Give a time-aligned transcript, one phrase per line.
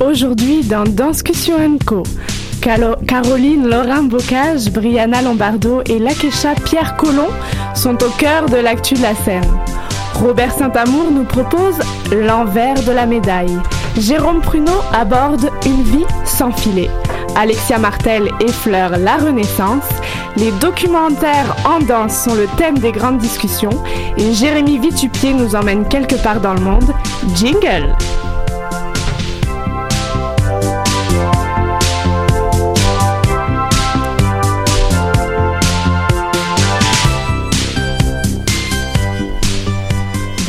[0.00, 2.02] Aujourd'hui dans Danscussion Co.
[2.62, 7.28] Caroline Laurent Bocage, Brianna Lombardo et Lakesha Pierre Collomb
[7.74, 9.44] sont au cœur de l'actu de la scène.
[10.14, 11.78] Robert Saint-Amour nous propose
[12.12, 13.58] l'envers de la médaille.
[13.98, 16.88] Jérôme Pruneau aborde une vie sans filet.
[17.36, 19.84] Alexia Martel effleure la Renaissance.
[20.36, 23.82] Les documentaires en danse sont le thème des grandes discussions.
[24.16, 26.90] Et Jérémy Vitupier nous emmène quelque part dans le monde.
[27.36, 27.94] Jingle!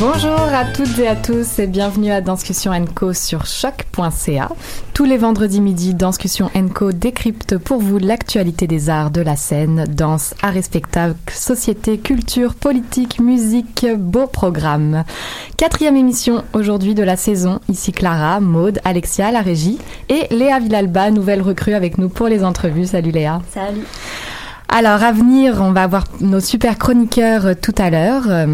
[0.04, 4.48] Bonjour à toutes et à tous et bienvenue à Danscussion Co sur choc.ca.
[4.94, 9.84] Tous les vendredis midi, Danscussion Co décrypte pour vous l'actualité des arts de la scène,
[9.88, 10.62] danse, art et
[11.32, 15.04] société, culture, politique, musique, beau programme.
[15.56, 17.60] Quatrième émission aujourd'hui de la saison.
[17.68, 22.42] Ici Clara, Maude, Alexia, la régie et Léa Villalba, nouvelle recrue avec nous pour les
[22.42, 22.86] entrevues.
[22.86, 23.40] Salut Léa.
[23.54, 23.86] Salut.
[24.74, 28.22] Alors à venir, on va avoir nos super chroniqueurs euh, tout à l'heure.
[28.28, 28.46] Euh,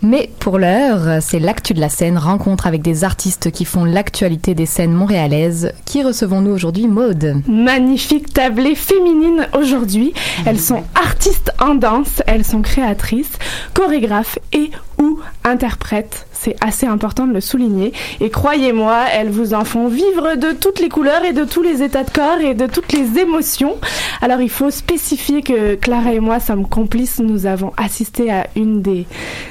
[0.00, 3.84] Mais pour l'heure, euh, c'est l'actu de la scène, rencontre avec des artistes qui font
[3.84, 5.72] l'actualité des scènes montréalaises.
[5.84, 7.42] Qui recevons-nous aujourd'hui, Maude?
[7.48, 10.14] Magnifique tablée féminine aujourd'hui.
[10.44, 13.32] Elles sont artistes en danse, elles sont créatrices,
[13.74, 14.70] chorégraphes et
[15.02, 16.28] ou interprètes.
[16.46, 17.92] C'est assez important de le souligner.
[18.20, 21.82] Et croyez-moi, elles vous en font vivre de toutes les couleurs et de tous les
[21.82, 23.74] états de corps et de toutes les émotions.
[24.22, 27.18] Alors il faut spécifier que Clara et moi sommes complices.
[27.18, 29.06] Nous avons assisté à une des,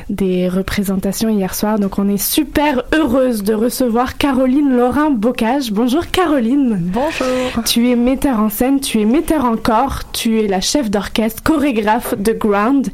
[0.09, 1.79] des représentations hier soir.
[1.79, 5.73] Donc on est super heureuse de recevoir Caroline Laurent Bocage.
[5.73, 6.77] Bonjour Caroline.
[6.79, 7.61] Bonjour.
[7.65, 11.43] Tu es metteur en scène, tu es metteur en corps, tu es la chef d'orchestre,
[11.43, 12.87] chorégraphe de Ground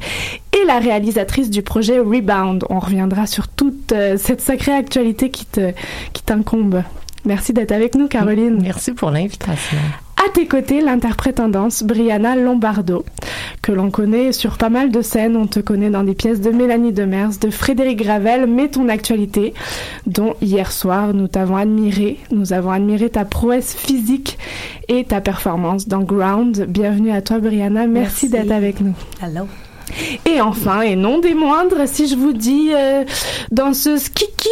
[0.52, 2.64] et la réalisatrice du projet Rebound.
[2.68, 5.72] On reviendra sur toute euh, cette sacrée actualité qui te
[6.12, 6.82] qui t'incombe.
[7.24, 8.58] Merci d'être avec nous, Caroline.
[8.60, 9.78] Merci pour l'invitation.
[10.24, 13.04] À tes côtés, l'interprète en danse Brianna Lombardo,
[13.60, 15.36] que l'on connaît sur pas mal de scènes.
[15.36, 19.52] On te connaît dans des pièces de Mélanie Demers, de Frédéric Gravel, mais ton actualité,
[20.06, 22.18] dont hier soir nous t'avons admiré.
[22.30, 24.38] Nous avons admiré ta prouesse physique
[24.88, 26.66] et ta performance dans Ground.
[26.68, 27.86] Bienvenue à toi, Brianna.
[27.88, 28.28] Merci, Merci.
[28.28, 28.94] d'être avec nous.
[29.20, 29.46] Allô.
[30.26, 33.04] Et enfin, et non des moindres, si je vous dis euh,
[33.50, 34.48] danseuse kiki,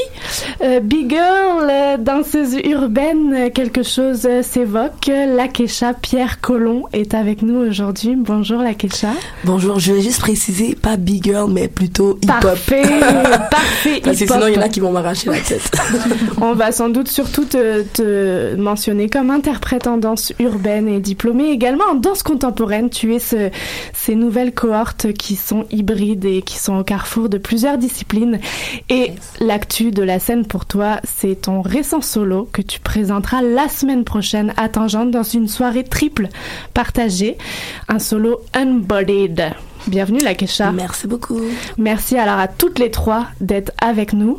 [0.63, 5.07] euh, big girl, euh, danseuse urbaine, quelque chose s'évoque.
[5.07, 8.15] Lakesha Pierre Collomb est avec nous aujourd'hui.
[8.17, 9.13] Bonjour Lakesha.
[9.45, 12.41] Bonjour, je vais juste préciser, pas big girl, mais plutôt hip-hop.
[12.43, 12.83] Parfait,
[13.51, 14.01] parfait.
[14.03, 15.71] Parce que sinon, il y en a qui vont m'arracher la tête.
[16.41, 21.51] On va sans doute surtout te, te mentionner comme interprète en danse urbaine et diplômée
[21.51, 22.91] également en danse contemporaine.
[22.91, 23.51] Tu es ce,
[23.93, 28.41] ces nouvelles cohortes qui qui sont hybrides et qui sont au carrefour de plusieurs disciplines.
[28.88, 33.69] Et l'actu de la scène pour toi, c'est ton récent solo que tu présenteras la
[33.69, 36.27] semaine prochaine à Tangente dans une soirée triple
[36.75, 37.38] partagée.
[37.87, 39.53] Un solo unbodied.
[39.87, 40.73] Bienvenue la Kesha.
[40.73, 41.41] Merci beaucoup.
[41.79, 44.38] Merci alors à toutes les trois d'être avec nous.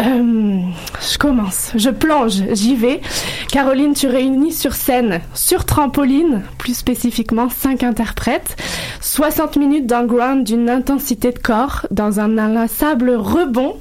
[0.00, 0.60] Euh,
[1.00, 3.00] je commence, je plonge, j'y vais.
[3.48, 8.56] Caroline, tu réunis sur scène, sur trampoline, plus spécifiquement cinq interprètes,
[9.00, 13.76] 60 minutes d'un ground d'une intensité de corps, dans un inlassable rebond.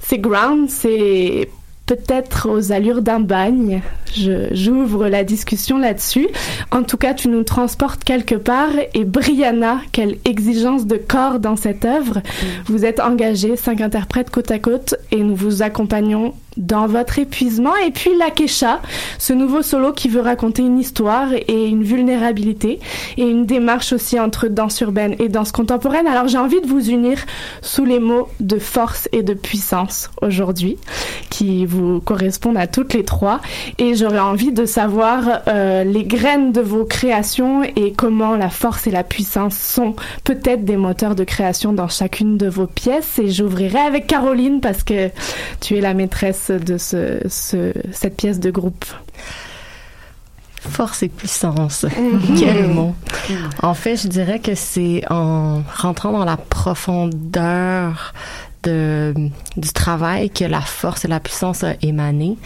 [0.00, 1.48] C'est ground, c'est
[1.86, 3.82] peut-être aux allures d'un bagne.
[4.14, 6.28] Je, j'ouvre la discussion là-dessus.
[6.70, 8.70] En tout cas, tu nous transportes quelque part.
[8.94, 12.20] Et Brianna, quelle exigence de corps dans cette œuvre.
[12.66, 17.74] Vous êtes engagés, cinq interprètes côte à côte, et nous vous accompagnons dans votre épuisement.
[17.86, 18.80] Et puis Lakesha,
[19.18, 22.80] ce nouveau solo qui veut raconter une histoire et une vulnérabilité
[23.16, 26.06] et une démarche aussi entre danse urbaine et danse contemporaine.
[26.06, 27.18] Alors j'ai envie de vous unir
[27.62, 30.76] sous les mots de force et de puissance aujourd'hui,
[31.30, 33.40] qui vous correspondent à toutes les trois.
[33.78, 38.86] Et j'aurais envie de savoir euh, les graines de vos créations et comment la force
[38.86, 43.18] et la puissance sont peut-être des moteurs de création dans chacune de vos pièces.
[43.18, 45.10] Et j'ouvrirai avec Caroline parce que
[45.60, 48.84] tu es la maîtresse de ce, ce- cette pièce de groupe.
[50.56, 51.84] Force et puissance.
[52.38, 52.94] Quel mot.
[53.62, 58.14] En fait, je dirais que c'est en rentrant dans la profondeur
[58.62, 59.12] de,
[59.58, 62.38] du travail que la force et la puissance a émané.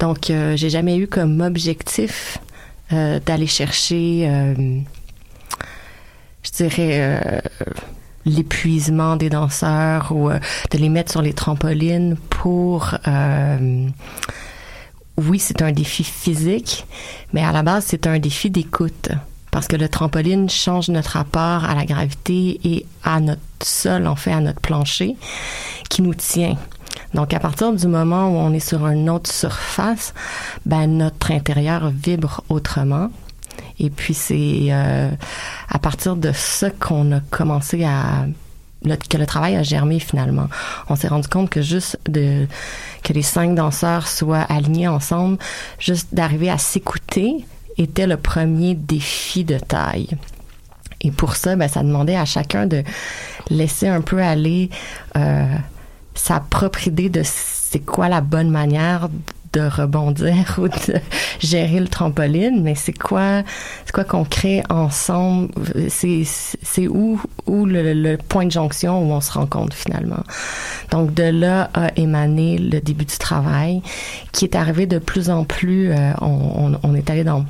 [0.00, 2.38] Donc, euh, j'ai jamais eu comme objectif
[2.92, 4.54] euh, d'aller chercher, euh,
[6.42, 7.40] je dirais, euh,
[8.24, 10.38] l'épuisement des danseurs ou euh,
[10.70, 13.88] de les mettre sur les trampolines pour euh,
[15.20, 16.86] oui, c'est un défi physique,
[17.32, 19.10] mais à la base, c'est un défi d'écoute.
[19.50, 24.16] Parce que le trampoline change notre rapport à la gravité et à notre sol, en
[24.16, 25.16] fait, à notre plancher,
[25.88, 26.56] qui nous tient.
[27.14, 30.14] Donc, à partir du moment où on est sur une autre surface,
[30.64, 33.10] ben, notre intérieur vibre autrement.
[33.78, 35.10] Et puis, c'est euh,
[35.68, 38.26] à partir de ça qu'on a commencé à
[38.84, 40.48] le- que le travail a germé finalement.
[40.88, 42.46] On s'est rendu compte que juste de
[43.02, 45.38] que les cinq danseurs soient alignés ensemble,
[45.78, 47.44] juste d'arriver à s'écouter
[47.78, 50.08] était le premier défi de taille.
[51.02, 52.82] Et pour ça, ben, ça demandait à chacun de
[53.48, 54.68] laisser un peu aller
[55.16, 55.46] euh,
[56.14, 59.08] sa propre idée de c'est quoi la bonne manière
[59.52, 61.00] de rebondir ou de
[61.40, 63.42] gérer le trampoline, mais c'est quoi,
[63.84, 65.50] c'est quoi qu'on crée ensemble,
[65.88, 70.22] c'est, c'est où, où le, le point de jonction où on se rencontre finalement?
[70.90, 73.82] Donc de là a émané le début du travail,
[74.32, 77.44] qui est arrivé de plus en plus, euh, on, on, on est allé dans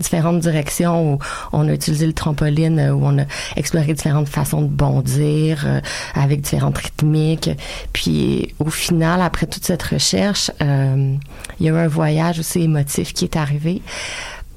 [0.00, 1.18] différentes directions où
[1.52, 3.24] on a utilisé le trampoline, euh, où on a
[3.56, 5.80] exploré différentes façons de bondir euh,
[6.14, 7.50] avec différentes rythmiques.
[7.92, 11.14] Puis au final, après toute cette recherche, euh,
[11.60, 13.82] il y a eu un voyage aussi émotif qui est arrivé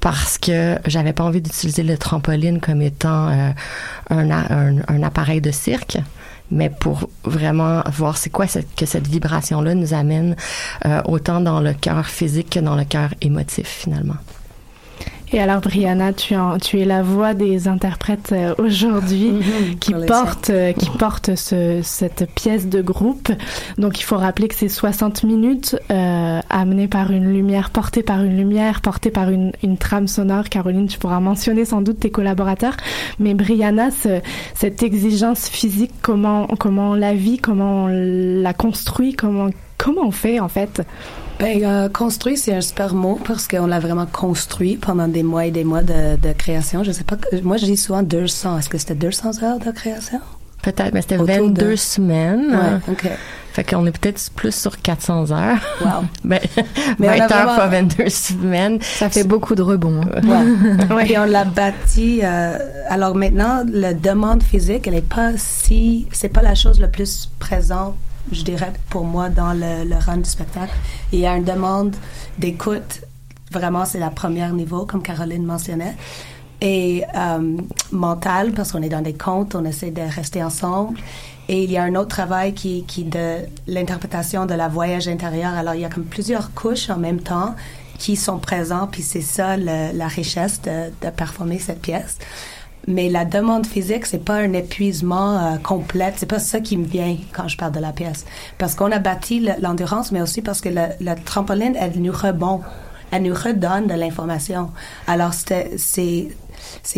[0.00, 3.50] parce que j'avais pas envie d'utiliser le trampoline comme étant euh,
[4.08, 5.98] un, un, un appareil de cirque
[6.50, 10.36] mais pour vraiment voir c'est quoi que cette vibration-là nous amène
[10.84, 14.16] euh, autant dans le cœur physique que dans le cœur émotif finalement.
[15.32, 19.32] Et alors, Brianna, tu, en- tu es la voix des interprètes euh, aujourd'hui
[19.80, 23.30] qui pour les portent, euh, qui portent ce- cette pièce de groupe.
[23.78, 28.24] Donc, il faut rappeler que c'est 60 minutes euh, amenées par une lumière, portées par
[28.24, 30.48] une lumière, portées par une, une trame sonore.
[30.48, 32.76] Caroline, tu pourras mentionner sans doute tes collaborateurs.
[33.20, 34.20] Mais Brianna, ce-
[34.54, 37.88] cette exigence physique, comment, comment on la vit, comment on
[38.42, 39.50] la construit, comment,
[39.82, 40.82] comment on fait en fait?
[41.38, 45.46] Ben, euh, construit, c'est un super mot parce qu'on l'a vraiment construit pendant des mois
[45.46, 46.84] et des mois de, de création.
[46.84, 48.58] Je sais pas, que- moi je dis souvent 200.
[48.58, 50.20] Est-ce que c'était 200 heures de création?
[50.62, 52.50] Peut-être, mais c'était Autour 22 de- semaines.
[52.50, 53.08] Ouais, ok.
[53.54, 55.56] Fait qu'on est peut-être plus sur 400 heures.
[55.80, 56.04] Wow.
[56.24, 56.38] Ben,
[56.98, 58.78] Mais on 20 a heures vraiment- fois 22 semaines.
[58.82, 60.02] Ça fait beaucoup de rebonds.
[60.14, 60.44] hein.
[60.94, 61.10] Ouais.
[61.10, 62.20] Et on l'a bâti.
[62.22, 62.58] euh,
[62.90, 67.30] alors maintenant, la demande physique, elle est pas si, c'est pas la chose la plus
[67.38, 67.94] présente,
[68.32, 70.72] je dirais, pour moi dans le, le run du spectacle.
[71.12, 71.94] Il y a une demande
[72.38, 73.02] d'écoute.
[73.52, 75.96] Vraiment, c'est la première niveau, comme Caroline mentionnait.
[76.60, 77.56] Et euh,
[77.90, 80.98] mental, parce qu'on est dans des contes, on essaie de rester ensemble.
[81.48, 85.52] Et il y a un autre travail qui, qui de l'interprétation de la voyage intérieur.
[85.54, 87.56] Alors, il y a comme plusieurs couches en même temps
[87.98, 92.18] qui sont présents, puis c'est ça le- la richesse de, de performer cette pièce.
[92.88, 96.12] Mais la demande physique, c'est pas un épuisement euh, complet.
[96.16, 98.24] C'est pas ça qui me vient quand je parle de la pièce.
[98.58, 102.12] Parce qu'on a bâti le- l'endurance, mais aussi parce que le, le trampoline, elle nous
[102.12, 102.60] rebond.
[103.12, 104.70] Elle nous redonne de l'information.
[105.06, 106.30] Alors, c'est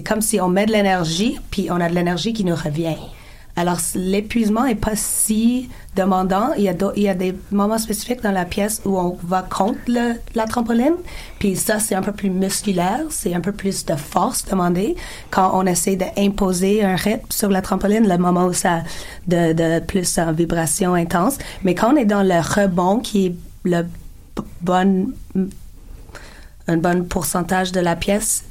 [0.06, 2.96] comme si on met de l'énergie, puis on a de l'énergie qui nous revient.
[3.54, 6.52] Alors, l'épuisement est pas si demandant.
[6.56, 9.42] Il y, a il y a des moments spécifiques dans la pièce où on va
[9.42, 9.78] contre
[10.34, 10.94] la trampoline.
[11.38, 13.00] Puis ça, c'est un peu plus musculaire.
[13.10, 14.96] C'est un peu plus de force demandée.
[15.30, 18.84] Quand on essaie d'imposer un rythme sur la trampoline, le moment où ça
[19.26, 21.36] de, de plus en vibration intense.
[21.62, 23.84] Mais quand on est dans le rebond, qui est le
[24.62, 25.12] bon,
[26.68, 28.44] un bon pourcentage de la pièce,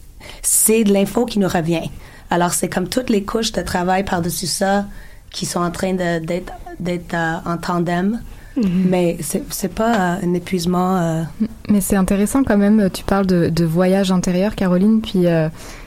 [0.44, 1.90] c'est de l'info qui nous revient.
[2.32, 4.86] Alors, c'est comme toutes les couches de travail par-dessus ça
[5.32, 6.54] qui sont en train d'être
[7.14, 8.22] euh, en tandem.
[8.58, 8.64] Mm-hmm.
[8.90, 10.98] Mais c'est pas euh, un épuisement.
[10.98, 11.24] Euh,
[11.70, 12.90] Mais c'est intéressant quand même.
[12.90, 15.26] Tu parles de, de voyage intérieur, Caroline, puis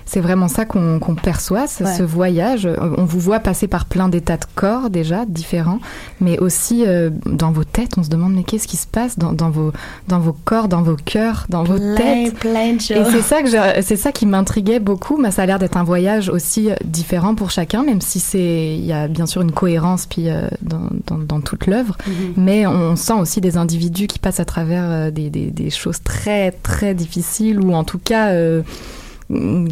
[0.07, 2.69] c'est vraiment ça qu'on perçoit, ce, voyage.
[2.99, 5.79] On vous voit passer par plein d'états de corps déjà différents,
[6.21, 7.93] mais aussi euh, dans vos têtes.
[7.97, 9.73] On se demande mais qu'est-ce qui se passe dans, dans, vos
[10.09, 12.35] dans vos corps, dans vos cœurs, dans vos têtes.
[12.35, 12.97] Plein de choses.
[12.97, 15.17] Et c'est ça que c'est ça qui m'intriguait beaucoup.
[15.17, 18.77] Mais ça a l'air d'être un voyage aussi euh, différent pour chacun, même si c'est
[18.77, 22.33] il y a bien sûr une cohérence puis euh, dans, dans, dans, toute l'œuvre, mm-hmm.
[22.37, 26.53] mais on sent aussi des individus qui passent à travers des, des, des, choses très
[26.53, 28.33] très difficiles ou en tout cas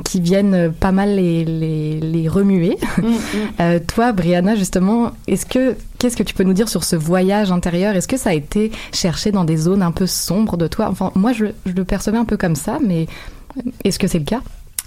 [0.04, 2.76] qui viennent pas mal les, les, les remuer.
[2.98, 3.16] Mm, mm.
[3.60, 7.52] Euh, toi, Brianna, justement, est-ce que qu'est-ce que tu peux nous dire sur ce voyage
[7.52, 7.94] intérieur?
[7.94, 10.88] Est-ce que ça a été cherché dans des zones un peu sombres de toi?
[10.88, 13.06] Enfin, moi, je, je le percevais un peu comme ça, mais
[13.84, 14.40] est-ce que c'est le cas?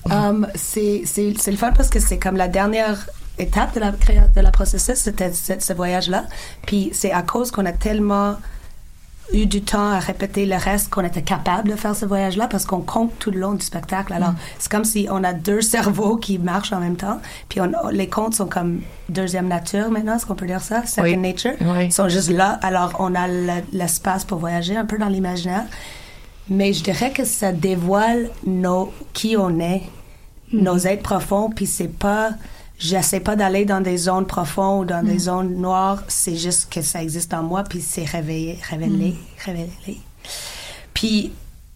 [0.10, 3.07] Um, C'est le fun parce que c'est comme la dernière
[3.38, 6.25] étape de la, de la processus, c'était ce voyage-là.
[6.65, 8.36] Puis c'est à cause qu'on a tellement
[9.34, 12.65] eu du temps à répéter le reste qu'on était capable de faire ce voyage-là parce
[12.65, 14.13] qu'on compte tout le long du spectacle.
[14.13, 14.38] Alors, mm.
[14.60, 17.20] c'est comme si on a deux cerveaux qui marchent en même temps.
[17.50, 17.60] Puis
[17.91, 20.86] les contes sont comme deuxième nature maintenant, est-ce qu'on peut dire ça?
[20.86, 21.53] Second nature?
[21.82, 22.60] Ils sont juste là.
[22.62, 23.27] Alors, on a
[23.72, 25.65] l'espace pour voyager un peu dans l'imaginaire.
[26.48, 29.82] Mais je dirais que ça dévoile nos, qui on est,
[30.51, 30.62] mm.
[30.62, 31.50] nos êtres profonds.
[31.50, 32.32] Puis c'est pas
[32.79, 35.20] j'essaie pas d'aller dans des zones profondes ou dans des mm.
[35.20, 36.03] zones noires.
[36.08, 39.17] C'est juste que ça existe en moi, puis c'est réveillé, révélé, mm.
[39.46, 40.01] révélé.
[40.94, 41.32] Puis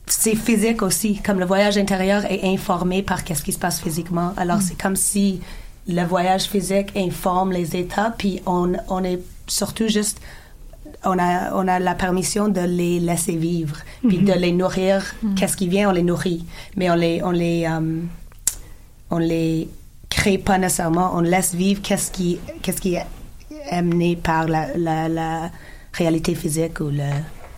[0.06, 4.34] c'est physique aussi, comme le voyage intérieur est informé par qu'est-ce qui se passe physiquement.
[4.38, 4.62] Alors mm.
[4.62, 5.42] c'est comme si
[5.88, 10.20] le voyage physique informe les états, puis on, on est surtout juste
[11.06, 14.38] on a, on a la permission de les laisser vivre, puis de mm-hmm.
[14.38, 15.16] les nourrir.
[15.38, 16.46] Qu'est-ce qui vient, on les nourrit.
[16.76, 18.02] Mais on les, on les, euh,
[19.10, 19.70] on les
[20.10, 23.06] crée pas nécessairement, on laisse vivre qu'est-ce qui, qu'est-ce qui est
[23.72, 25.52] amené par la, la, la
[25.94, 27.10] réalité physique ou le,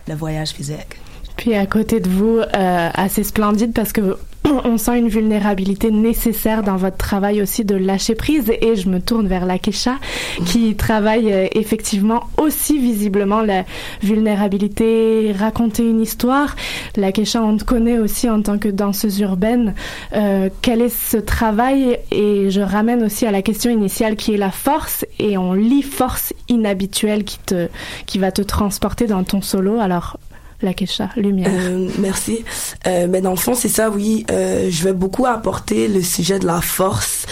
[0.08, 0.98] le, voyage physique.
[1.36, 4.16] Puis à côté de vous, euh, assez splendide parce que
[4.64, 9.00] on sent une vulnérabilité nécessaire dans votre travail aussi de lâcher prise et je me
[9.00, 9.96] tourne vers la Kesha
[10.46, 13.64] qui travaille euh, effectivement aussi visiblement la
[14.02, 16.56] vulnérabilité, raconter une histoire.
[16.96, 19.74] La Kesha, on te connaît aussi en tant que danseuse urbaine.
[20.14, 21.98] Euh, quel est ce travail?
[22.10, 25.82] Et je ramène aussi à la question initiale qui est la force et on lit
[25.82, 27.68] force inhabituelle qui te
[28.06, 29.78] qui va te transporter dans ton solo.
[29.78, 30.18] Alors
[30.62, 30.72] la
[31.16, 31.50] lumière.
[31.52, 32.44] Euh, merci.
[32.86, 34.24] Euh, mais dans le fond, c'est ça, oui.
[34.30, 37.26] Euh, je vais beaucoup apporter le sujet de la force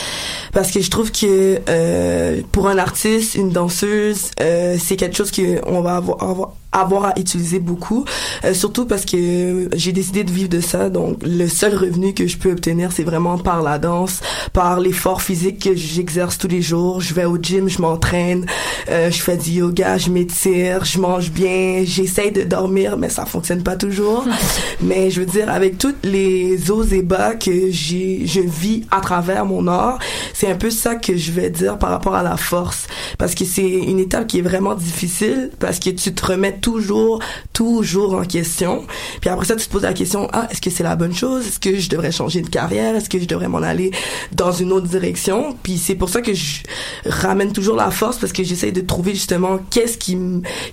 [0.52, 5.80] parce que je trouve que euh, pour un artiste, une danseuse, c'est quelque chose qu'on
[5.80, 8.04] va avoir, avoir avoir à utiliser beaucoup,
[8.44, 10.88] euh, surtout parce que j'ai décidé de vivre de ça.
[10.88, 14.20] Donc, le seul revenu que je peux obtenir, c'est vraiment par la danse,
[14.52, 17.00] par l'effort physique que j'exerce tous les jours.
[17.00, 18.46] Je vais au gym, je m'entraîne,
[18.88, 23.26] euh, je fais du yoga, je m'étire, je mange bien, j'essaye de dormir, mais ça
[23.26, 24.24] fonctionne pas toujours.
[24.80, 29.00] mais je veux dire, avec toutes les hauts et bas que j'ai, je vis à
[29.00, 29.98] travers mon art,
[30.34, 32.86] c'est un peu ça que je vais dire par rapport à la force,
[33.18, 37.20] parce que c'est une étape qui est vraiment difficile, parce que tu te remets toujours,
[37.52, 38.86] toujours en question.
[39.20, 41.46] Puis après ça, tu te poses la question, ah, est-ce que c'est la bonne chose?
[41.46, 42.94] Est-ce que je devrais changer de carrière?
[42.94, 43.90] Est-ce que je devrais m'en aller
[44.32, 45.56] dans une autre direction?
[45.62, 46.62] Puis c'est pour ça que je
[47.06, 50.16] ramène toujours la force parce que j'essaie de trouver justement qu'est-ce qui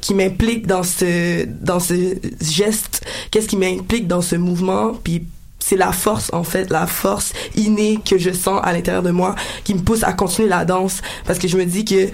[0.02, 5.24] qui m'implique dans ce dans ce geste, qu'est-ce qui m'implique dans ce mouvement, puis
[5.60, 9.36] c'est la force en fait, la force innée que je sens à l'intérieur de moi
[9.64, 12.08] qui me pousse à continuer la danse parce que je me dis que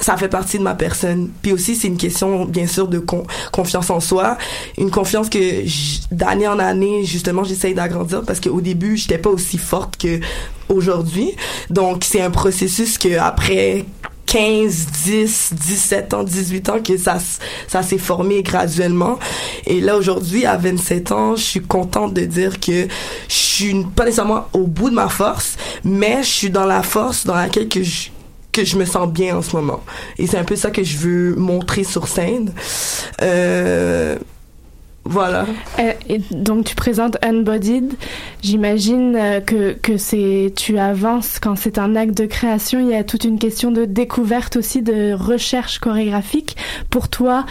[0.00, 1.30] ça fait partie de ma personne.
[1.42, 3.02] Puis aussi, c'est une question, bien sûr, de
[3.52, 4.36] confiance en soi.
[4.78, 5.64] Une confiance que
[6.12, 10.20] d'année en année, justement, j'essaye d'agrandir parce qu'au début, j'étais pas aussi forte que
[10.68, 11.34] aujourd'hui.
[11.68, 13.84] Donc, c'est un processus que après
[14.26, 17.18] 15, 10, 17 ans, 18 ans que ça,
[17.66, 19.18] ça s'est formé graduellement.
[19.66, 22.86] Et là, aujourd'hui, à 27 ans, je suis contente de dire que
[23.28, 27.26] je suis pas nécessairement au bout de ma force, mais je suis dans la force
[27.26, 28.10] dans laquelle que je,
[28.52, 29.82] que je me sens bien en ce moment.
[30.18, 32.52] Et c'est un peu ça que je veux montrer sur scène.
[33.22, 34.16] Euh,
[35.04, 35.46] Voilà.
[35.78, 37.94] Euh, et donc tu présentes Unbodied.
[38.42, 42.78] J'imagine euh, que, que c'est tu avances quand c'est un acte de création.
[42.80, 46.56] Il y a toute une question de découverte aussi, de recherche chorégraphique.
[46.90, 47.46] Pour toi,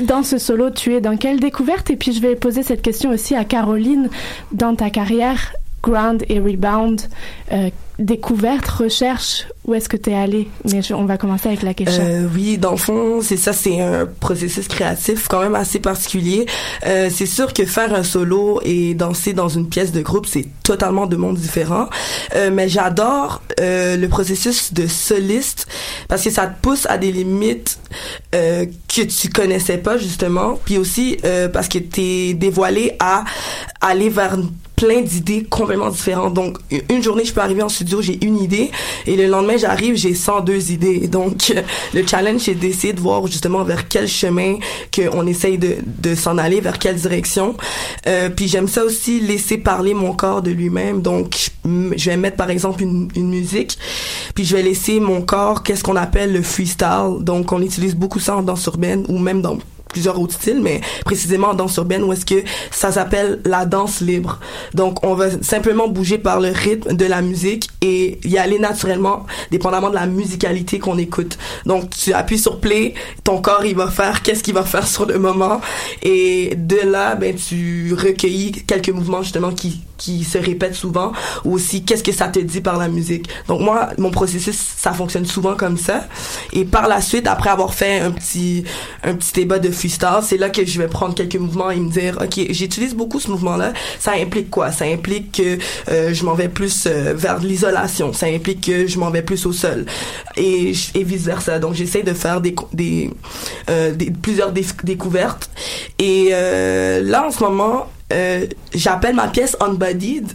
[0.00, 1.90] dans ce solo, tu es dans quelle découverte?
[1.90, 4.10] Et puis je vais poser cette question aussi à Caroline.
[4.52, 7.00] Dans ta carrière, Ground et Rebound,
[7.98, 12.02] découverte, recherche, où est-ce que tu es allé Mais on va commencer avec la question.
[12.04, 16.46] Euh, oui, dans le fond, c'est ça, c'est un processus créatif quand même assez particulier.
[16.86, 20.46] Euh, c'est sûr que faire un solo et danser dans une pièce de groupe, c'est
[20.62, 21.88] totalement deux mondes différents.
[22.34, 25.66] Euh, mais j'adore euh, le processus de soliste
[26.08, 27.78] parce que ça te pousse à des limites
[28.34, 33.24] euh, que tu connaissais pas justement, puis aussi euh, parce que t'es dévoilé à
[33.80, 34.36] aller vers
[34.76, 36.34] plein d'idées complètement différentes.
[36.34, 36.58] Donc,
[36.90, 38.70] une journée, je peux arriver en studio, j'ai une idée,
[39.06, 41.08] et le lendemain, j'arrive, j'ai 102 idées.
[41.08, 41.52] Donc,
[41.94, 44.56] le challenge, c'est d'essayer de voir justement vers quel chemin
[44.94, 47.56] qu'on essaye de, de s'en aller, vers quelle direction.
[48.06, 51.00] Euh, puis j'aime ça aussi, laisser parler mon corps de lui-même.
[51.00, 53.78] Donc, je vais mettre, par exemple, une, une musique,
[54.34, 57.16] puis je vais laisser mon corps, qu'est-ce qu'on appelle le freestyle.
[57.20, 59.56] Donc, on utilise beaucoup ça en danse urbaine, ou même dans
[59.88, 64.00] plusieurs autres styles, mais précisément en danse urbaine où est-ce que ça s'appelle la danse
[64.00, 64.38] libre.
[64.74, 69.26] Donc, on va simplement bouger par le rythme de la musique et y aller naturellement,
[69.50, 71.38] dépendamment de la musicalité qu'on écoute.
[71.64, 75.06] Donc, tu appuies sur play, ton corps, il va faire qu'est-ce qu'il va faire sur
[75.06, 75.60] le moment
[76.02, 81.12] et de là, ben, tu recueillis quelques mouvements justement qui qui se répètent souvent
[81.44, 83.28] ou aussi qu'est-ce que ça te dit par la musique.
[83.48, 86.06] Donc moi mon processus ça fonctionne souvent comme ça
[86.52, 88.64] et par la suite après avoir fait un petit
[89.02, 89.70] un petit débat de
[90.24, 93.30] c'est là que je vais prendre quelques mouvements et me dire OK, j'utilise beaucoup ce
[93.30, 94.72] mouvement là, ça implique quoi?
[94.72, 98.98] Ça implique que euh, je m'en vais plus euh, vers l'isolation, ça implique que je
[98.98, 99.86] m'en vais plus au sol.
[100.36, 101.58] Et et vice versa.
[101.58, 103.10] Donc j'essaie de faire des
[103.70, 105.50] euh, des plusieurs dé- découvertes.
[105.98, 110.30] Et euh, là en ce moment euh, j'appelle ma pièce Unbodied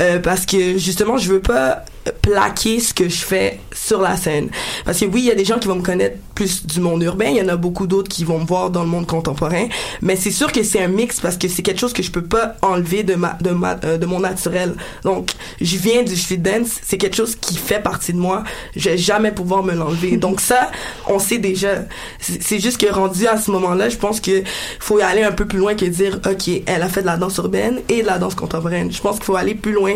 [0.00, 1.84] euh, parce que justement je veux pas
[2.22, 4.48] plaquer ce que je fais sur la scène.
[4.84, 7.02] Parce que oui il y a des gens qui vont me connaître plus du monde
[7.02, 9.66] urbain il y en a beaucoup d'autres qui vont me voir dans le monde contemporain
[10.00, 12.24] mais c'est sûr que c'est un mix parce que c'est quelque chose que je peux
[12.24, 14.74] pas enlever de ma de ma euh, de mon naturel.
[15.02, 18.44] Donc je viens du street dance c'est quelque chose qui fait partie de moi
[18.76, 20.16] je vais jamais pouvoir me l'enlever.
[20.16, 20.70] Donc ça
[21.08, 21.84] on sait déjà.
[22.20, 24.42] C'est juste que rendu à ce moment là je pense que
[24.78, 27.16] faut y aller un peu plus loin que dire ok elle a fait de la
[27.16, 29.94] danse urbaine et de la danse contemporaine je pense qu'il faut aller plus loin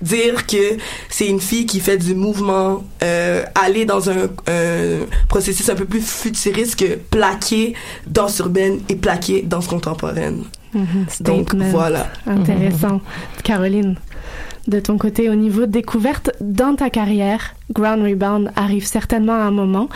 [0.00, 0.76] dire que
[1.08, 5.84] c'est une fille qui fait du mouvement, euh, aller dans un, un processus un peu
[5.84, 7.74] plus futuriste que plaquer
[8.06, 10.44] danse urbaine et plaquer danse contemporaine.
[10.72, 12.08] Mhm, Donc voilà.
[12.26, 13.00] Intéressant.
[13.44, 13.96] Caroline,
[14.68, 19.50] de ton côté, au niveau découverte, dans ta carrière, Ground Rebound arrive certainement à un
[19.50, 19.88] moment.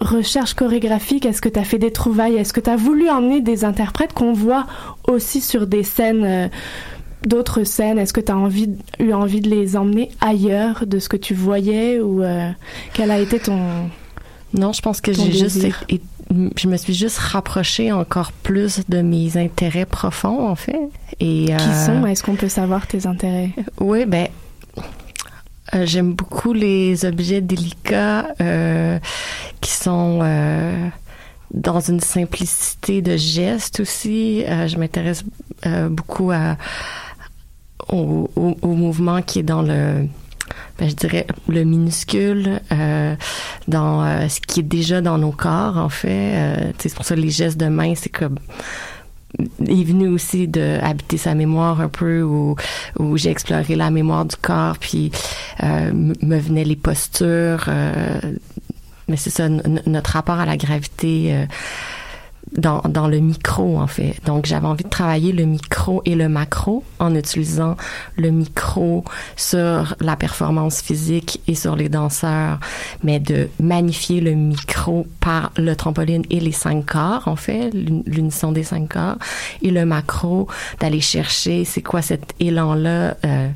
[0.00, 3.40] Recherche chorégraphique, est-ce que tu as fait des trouvailles Est-ce que tu as voulu emmener
[3.40, 4.66] des interprètes qu'on voit
[5.06, 6.48] aussi sur des scènes, euh,
[7.24, 11.08] d'autres scènes Est-ce que tu as envie, eu envie de les emmener ailleurs de ce
[11.08, 12.50] que tu voyais Ou euh,
[12.94, 13.58] quel a été ton.
[14.54, 16.00] Non, je pense que j'ai juste et-
[16.56, 20.78] je me suis juste rapprochée encore plus de mes intérêts profonds en fait
[21.20, 22.06] et Qui euh, sont?
[22.06, 23.50] Est-ce qu'on peut savoir tes intérêts?
[23.78, 24.28] Oui, ben
[25.74, 28.98] euh, j'aime beaucoup les objets délicats euh,
[29.60, 30.88] qui sont euh,
[31.52, 34.44] dans une simplicité de geste aussi.
[34.46, 35.24] Euh, je m'intéresse
[35.66, 36.56] euh, beaucoup à,
[37.88, 40.06] au, au, au mouvement qui est dans le
[40.78, 42.60] ben, je dirais le minuscule
[43.68, 47.58] dans ce qui est déjà dans nos corps en fait c'est pour ça les gestes
[47.58, 48.38] de main c'est comme
[49.38, 52.56] est venu aussi de habiter sa mémoire un peu où,
[52.98, 55.10] où j'ai exploré la mémoire du corps puis
[55.62, 58.20] euh, me venaient les postures euh,
[59.08, 61.46] mais c'est ça notre rapport à la gravité euh,
[62.56, 64.14] dans, dans le micro en fait.
[64.26, 67.76] Donc j'avais envie de travailler le micro et le macro en utilisant
[68.16, 69.04] le micro
[69.36, 72.58] sur la performance physique et sur les danseurs
[73.02, 78.02] mais de magnifier le micro par le trampoline et les cinq corps en fait l'un-
[78.06, 79.16] l'unisson des cinq corps
[79.62, 80.46] et le macro
[80.80, 83.48] d'aller chercher c'est quoi cet élan là euh,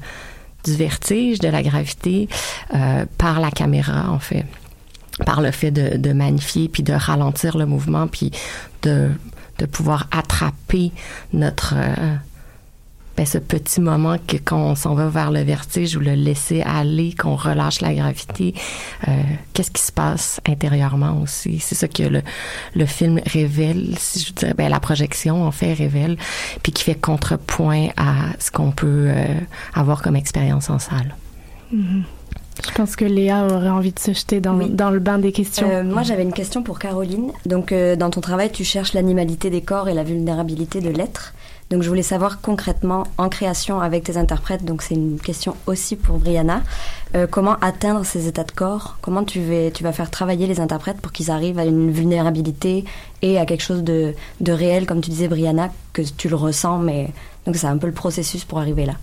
[0.64, 2.28] du vertige de la gravité
[2.74, 4.44] euh, par la caméra en fait.
[5.24, 8.30] Par le fait de, de magnifier puis de ralentir le mouvement puis
[8.86, 10.92] de, pouvoir attraper
[11.32, 12.14] notre euh,
[13.16, 16.60] ben, ce petit moment que quand on s'en va vers le vertige ou le laisser
[16.62, 18.54] aller, qu'on relâche la gravité,
[19.08, 19.12] euh,
[19.54, 21.58] qu'est-ce qui se passe intérieurement aussi?
[21.58, 22.22] C'est ça que le,
[22.74, 26.18] le film révèle, si je dirais, ben, la projection en fait révèle,
[26.62, 29.24] puis qui fait contrepoint à ce qu'on peut euh,
[29.72, 31.16] avoir comme expérience en salle.
[31.72, 32.04] Mhm.
[32.64, 35.68] Je pense que Léa aurait envie de se jeter dans, dans le bain des questions.
[35.70, 37.32] Euh, moi, j'avais une question pour Caroline.
[37.44, 41.34] Donc, euh, dans ton travail, tu cherches l'animalité des corps et la vulnérabilité de l'être.
[41.70, 45.96] Donc, je voulais savoir concrètement, en création avec tes interprètes, donc c'est une question aussi
[45.96, 46.62] pour Brianna,
[47.16, 48.98] euh, comment atteindre ces états de corps?
[49.00, 52.84] Comment tu vas, tu vas faire travailler les interprètes pour qu'ils arrivent à une vulnérabilité
[53.22, 56.78] et à quelque chose de, de réel, comme tu disais, Brianna, que tu le ressens,
[56.78, 57.10] mais
[57.46, 58.94] donc c'est un peu le processus pour arriver là.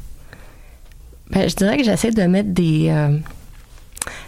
[1.31, 3.17] Ben, je dirais que j'essaie de mettre des, euh,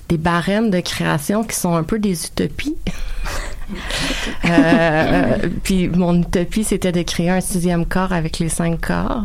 [0.10, 2.78] des barèmes de création qui sont un peu des utopies.
[4.46, 9.24] Euh, puis mon utopie, c'était de créer un sixième corps avec les cinq corps.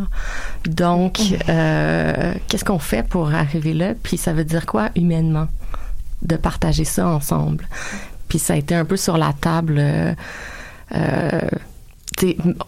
[0.64, 3.93] Donc, euh, qu'est-ce qu'on fait pour arriver là?
[4.03, 5.49] Puis ça veut dire quoi humainement?
[6.23, 7.69] De partager ça ensemble?
[8.29, 9.77] Puis ça a été un peu sur la table.
[9.79, 10.14] Euh,
[10.95, 11.40] euh,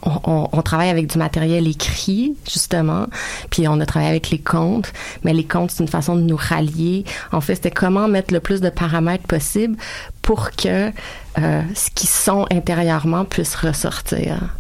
[0.03, 3.07] on, travaille avec du matériel écrit, justement,
[3.51, 4.93] puis on a travaillé avec les comptes,
[5.25, 7.05] mais les comptes, c'est une façon de nous rallier.
[7.33, 9.77] En fait, c'était comment mettre le plus de paramètres possible
[10.23, 10.91] pour que
[11.39, 14.57] euh, ce qui sont intérieurement puisse ressortir,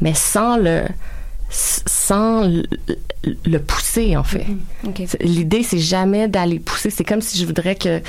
[0.00, 0.82] mais sans le
[1.54, 2.62] sans le,
[3.44, 4.46] le pousser, en fait.
[5.06, 6.88] C'est- L'idée, c'est jamais d'aller pousser.
[6.88, 8.00] C'est comme si je voudrais que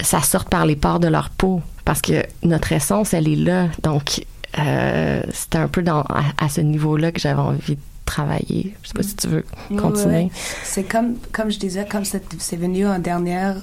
[0.00, 3.68] ça sorte par les pores de leur peau, parce que notre essence, elle est là.
[3.82, 4.24] Donc,
[4.58, 8.74] euh, c'était un peu dans, à, à ce niveau-là que j'avais envie de travailler.
[8.82, 10.14] Je sais pas si tu veux Ouais, continuer.
[10.24, 10.30] ouais.
[10.62, 13.56] C'est comme, comme je disais, comme c'est c'est venu en dernière,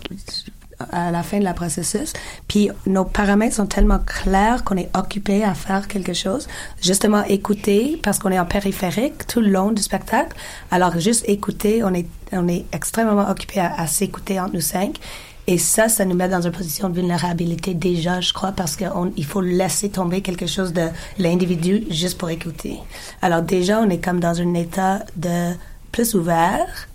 [0.92, 2.12] à la fin de la processus.
[2.48, 6.48] Puis nos paramètres sont tellement clairs qu'on est occupé à faire quelque chose.
[6.82, 10.36] Justement, écouter, parce qu'on est en périphérique tout le long du spectacle.
[10.72, 14.98] Alors, juste écouter, on est, on est extrêmement occupé à, à s'écouter entre nous cinq.
[15.46, 19.26] Et ça, ça nous met dans une position de vulnérabilité déjà, je crois, parce qu'il
[19.26, 20.88] faut laisser tomber quelque chose de
[21.20, 22.78] l'individu juste pour écouter.
[23.22, 25.54] Alors déjà, on est comme dans un état de
[25.92, 26.88] plus ouvert,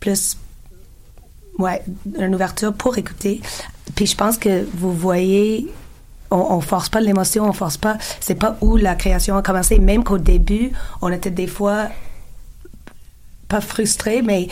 [0.00, 0.36] plus
[1.58, 1.82] ouais,
[2.18, 3.40] une ouverture pour écouter.
[3.94, 5.66] Puis je pense que vous voyez,
[6.30, 7.96] on, on force pas l'émotion, on force pas.
[8.20, 9.78] C'est pas où la création a commencé.
[9.78, 11.88] Même qu'au début, on était des fois
[13.48, 14.48] pas frustré, mais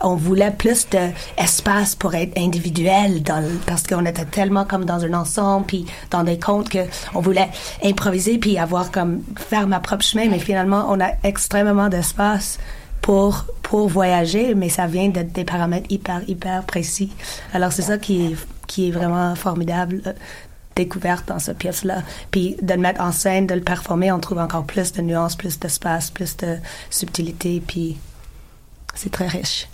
[0.00, 3.22] on voulait plus d'espace pour être individuel
[3.66, 6.78] parce qu'on était tellement comme dans un ensemble puis dans des contes que
[7.14, 7.48] on voulait
[7.82, 12.58] improviser puis avoir comme faire ma propre chemin mais finalement on a extrêmement d'espace
[13.00, 17.10] pour pour voyager mais ça vient de des paramètres hyper hyper précis
[17.52, 18.36] alors c'est ça qui est
[18.68, 20.12] qui est vraiment formidable euh,
[20.76, 22.02] découverte dans cette pièce-là.
[22.30, 25.34] Puis de le mettre en scène, de le performer, on trouve encore plus de nuances,
[25.34, 26.56] plus d'espace, plus de
[26.88, 27.98] subtilité, puis
[28.98, 29.68] c'est très riche.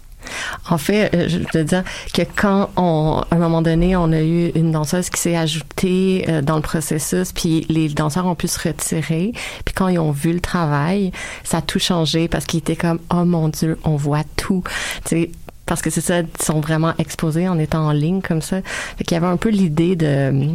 [0.71, 4.21] En fait, euh, je veux dire que quand on, à un moment donné, on a
[4.23, 8.49] eu une danseuse qui s'est ajoutée euh, dans le processus, puis les danseurs ont pu
[8.49, 9.33] se retirer,
[9.65, 13.01] puis quand ils ont vu le travail, ça a tout changé parce qu'ils étaient comme
[13.13, 14.63] oh mon dieu, on voit tout,
[15.05, 15.31] tu sais.
[15.67, 18.61] Parce que c'est ça, ils sont vraiment exposés en étant en ligne comme ça.
[18.99, 20.51] Fait qu'il y avait un peu l'idée de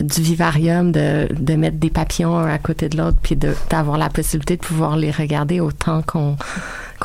[0.00, 4.10] du vivarium de, de mettre des papillons un à côté de l'autre puis d'avoir la
[4.10, 6.36] possibilité de pouvoir les regarder autant qu'on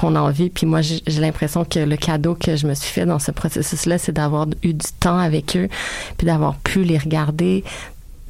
[0.01, 3.05] qu'on a envie puis moi j'ai l'impression que le cadeau que je me suis fait
[3.05, 5.69] dans ce processus là c'est d'avoir eu du temps avec eux
[6.17, 7.63] puis d'avoir pu les regarder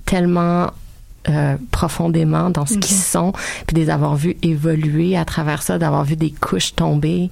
[0.06, 0.72] tellement
[1.30, 3.32] euh, profondément dans ce qu'ils sont
[3.68, 7.30] puis de les avoir vus évoluer à travers ça d'avoir vu des couches tomber.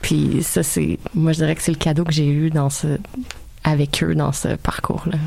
[0.00, 2.98] Puis ça c'est moi je dirais que c'est le cadeau que j'ai eu dans ce
[3.64, 5.18] avec eux dans ce parcours là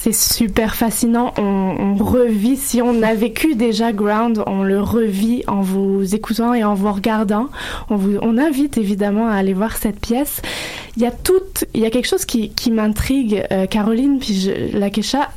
[0.00, 1.34] C'est super fascinant.
[1.38, 6.54] On, on revit, si on a vécu déjà Ground, on le revit en vous écoutant
[6.54, 7.48] et en vous regardant.
[7.90, 10.40] On vous, on invite évidemment à aller voir cette pièce.
[10.96, 11.42] Il y a tout,
[11.74, 15.30] il y a quelque chose qui, qui m'intrigue, euh, Caroline, puis je, Lakesha,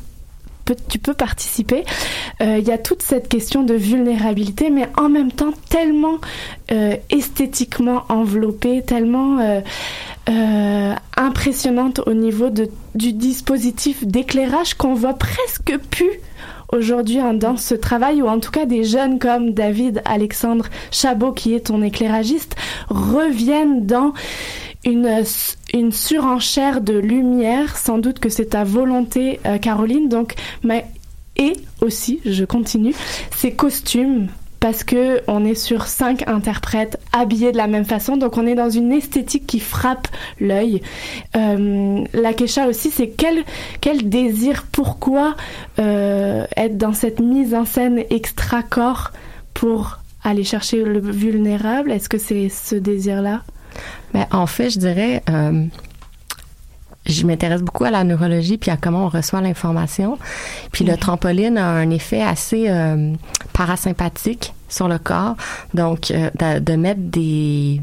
[0.88, 1.84] tu peux participer.
[2.42, 6.20] Euh, Il y a toute cette question de vulnérabilité, mais en même temps tellement
[6.72, 9.62] euh, esthétiquement enveloppée, tellement euh,
[10.30, 12.50] euh, impressionnante au niveau
[12.96, 16.20] du dispositif d'éclairage qu'on voit presque plus
[16.72, 21.54] aujourd'hui dans ce travail, ou en tout cas des jeunes comme David Alexandre Chabot, qui
[21.54, 22.56] est ton éclairagiste,
[22.90, 24.14] reviennent dans
[24.86, 25.24] une,
[25.74, 27.78] une surenchère de lumière.
[27.78, 30.10] Sans doute que c'est ta volonté, euh, Caroline.
[30.10, 30.36] Donc,
[31.38, 32.94] et aussi, je continue,
[33.36, 34.28] ces costumes
[34.62, 38.54] parce que on est sur cinq interprètes habillés de la même façon, donc on est
[38.54, 40.08] dans une esthétique qui frappe
[40.40, 40.84] l'œil.
[41.36, 43.44] Euh, la Kesha aussi, c'est quel
[43.82, 45.36] quel désir, pourquoi
[45.80, 49.12] euh, être dans cette mise en scène extra corps
[49.56, 51.92] pour aller chercher le vulnérable?
[51.92, 53.42] Est-ce que c'est ce désir-là?
[54.14, 55.66] Ben, en fait, je dirais, euh,
[57.06, 60.18] je m'intéresse beaucoup à la neurologie puis à comment on reçoit l'information.
[60.72, 63.14] Puis le trampoline a un effet assez euh,
[63.54, 65.36] parasympathique sur le corps.
[65.74, 67.82] Donc, euh, de, de mettre des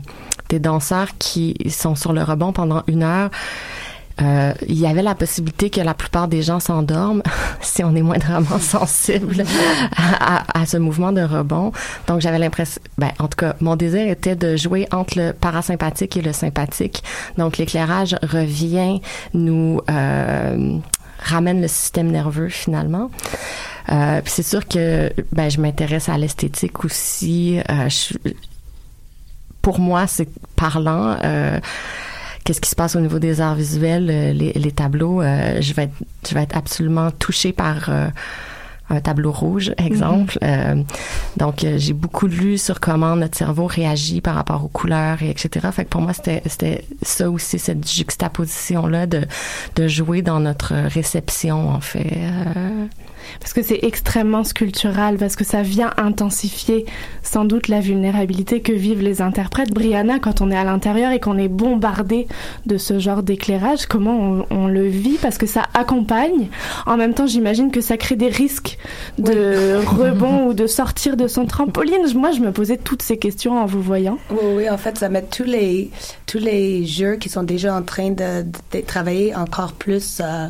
[0.49, 3.31] des danseurs qui sont sur le rebond pendant une heure.
[4.21, 7.23] Euh, il y avait la possibilité que la plupart des gens s'endorment
[7.61, 9.45] si on est moindrement sensible
[9.97, 11.73] à, à, ce mouvement de rebond.
[12.07, 16.17] Donc j'avais l'impression, ben, en tout cas, mon désir était de jouer entre le parasympathique
[16.17, 17.03] et le sympathique.
[17.37, 19.01] Donc l'éclairage revient,
[19.35, 20.79] nous euh,
[21.21, 23.11] ramène le système nerveux finalement.
[23.91, 27.59] Euh, puis c'est sûr que ben, je m'intéresse à l'esthétique aussi.
[27.71, 28.15] Euh, je,
[29.63, 31.17] pour moi, c'est parlant.
[31.25, 31.59] Euh,
[32.49, 35.21] qu'est-ce qui se passe au niveau des arts visuels, euh, les, les tableaux.
[35.21, 35.93] Euh, je vais être,
[36.27, 38.09] je vais être absolument touchée par euh,
[38.89, 40.39] un tableau rouge, exemple.
[40.41, 40.85] Mhm.
[41.37, 45.69] donc, j'ai beaucoup lu sur comment notre cerveau réagit par rapport aux couleurs et etc.
[45.73, 49.27] Fait que pour moi, c'était c'était ça aussi, cette juxtaposition-là de,
[49.77, 52.31] de jouer dans notre réception, en fait.
[53.41, 56.87] Parce que c'est extrêmement sculptural, parce que ça vient intensifier
[57.23, 59.73] sans doute la vulnérabilité que vivent les interprètes.
[59.73, 62.27] Brianna, quand on est à l'intérieur et qu'on est bombardé
[62.67, 65.19] de ce genre d'éclairage, comment on, on, le vit?
[65.21, 66.49] Parce que ça accompagne.
[66.87, 68.79] En même temps, j'imagine que ça crée des risques
[69.19, 69.87] de oui.
[69.87, 72.13] rebond ou de sortir de son trampoline.
[72.15, 74.19] Moi, je me posais toutes ces questions en vous voyant.
[74.31, 75.91] Oui, oui en fait, ça met tous les,
[76.27, 80.49] tous les jeux qui sont déjà en train de, de travailler encore plus euh,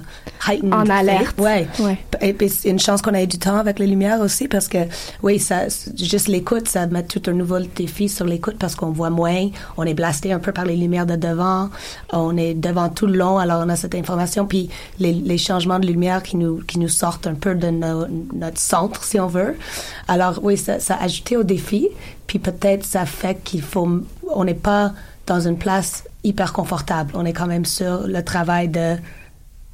[0.48, 0.74] heightened.
[0.74, 1.38] En alerte.
[1.38, 1.66] Ouais.
[1.80, 1.98] ouais.
[2.20, 4.76] Et, et c'est une chance qu'on ait du temps avec les lumières aussi parce que,
[5.22, 9.08] oui, ça, juste l'écoute, ça met tout un nouveau défi sur l'écoute parce qu'on voit
[9.08, 11.70] moins, on est blasté un peu par les lumières de devant,
[12.12, 14.68] on est devant tout le long, alors on a cette information, puis
[15.00, 19.18] les, changements de lumière qui nous, qui nous sortent un peu de notre centre, si
[19.18, 19.56] on veut.
[20.06, 21.88] Alors oui, ça, ça a ajouté au défi,
[22.26, 23.88] puis peut-être ça fait qu'il faut,
[24.30, 24.92] on n'est pas
[25.26, 28.96] dans une place hyper confortable, on est quand même sur le travail de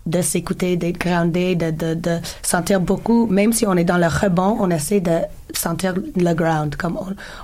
[0.06, 4.06] de s'écouter, d'être groundé, de, de, de sentir beaucoup, même si on est dans le
[4.06, 5.18] rebond, on essaie de
[5.52, 6.98] sentir le ground, comme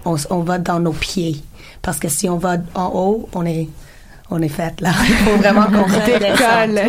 [0.05, 1.43] on, on, on va dans nos pieds.
[1.83, 3.69] Parce que si on va en haut, on est
[4.31, 4.91] on est fait là.
[5.09, 6.81] Il faut vraiment qu'on décolle.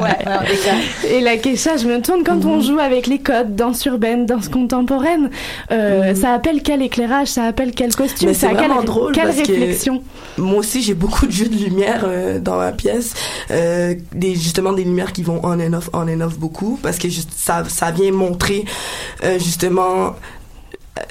[0.00, 2.46] Ouais, Et la Kesha, je me tourne quand mm -hmm.
[2.48, 5.30] on joue avec les codes, danse urbaine, danse contemporaine.
[5.70, 6.20] Euh, mm -hmm.
[6.20, 10.02] Ça appelle quel éclairage, ça appelle quel costume, c'est vraiment quelle, drôle quelle réflexion.
[10.38, 13.08] moi aussi, j'ai beaucoup de jeux de lumière euh, dans ma pièce,
[13.50, 16.98] euh, des justement des lumières qui vont on and off, on and off beaucoup, parce
[17.00, 18.60] que juste, ça ça vient montrer
[19.24, 19.96] euh, justement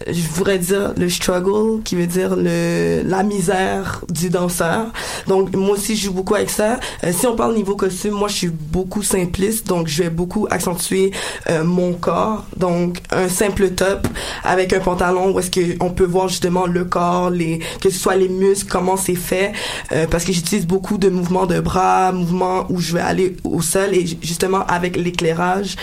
[0.08, 4.88] je voudrais dire le struggle, qui veut dire le la misère du danseur.
[5.28, 6.80] Donc moi aussi je joue beaucoup avec ça.
[7.04, 10.48] Euh, si on parle niveau costume, moi je suis beaucoup simpliste, donc je vais beaucoup
[10.50, 11.12] accentuer
[11.50, 12.45] euh, mon corps.
[12.58, 14.08] Donc un simple top
[14.43, 17.98] avec un pantalon où est-ce que on peut voir justement le corps, les que ce
[17.98, 19.54] soit les muscles, comment c'est fait,
[19.91, 23.62] euh, parce que j'utilise beaucoup de mouvements de bras, mouvements où je vais aller au
[23.62, 25.76] sol et justement avec l'éclairage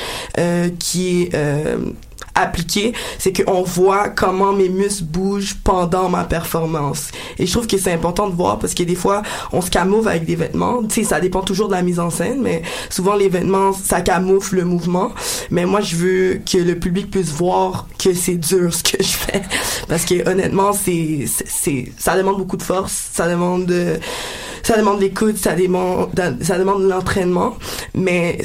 [0.79, 1.35] qui est
[2.35, 7.11] appliqué, c'est qu'on voit comment mes muscles bougent pendant ma performance.
[7.38, 10.08] Et je trouve que c'est important de voir parce que des fois, on se camoufle
[10.08, 10.82] avec des vêtements.
[10.85, 14.00] Tu sais, ça dépend toujours de la mise en scène, mais souvent les vêtements, ça
[14.00, 15.12] camoufle le mouvement.
[15.50, 19.12] Mais moi, je veux que le public puisse voir que c'est dur ce que je
[19.12, 19.42] fais.
[19.88, 23.98] Parce que honnêtement, c'est, c'est, ça demande beaucoup de force, ça demande de,
[24.62, 27.56] ça demande l'écoute, ça demande, ça demande l'entraînement.
[27.94, 28.38] Mais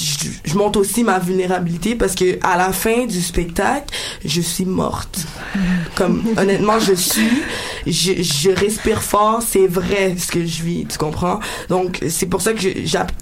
[0.00, 4.64] je, je monte aussi ma vulnérabilité parce que à la fin du spectacle, je suis
[4.64, 5.18] morte.
[5.98, 7.42] Comme honnêtement, je suis,
[7.84, 11.40] je, je respire fort, c'est vrai ce que je vis, tu comprends?
[11.68, 12.60] Donc c'est pour ça que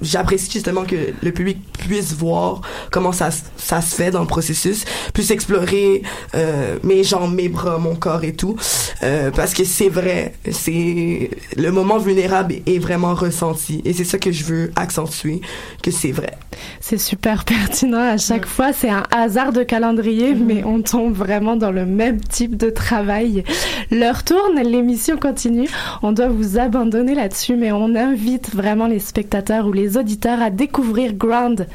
[0.02, 2.60] j'apprécie justement que le public puisse voir
[2.90, 4.84] comment ça ça se fait dans le processus,
[5.14, 6.02] puisse explorer
[6.34, 8.56] euh, mes jambes, mes bras, mon corps et tout,
[9.02, 14.18] euh, parce que c'est vrai, c'est le moment vulnérable est vraiment ressenti et c'est ça
[14.18, 15.40] que je veux accentuer,
[15.82, 16.36] que c'est vrai.
[16.80, 18.72] C'est super pertinent à chaque fois.
[18.72, 20.44] C'est un hasard de calendrier, mmh.
[20.44, 23.44] mais on tombe vraiment dans le même type de travail.
[23.90, 25.68] L'heure tourne, l'émission continue.
[26.02, 30.50] On doit vous abandonner là-dessus, mais on invite vraiment les spectateurs ou les auditeurs à
[30.50, 31.66] découvrir Ground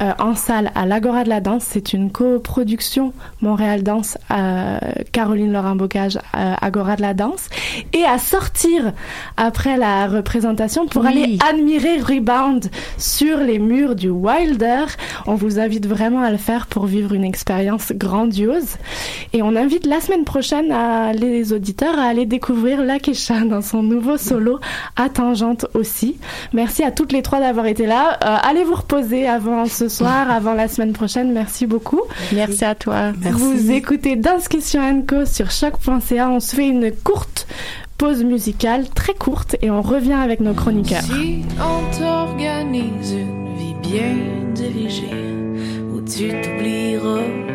[0.00, 1.64] euh, en salle à l'Agora de la Danse.
[1.68, 4.78] C'est une coproduction Montréal Danse, euh,
[5.12, 7.48] Caroline Laurent Bocage, euh, Agora de la Danse,
[7.92, 8.92] et à sortir
[9.36, 11.08] après la représentation pour oui.
[11.08, 14.84] aller admirer Rebound sur les murs du Wilder.
[15.26, 18.76] On vous invite vraiment à le faire pour vivre une expérience grandiose.
[19.32, 23.62] Et on invite la semaine prochaine à les auditeurs à aller découvrir La Kesha dans
[23.62, 24.58] son nouveau solo
[24.96, 26.16] à Tangente aussi.
[26.52, 28.18] Merci à toutes les trois d'avoir été là.
[28.24, 31.32] Euh, allez vous reposer avant ce soir, avant la semaine prochaine.
[31.32, 32.00] Merci beaucoup.
[32.32, 33.12] Merci à toi.
[33.22, 33.40] Merci.
[33.40, 36.28] Vous écoutez Discussion Co sur choc.ca.
[36.28, 37.46] On se fait une courte
[37.96, 41.02] pause musicale très courte et on revient avec nos chroniqueurs.
[41.02, 44.16] Si on t'organise une vie bien
[44.52, 45.10] dirigée
[45.92, 47.53] où tu t'oublieras.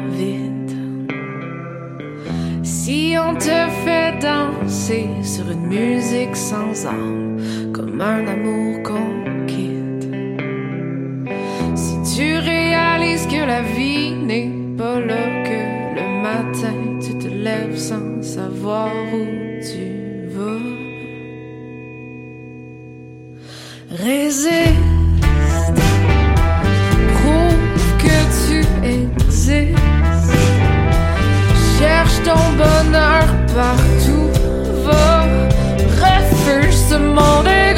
[2.89, 7.37] Si on te fait danser sur une musique sans âme,
[7.71, 10.07] comme un amour qu'on quitte.
[11.75, 15.61] Si tu réalises que la vie n'est pas là, que
[15.97, 19.25] le matin tu te lèves sans savoir où
[19.69, 19.85] tu
[20.33, 20.65] vas.
[24.03, 24.73] Résiste,
[27.13, 29.98] prouve que tu existes.
[32.25, 34.29] Ton bonheur partout,
[34.85, 35.23] va,
[36.03, 37.68] refuge ce monde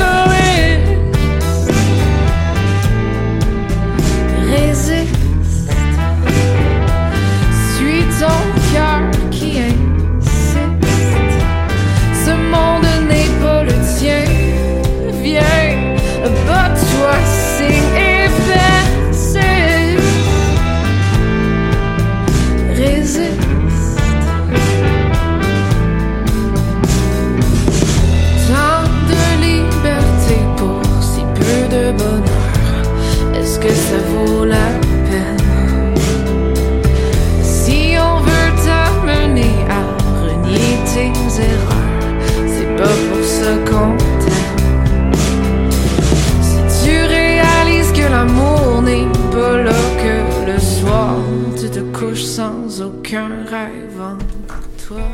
[33.91, 34.69] ça vaut la
[35.07, 35.95] peine?
[37.43, 39.81] Si on veut t'amener à
[40.23, 41.11] renier tes
[41.51, 42.15] erreurs,
[42.53, 43.91] c'est pas pour ça qu'on
[44.23, 45.11] t'aime.
[46.41, 50.15] Si tu réalises que l'amour n'est pas là que
[50.49, 51.17] le soir,
[51.59, 54.17] tu te couches sans aucun rêve en
[54.87, 55.07] toi.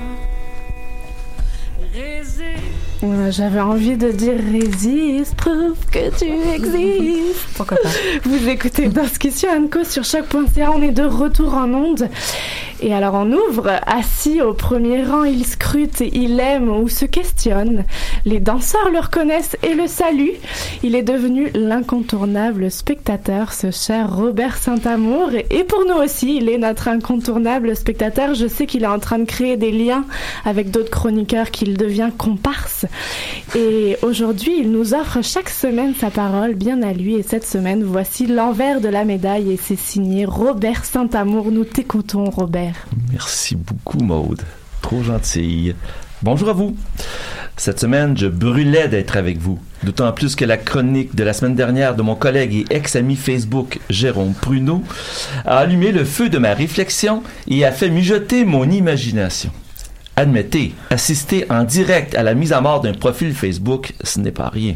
[3.30, 7.48] J'avais envie de dire résiste, prouve que tu existes.
[7.56, 7.90] Pourquoi pas?
[8.24, 12.10] Vous écoutez Discussion Co sur choc.ca, on est de retour en onde.
[12.82, 17.86] Et alors on ouvre, assis au premier rang, il scrute, il aime ou se questionne.
[18.26, 20.38] Les danseurs le reconnaissent et le saluent.
[20.84, 25.32] Il est devenu l'incontournable spectateur, ce cher Robert Saint-Amour.
[25.50, 28.36] Et pour nous aussi, il est notre incontournable spectateur.
[28.36, 30.06] Je sais qu'il est en train de créer des liens
[30.46, 32.86] avec d'autres chroniqueurs, qu'il devient comparse.
[33.56, 37.16] Et aujourd'hui, il nous offre chaque semaine sa parole, bien à lui.
[37.16, 41.52] Et cette semaine, voici l'envers de la médaille et c'est signé Robert Saint-Amour.
[41.52, 42.88] Nous t'écoutons, Robert.
[43.12, 44.44] Merci beaucoup, Maude.
[44.82, 45.76] Trop gentille.
[46.24, 46.76] Bonjour à vous.
[47.58, 49.60] Cette semaine, je brûlais d'être avec vous.
[49.84, 53.80] D'autant plus que la chronique de la semaine dernière de mon collègue et ex-ami Facebook,
[53.90, 54.84] Jérôme Pruneau,
[55.46, 59.52] a allumé le feu de ma réflexion et a fait mijoter mon imagination.
[60.18, 64.50] Admettez, assister en direct à la mise à mort d'un profil Facebook, ce n'est pas
[64.50, 64.74] rien.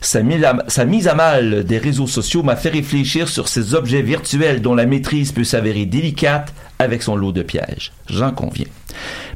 [0.00, 4.74] Sa, mise à- mal des réseaux sociaux m'a fait réfléchir sur ces objets virtuels dont
[4.74, 7.92] la maîtrise peut s'avérer délicate avec son lot de pièges.
[8.08, 8.66] J'en conviens.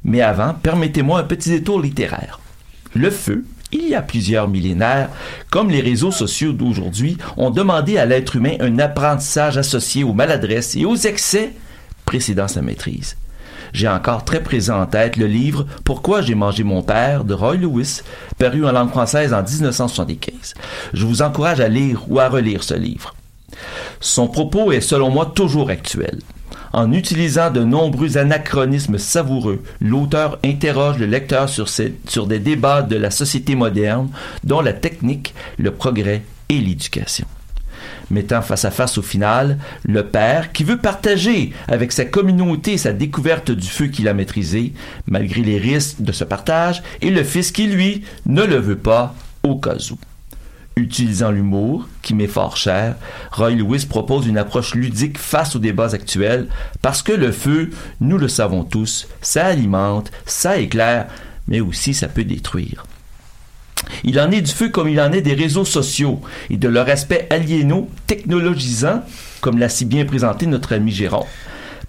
[0.03, 2.41] Mais avant, permettez-moi un petit détour littéraire.
[2.95, 5.11] Le feu, il y a plusieurs millénaires,
[5.51, 10.75] comme les réseaux sociaux d'aujourd'hui, ont demandé à l'être humain un apprentissage associé aux maladresses
[10.75, 11.53] et aux excès
[12.07, 13.17] précédant sa maîtrise.
[13.73, 17.57] J'ai encore très présent en tête le livre Pourquoi j'ai mangé mon père de Roy
[17.57, 18.01] Lewis,
[18.39, 20.55] paru en langue française en 1975.
[20.93, 23.15] Je vous encourage à lire ou à relire ce livre.
[24.01, 26.19] Son propos est selon moi toujours actuel.
[26.73, 32.97] En utilisant de nombreux anachronismes savoureux, l'auteur interroge le lecteur sur, sur des débats de
[32.97, 34.11] la société moderne,
[34.45, 37.27] dont la technique, le progrès et l'éducation
[38.11, 42.93] mettant face à face au final le père qui veut partager avec sa communauté sa
[42.93, 44.73] découverte du feu qu'il a maîtrisé,
[45.07, 49.15] malgré les risques de ce partage, et le fils qui, lui, ne le veut pas
[49.43, 49.99] au cas où.
[50.79, 52.97] Utilisant l'humour, qui m'est fort cher,
[53.33, 56.49] Roy Lewis propose une approche ludique face aux débats actuels,
[56.83, 61.07] parce que le feu, nous le savons tous, ça alimente, ça éclaire,
[61.49, 62.85] mais aussi ça peut détruire.
[64.05, 66.21] Il en est du feu comme il en est des réseaux sociaux
[66.51, 69.03] et de leur aspect aliéno, technologisant,
[69.41, 71.27] comme l'a si bien présenté notre ami Jérôme.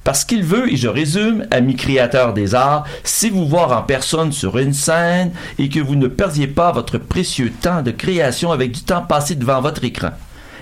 [0.03, 4.31] Parce qu'il veut, et je résume, ami créateur des arts, si vous voir en personne
[4.31, 8.71] sur une scène et que vous ne perdiez pas votre précieux temps de création avec
[8.71, 10.11] du temps passé devant votre écran.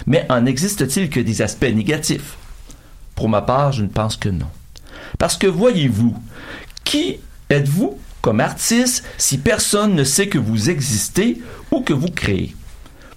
[0.08, 2.38] Mais en existe-t-il que des aspects négatifs?
[3.13, 4.48] Pour ma part, je ne pense que non.
[5.19, 6.15] Parce que voyez-vous,
[6.84, 7.19] qui
[7.50, 12.55] êtes-vous comme artiste si personne ne sait que vous existez ou que vous créez?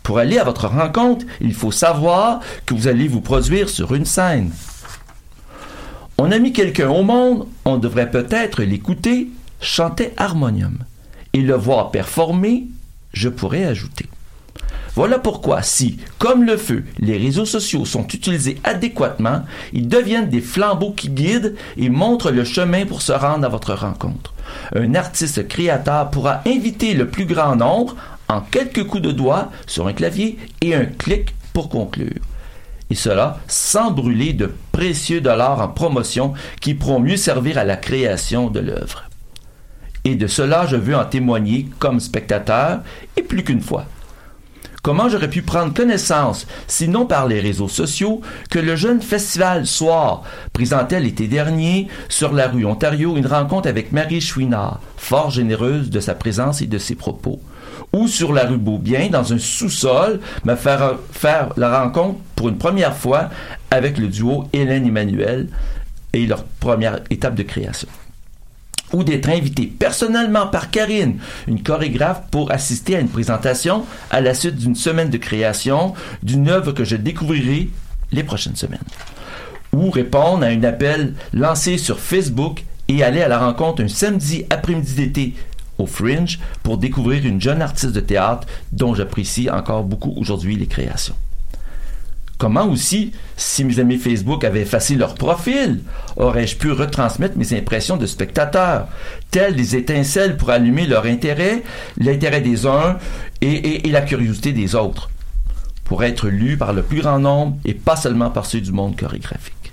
[0.02, 4.04] Pour aller à votre rencontre, il faut savoir que vous allez vous produire sur une
[4.04, 4.50] scène.
[6.18, 9.30] On a mis quelqu'un au monde, on devrait peut-être l'écouter
[9.62, 10.76] chanter harmonium
[11.32, 12.66] et le voir performer,
[13.14, 14.10] je pourrais ajouter.
[14.94, 19.42] Voilà pourquoi si, comme le feu, les réseaux sociaux sont utilisés adéquatement,
[19.72, 23.74] ils deviennent des flambeaux qui guident et montrent le chemin pour se rendre à votre
[23.74, 24.34] rencontre.
[24.74, 27.94] Un artiste créateur pourra inviter le plus grand nombre
[28.28, 32.20] en quelques coups de doigts sur un clavier et un clic pour conclure.
[32.90, 37.76] Et cela sans brûler de précieux dollars en promotion qui pourront mieux servir à la
[37.76, 39.04] création de l'œuvre.
[40.04, 42.80] Et de cela, je veux en témoigner comme spectateur
[43.16, 43.86] et plus qu'une fois.
[44.88, 50.22] Comment j'aurais pu prendre connaissance, sinon par les réseaux sociaux, que le jeune festival Soir
[50.54, 56.00] présentait l'été dernier sur la rue Ontario une rencontre avec Marie Chouinard, fort généreuse de
[56.00, 57.38] sa présence et de ses propos?
[57.92, 62.56] Ou sur la rue Beaubien, dans un sous-sol, me faire, faire la rencontre pour une
[62.56, 63.28] première fois
[63.70, 65.50] avec le duo Hélène Emmanuel
[66.14, 67.88] et leur première étape de création
[68.92, 74.34] ou d'être invité personnellement par Karine, une chorégraphe, pour assister à une présentation à la
[74.34, 77.70] suite d'une semaine de création d'une œuvre que je découvrirai
[78.12, 78.78] les prochaines semaines.
[79.72, 84.44] Ou répondre à un appel lancé sur Facebook et aller à la rencontre un samedi
[84.50, 85.34] après-midi d'été
[85.76, 90.66] au Fringe pour découvrir une jeune artiste de théâtre dont j'apprécie encore beaucoup aujourd'hui les
[90.66, 91.14] créations.
[92.38, 95.80] Comment aussi, si mes amis Facebook avaient effacé leur profil,
[96.16, 98.86] aurais-je pu retransmettre mes impressions de spectateurs,
[99.32, 101.64] telles des étincelles pour allumer leur intérêt,
[101.96, 102.96] l'intérêt des uns
[103.40, 105.10] et, la curiosité des autres,
[105.82, 108.96] pour être lu par le plus grand nombre et pas seulement par ceux du monde
[108.96, 109.72] chorégraphique.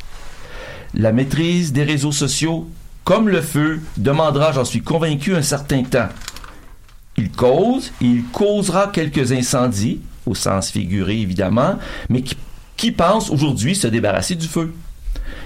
[0.96, 2.68] La maîtrise des réseaux sociaux,
[3.04, 6.10] comme le feu, demandera, j'en suis convaincu, un certain temps.
[7.16, 11.78] Il cause et il causera quelques incendies, au sens figuré évidemment,
[12.10, 12.36] mais qui
[12.78, 14.74] qui pense aujourd'hui se débarrasser du feu?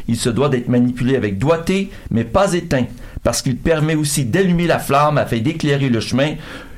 [0.07, 2.85] Il se doit d'être manipulé avec doigté, mais pas éteint,
[3.23, 6.35] parce qu'il permet aussi d'allumer la flamme afin d'éclairer le chemin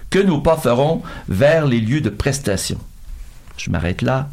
[0.10, 2.78] que nos pas ferons vers les lieux de prestation.
[3.58, 4.30] Je m'arrête là.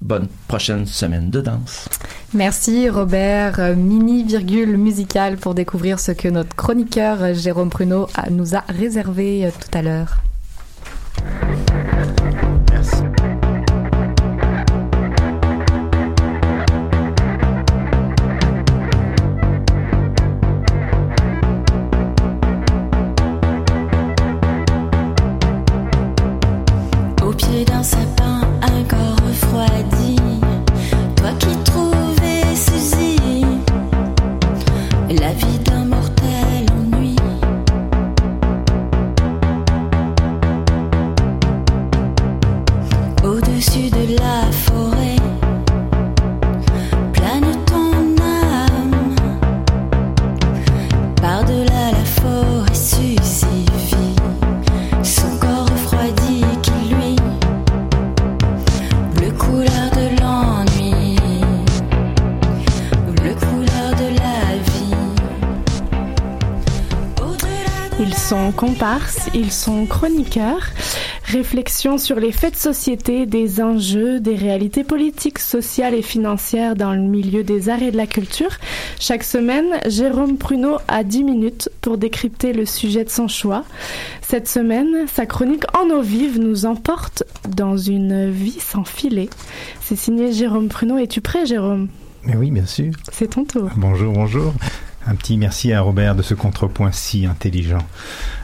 [0.00, 1.88] Bonne prochaine semaine de danse.
[2.32, 3.76] Merci Robert.
[3.76, 9.50] Mini virgule musicale pour découvrir ce que notre chroniqueur Jérôme Pruneau nous a réservé euh,
[9.50, 10.22] tout à l'heure.
[69.34, 70.66] Ils sont chroniqueurs.
[71.24, 76.92] Réflexion sur les faits de société, des enjeux, des réalités politiques, sociales et financières dans
[76.92, 78.50] le milieu des arts et de la culture.
[78.98, 83.64] Chaque semaine, Jérôme Pruneau a 10 minutes pour décrypter le sujet de son choix.
[84.22, 89.28] Cette semaine, sa chronique En eau vive nous emporte dans une vie sans filet.
[89.80, 90.98] C'est signé Jérôme Pruneau.
[90.98, 91.88] Es-tu prêt, Jérôme?
[92.24, 92.92] Mais oui, bien sûr.
[93.12, 93.70] C'est ton tour.
[93.76, 94.52] Bonjour, bonjour.
[95.06, 97.86] Un petit merci à Robert de ce contrepoint si intelligent.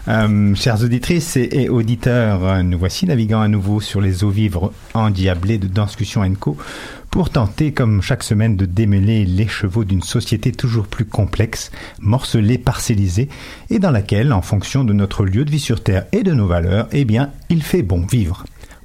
[0.09, 5.59] Euh, chères auditrices et, auditeurs, nous voici naviguant à nouveau sur les eaux vivres endiablées
[5.59, 6.57] de Danscussion Co
[7.11, 12.59] pour tenter, comme chaque semaine, de démêler les chevaux d'une société toujours plus complexe, morcelée,
[12.59, 13.29] parcellisée,
[13.71, 16.47] et dans laquelle, en fonction de notre lieu de vie sur Terre et de nos
[16.47, 18.45] valeurs, eh bien, il fait bon vivre.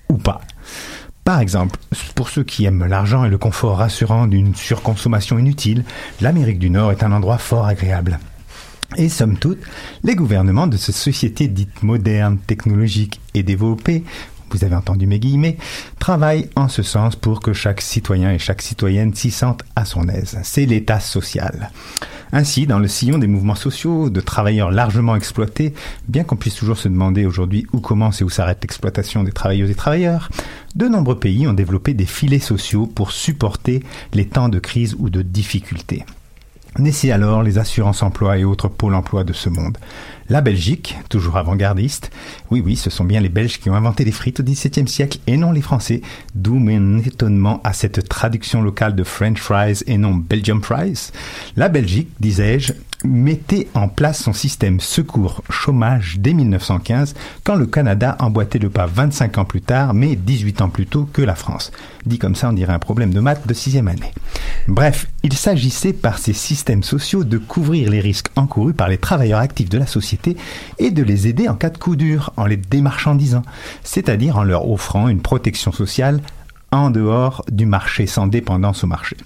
[0.10, 0.42] Ou pas.
[1.24, 1.80] Par exemple,
[2.16, 5.86] pour ceux qui aiment l'argent et le confort rassurant d'une surconsommation inutile,
[6.20, 8.20] l'Amérique du Nord est un endroit fort agréable.
[8.98, 9.60] Et somme toute,
[10.04, 14.04] les gouvernements de ces sociétés dites modernes, technologiques et développées,
[14.58, 15.58] vous avez entendu mes guillemets,
[16.00, 20.08] travaillent en ce sens pour que chaque citoyen et chaque citoyenne s'y sente à son
[20.10, 20.40] aise.
[20.44, 21.72] C'est l'État social.
[22.34, 25.74] Ainsi, dans le sillon des mouvements sociaux, de travailleurs largement exploités,
[26.08, 29.70] bien qu'on puisse toujours se demander aujourd'hui où commence et où s'arrête l'exploitation des travailleuses
[29.70, 30.30] et travailleurs,
[30.76, 33.84] de nombreux pays ont développé des filets sociaux pour supporter
[34.14, 36.06] les temps de crise ou de difficulté.
[36.80, 39.78] Naissaient alors les assurances emploi et autres pôles emploi de ce monde.
[40.32, 42.10] La Belgique, toujours avant-gardiste,
[42.52, 45.20] oui oui, ce sont bien les Belges qui ont inventé les frites au XVIIe siècle
[45.28, 46.00] et non les Français,
[46.36, 51.12] d'où mon étonnement à cette traduction locale de French fries et non Belgium fries.
[51.58, 52.72] La Belgique, disais-je,
[53.04, 58.86] mettait en place son système secours chômage dès 1915 quand le Canada emboîtait le pas
[58.86, 61.72] 25 ans plus tard mais 18 ans plus tôt que la France.
[62.06, 64.12] Dit comme ça on dirait un problème de maths de sixième année.
[64.68, 69.40] Bref, il s'agissait par ces systèmes sociaux de couvrir les risques encourus par les travailleurs
[69.40, 70.38] actifs de la société
[70.78, 73.44] et de les aider en cas de coup dur en les démarchandisant,
[73.84, 76.22] c'est-à-dire en leur offrant une protection sociale
[76.72, 79.18] en dehors du marché, sans dépendance au marché.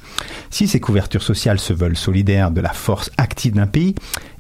[0.50, 3.96] Si ces couvertures sociales se veulent solidaires de la force active d'un pays,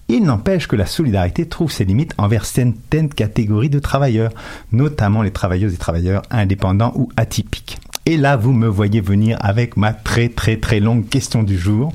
[0.08, 4.32] Il n'empêche que la solidarité trouve ses limites envers certaines catégories de travailleurs,
[4.72, 7.80] notamment les travailleuses et travailleurs indépendants ou atypiques.
[8.06, 11.92] Et là, vous me voyez venir avec ma très très très longue question du jour.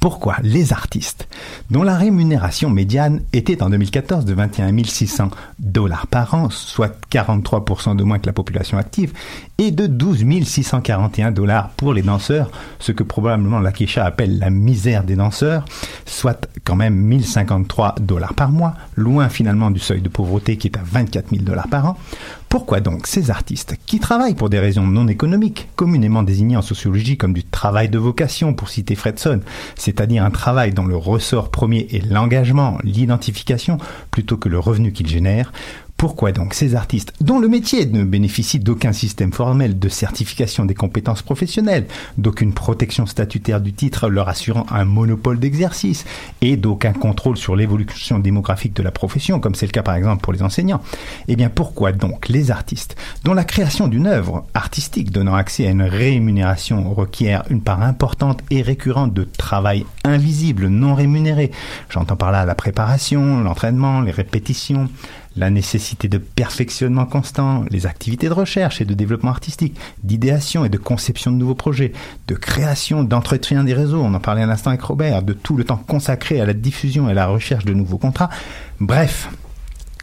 [0.00, 1.26] Pourquoi les artistes,
[1.70, 7.96] dont la rémunération médiane était en 2014 de 21 600 dollars par an, soit 43%
[7.96, 9.12] de moins que la population active,
[9.58, 14.50] et de 12 641 dollars pour les danseurs, ce que probablement la Kesha appelle la
[14.50, 15.64] misère des danseurs,
[16.06, 20.76] soit quand même 1053 dollars par mois, loin finalement du seuil de pauvreté qui est
[20.76, 21.96] à 24 000 dollars par an,
[22.48, 27.16] pourquoi donc ces artistes, qui travaillent pour des raisons non économiques, communément désignés en sociologie
[27.16, 29.40] comme du travail de vocation, pour citer Fredson,
[29.76, 33.78] c'est-à-dire un travail dont le ressort premier est l'engagement, l'identification,
[34.10, 35.52] plutôt que le revenu qu'ils génèrent,
[35.98, 40.74] pourquoi donc ces artistes, dont le métier ne bénéficie d'aucun système formel de certification des
[40.74, 46.04] compétences professionnelles, d'aucune protection statutaire du titre leur assurant un monopole d'exercice,
[46.40, 50.22] et d'aucun contrôle sur l'évolution démographique de la profession, comme c'est le cas par exemple
[50.22, 50.80] pour les enseignants,
[51.26, 55.70] eh bien pourquoi donc les artistes, dont la création d'une œuvre artistique donnant accès à
[55.70, 61.50] une rémunération requiert une part importante et récurrente de travail invisible, non rémunéré,
[61.90, 64.88] j'entends par là la préparation, l'entraînement, les répétitions,
[65.36, 70.68] la nécessité de perfectionnement constant, les activités de recherche et de développement artistique, d'idéation et
[70.68, 71.92] de conception de nouveaux projets,
[72.26, 75.64] de création, d'entretien des réseaux, on en parlait un instant avec Robert, de tout le
[75.64, 78.30] temps consacré à la diffusion et à la recherche de nouveaux contrats.
[78.80, 79.28] Bref,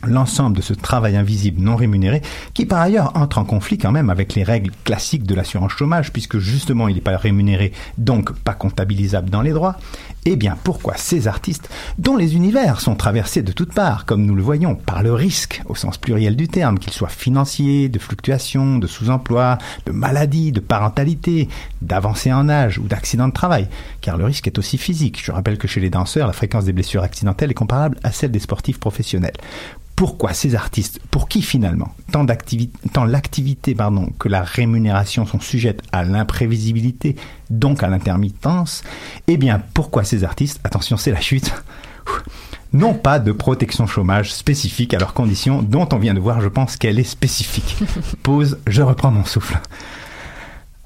[0.08, 2.22] l'ensemble de ce travail invisible non rémunéré,
[2.54, 6.12] qui par ailleurs entre en conflit quand même avec les règles classiques de l'assurance chômage,
[6.12, 9.78] puisque justement il n'est pas rémunéré, donc pas comptabilisable dans les droits,
[10.26, 11.70] eh bien pourquoi ces artistes,
[12.00, 15.62] dont les univers sont traversés de toutes parts, comme nous le voyons, par le risque,
[15.68, 20.60] au sens pluriel du terme, qu'il soit financier, de fluctuation, de sous-emploi, de maladie, de
[20.60, 21.48] parentalité,
[21.82, 23.68] d'avancée en âge ou d'accident de travail,
[24.02, 25.22] car le risque est aussi physique.
[25.24, 28.32] Je rappelle que chez les danseurs, la fréquence des blessures accidentelles est comparable à celle
[28.32, 29.34] des sportifs professionnels
[29.96, 32.26] pourquoi ces artistes, pour qui finalement, tant,
[33.06, 33.76] l'activité
[34.20, 37.16] que la rémunération sont sujettes à l'imprévisibilité,
[37.50, 38.84] donc à l'intermittence,
[39.28, 41.52] eh bien pourquoi ces artistes, attention c'est la chute,
[42.74, 46.50] n'ont pas de protection chômage spécifique à leurs conditions dont on vient de voir, je
[46.50, 47.78] pense qu'elle est spécifique?
[48.24, 49.60] Pause, je reprends mon souffle.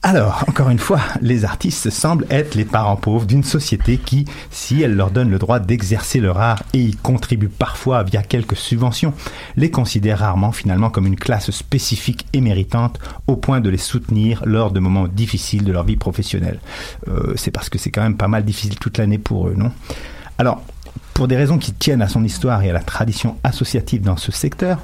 [0.01, 4.81] Alors, encore une fois, les artistes semblent être les parents pauvres d'une société qui, si
[4.81, 9.13] elle leur donne le droit d'exercer leur art et y contribue parfois via quelques subventions,
[9.57, 12.97] les considère rarement finalement comme une classe spécifique et méritante
[13.27, 16.61] au point de les soutenir lors de moments difficiles de leur vie professionnelle.
[17.09, 19.71] Euh, c'est parce que c'est quand même pas mal difficile toute l'année pour eux, non?
[20.37, 20.63] Alors,
[21.13, 24.31] pour des raisons qui tiennent à son histoire et à la tradition associative dans ce
[24.31, 24.79] secteur,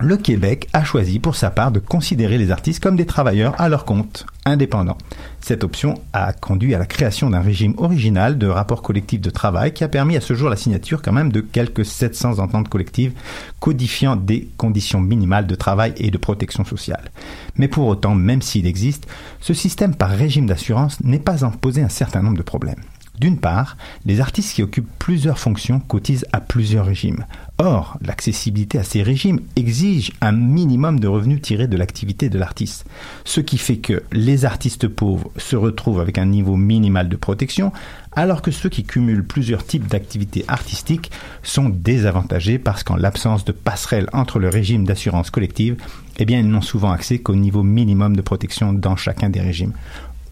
[0.00, 3.68] le Québec a choisi pour sa part de considérer les artistes comme des travailleurs à
[3.68, 4.96] leur compte, indépendants.
[5.40, 9.74] Cette option a conduit à la création d'un régime original de rapport collectif de travail
[9.74, 13.12] qui a permis à ce jour la signature quand même de quelques 700 ententes collectives
[13.60, 17.10] codifiant des conditions minimales de travail et de protection sociale.
[17.56, 19.06] Mais pour autant, même s'il existe,
[19.40, 22.82] ce système par régime d'assurance n'est pas en poser un certain nombre de problèmes.
[23.20, 27.26] D'une part, les artistes qui occupent plusieurs fonctions cotisent à plusieurs régimes.
[27.58, 32.86] Or, l'accessibilité à ces régimes exige un minimum de revenus tirés de l'activité de l'artiste.
[33.26, 37.72] Ce qui fait que les artistes pauvres se retrouvent avec un niveau minimal de protection,
[38.12, 41.10] alors que ceux qui cumulent plusieurs types d'activités artistiques
[41.42, 45.76] sont désavantagés parce qu'en l'absence de passerelle entre le régime d'assurance collective,
[46.18, 49.74] eh ils n'ont souvent accès qu'au niveau minimum de protection dans chacun des régimes.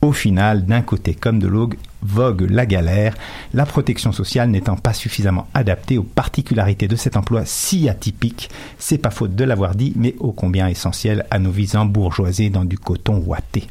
[0.00, 3.14] Au final, d'un côté comme de l'autre, vogue la galère,
[3.54, 8.50] la protection sociale n'étant pas suffisamment adaptée aux particularités de cet emploi si atypique.
[8.78, 12.64] C'est pas faute de l'avoir dit, mais ô combien essentiel à nos vies embourgeoisées dans
[12.64, 13.66] du coton ouaté.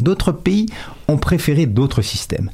[0.00, 0.66] D'autres pays
[1.08, 2.50] ont préféré d'autres systèmes,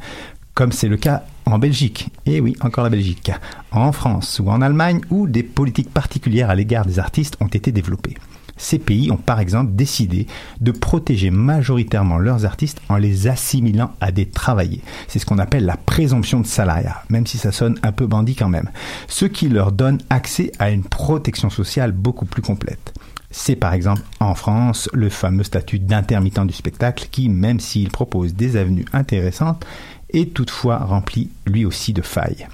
[0.54, 3.32] comme c'est le cas en Belgique, et oui, encore la Belgique,
[3.72, 7.72] en France ou en Allemagne, où des politiques particulières à l'égard des artistes ont été
[7.72, 8.16] développées.
[8.56, 10.26] Ces pays ont par exemple décidé
[10.60, 14.62] de protéger majoritairement leurs artistes en les assimilant à des travailleurs.
[15.08, 18.34] C'est ce qu'on appelle la présomption de salariat, même si ça sonne un peu bandit
[18.34, 18.70] quand même.
[19.08, 22.94] Ce qui leur donne accès à une protection sociale beaucoup plus complète.
[23.30, 28.34] C'est par exemple en France le fameux statut d'intermittent du spectacle qui, même s'il propose
[28.34, 29.64] des avenues intéressantes,
[30.10, 32.46] est toutefois rempli lui aussi de failles.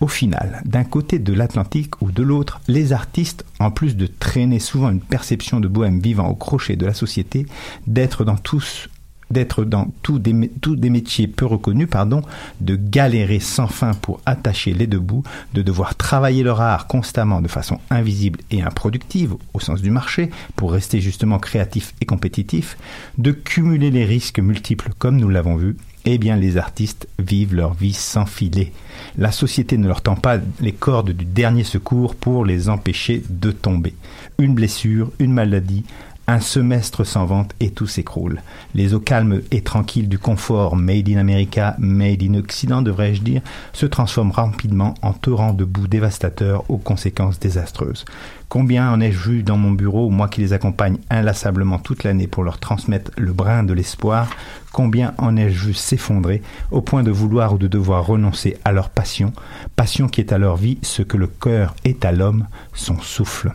[0.00, 4.58] Au final, d'un côté de l'Atlantique ou de l'autre, les artistes, en plus de traîner
[4.58, 7.44] souvent une perception de bohème vivant au crochet de la société,
[7.86, 8.88] d'être dans tous
[9.30, 12.22] des métiers peu reconnus, pardon,
[12.62, 15.22] de galérer sans fin pour attacher les deux bouts,
[15.52, 20.30] de devoir travailler leur art constamment de façon invisible et improductive, au sens du marché,
[20.56, 22.78] pour rester justement créatif et compétitif,
[23.18, 25.76] de cumuler les risques multiples comme nous l'avons vu,
[26.06, 28.72] Eh bien, les artistes vivent leur vie sans filet.
[29.18, 33.50] La société ne leur tend pas les cordes du dernier secours pour les empêcher de
[33.50, 33.94] tomber.
[34.38, 35.84] Une blessure, une maladie,
[36.30, 38.40] un semestre sans vente et tout s'écroule.
[38.74, 43.42] Les eaux calmes et tranquilles du confort made in America, made in Occident devrais-je dire,
[43.72, 48.04] se transforment rapidement en torrents de boue dévastateurs aux conséquences désastreuses.
[48.48, 52.44] Combien en ai-je vu dans mon bureau, moi qui les accompagne inlassablement toute l'année pour
[52.44, 54.28] leur transmettre le brin de l'espoir,
[54.72, 58.90] combien en ai-je vu s'effondrer au point de vouloir ou de devoir renoncer à leur
[58.90, 59.32] passion,
[59.74, 63.52] passion qui est à leur vie ce que le cœur est à l'homme, son souffle.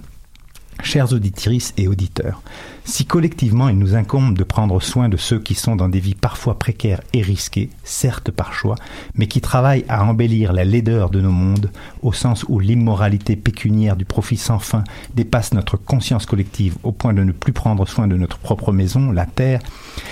[0.84, 2.42] Chères auditrices et auditeurs,
[2.86, 6.14] si collectivement il nous incombe de prendre soin de ceux qui sont dans des vies
[6.14, 8.76] parfois précaires et risquées, certes par choix,
[9.16, 11.72] mais qui travaillent à embellir la laideur de nos mondes,
[12.04, 14.84] au sens où l'immoralité pécuniaire du profit sans fin
[15.16, 19.12] dépasse notre conscience collective au point de ne plus prendre soin de notre propre maison,
[19.12, 19.62] la terre,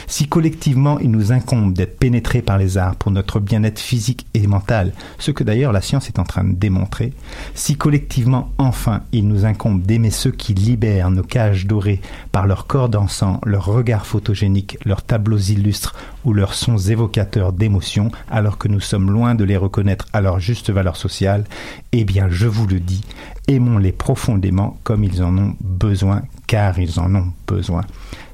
[0.08, 4.48] si collectivement il nous incombe d'être pénétrés par les arts pour notre bien-être physique et
[4.48, 7.14] mental, ce que d'ailleurs la science est en train de démontrer,
[7.54, 12.02] si collectivement enfin il nous incombe d'aimer ceux qui libèrent nos cages dorées
[12.32, 15.96] par leur corps dansant, leurs regards photogéniques, leurs tableaux illustres
[16.26, 20.40] ou leurs sons évocateurs d'émotions, alors que nous sommes loin de les reconnaître à leur
[20.40, 21.46] juste valeur sociale,
[21.92, 23.04] eh bien je vous le dis,
[23.48, 27.84] aimons-les profondément comme ils en ont besoin, car ils en ont besoin.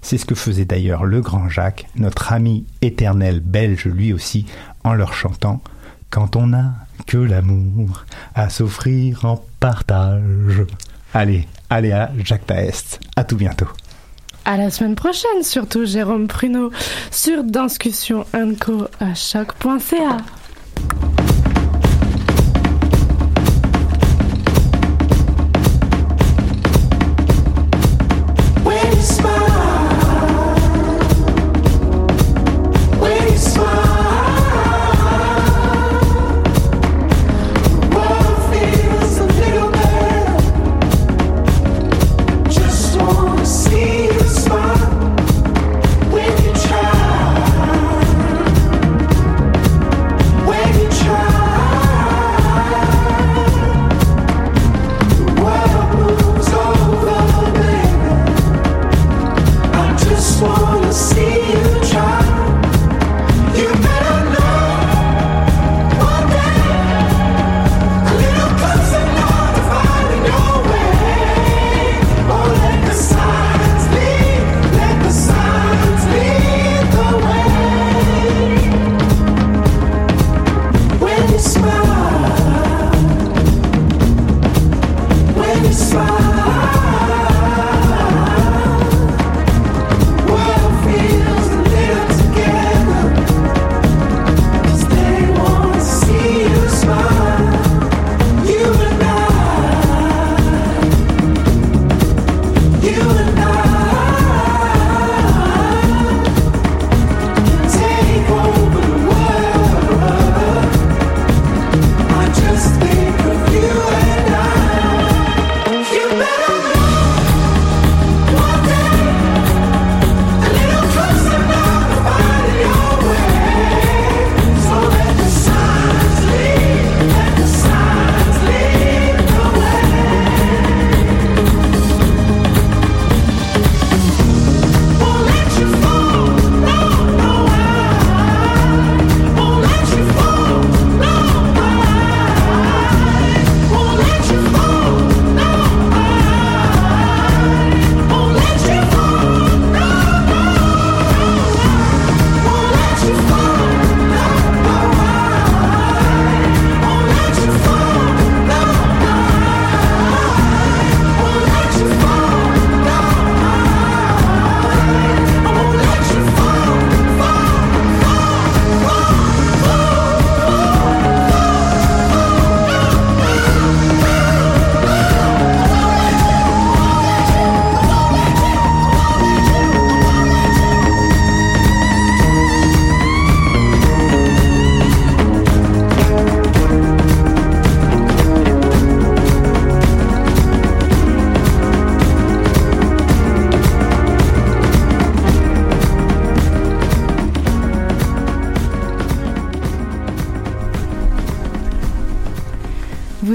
[0.02, 4.46] C'est ce que faisait d'ailleurs le grand Jacques, notre ami éternel belge lui aussi,
[4.84, 5.62] en leur chantant
[6.10, 6.74] Quand on n'a
[7.06, 8.06] que l'amour
[8.36, 10.66] à s'offrir en partage.
[11.14, 13.00] Allez, allez à Jacques Taest.
[13.16, 13.68] À tout bientôt.
[14.50, 16.72] À la semaine prochaine, surtout Jérôme Pruneau,
[17.12, 18.26] sur Danscussion
[18.60, 20.18] Co à choc.ca.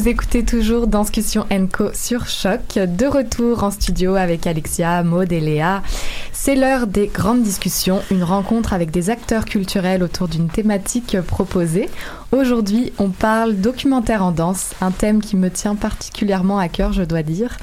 [0.05, 2.75] Vous écoutez toujours Danscussion Co sur Choc.
[2.75, 5.83] De retour en studio avec Alexia, Maud et Léa.
[6.31, 11.89] C'est l'heure des grandes discussions, une rencontre avec des acteurs culturels autour d'une thématique proposée.
[12.33, 17.03] Aujourd'hui, on parle documentaire en danse, un thème qui me tient particulièrement à cœur, je
[17.03, 17.57] dois dire,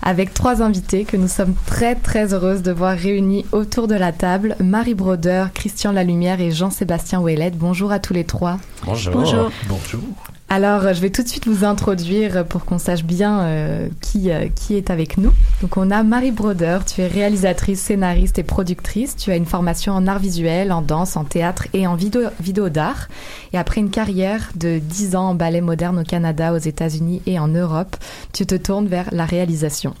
[0.00, 4.12] avec trois invités que nous sommes très très heureuses de voir réunis autour de la
[4.12, 4.54] table.
[4.60, 7.50] Marie Broder, Christian Lalumière et Jean-Sébastien Ouellet.
[7.56, 8.58] Bonjour à tous les trois.
[8.84, 9.14] Bonjour.
[9.14, 9.50] Bonjour.
[9.68, 10.04] Bonjour.
[10.50, 14.48] Alors, je vais tout de suite vous introduire pour qu'on sache bien euh, qui, euh,
[14.48, 15.32] qui est avec nous.
[15.60, 16.78] Donc, on a Marie Broder.
[16.86, 19.16] Tu es réalisatrice, scénariste et productrice.
[19.16, 22.68] Tu as une formation en art visuel, en danse, en théâtre et en vidéo, vidéo
[22.68, 23.08] d'art.
[23.52, 27.40] Et après une carrière de 10 ans en ballet moderne au Canada, aux États-Unis et
[27.40, 27.96] en Europe,
[28.32, 29.94] tu te tournes vers la réalisation.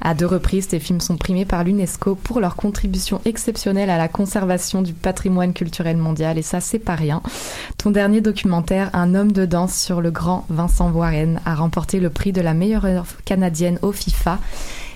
[0.00, 4.08] À deux reprises, tes films sont primés par l'UNESCO pour leur contribution exceptionnelle à la
[4.08, 6.38] conservation du patrimoine culturel mondial.
[6.38, 7.20] Et ça, c'est pas rien.
[7.78, 12.10] Ton dernier documentaire, Un homme de danse sur le grand Vincent Warren, a remporté le
[12.10, 14.38] prix de la meilleure œuvre canadienne au FIFA.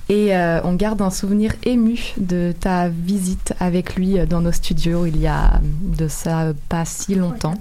[0.08, 5.06] Et euh, on garde un souvenir ému de ta visite avec lui dans nos studios
[5.06, 7.54] il y a de ça pas si longtemps.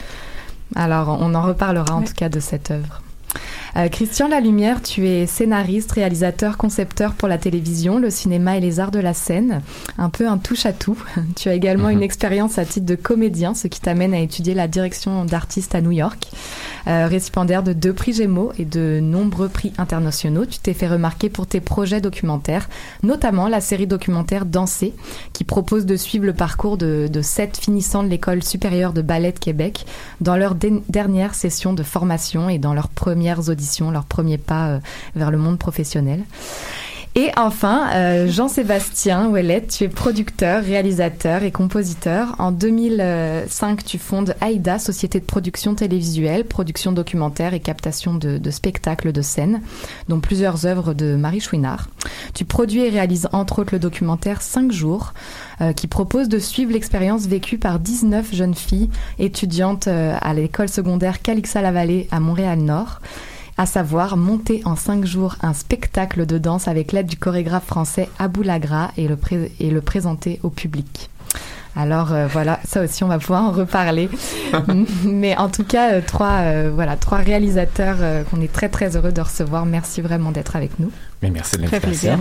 [0.74, 3.02] Alors, on en reparlera en tout cas de cette œuvre.
[3.76, 8.80] Euh, Christian Lalumière, tu es scénariste, réalisateur, concepteur pour la télévision, le cinéma et les
[8.80, 9.60] arts de la scène.
[9.98, 10.96] Un peu un touche-à-tout.
[11.36, 14.66] Tu as également une expérience à titre de comédien, ce qui t'amène à étudier la
[14.68, 16.30] direction d'artistes à New York.
[16.86, 21.28] Euh, récipiendaire de deux prix Gémeaux et de nombreux prix internationaux, tu t'es fait remarquer
[21.28, 22.68] pour tes projets documentaires,
[23.02, 24.94] notamment la série documentaire Danser,
[25.34, 29.32] qui propose de suivre le parcours de, de sept finissants de l'école supérieure de ballet
[29.32, 29.84] de Québec
[30.20, 34.68] dans leur dé- dernière session de formation et dans leurs premières auditions, leurs premiers pas
[34.68, 34.78] euh,
[35.14, 36.24] vers le monde professionnel.
[37.18, 42.34] Et enfin, euh, Jean-Sébastien Ouellet, tu es producteur, réalisateur et compositeur.
[42.38, 49.12] En 2005, tu fondes AIDA, société de production télévisuelle, production documentaire et captation de, spectacles
[49.12, 49.62] de scène,
[50.08, 51.88] dont plusieurs œuvres de Marie Chouinard.
[52.34, 55.14] Tu produis et réalises entre autres le documentaire 5 jours,
[55.62, 61.22] euh, qui propose de suivre l'expérience vécue par 19 jeunes filles étudiantes à l'école secondaire
[61.22, 63.00] Calixa-la-Vallée à Montréal-Nord
[63.58, 68.08] à savoir monter en cinq jours un spectacle de danse avec l'aide du chorégraphe français
[68.18, 71.08] Abou Lagra et le, pré- et le présenter au public.
[71.78, 74.08] Alors euh, voilà, ça aussi on va pouvoir en reparler.
[75.04, 78.96] Mais en tout cas, euh, trois, euh, voilà, trois réalisateurs euh, qu'on est très très
[78.96, 79.66] heureux de recevoir.
[79.66, 80.90] Merci vraiment d'être avec nous.
[81.22, 82.18] Mais merci de Très l'invitation.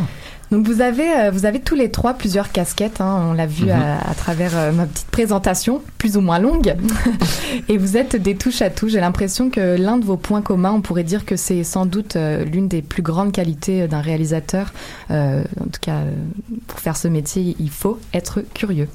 [0.52, 3.02] Donc vous avez, euh, vous avez tous les trois plusieurs casquettes.
[3.02, 3.72] hein, on l'a vu Mhm.
[3.72, 6.76] à, à travers euh, ma petite présentation, plus ou moins longue.
[7.70, 8.88] Et vous êtes des touches à tout.
[8.88, 12.16] J'ai l'impression que l'un de vos points communs, on pourrait dire que c'est sans doute
[12.16, 14.72] euh, l'une des plus grandes qualités d'un réalisateur.
[15.12, 16.02] Euh, en tout cas,
[16.68, 18.88] pour faire ce métier, il faut être curieux.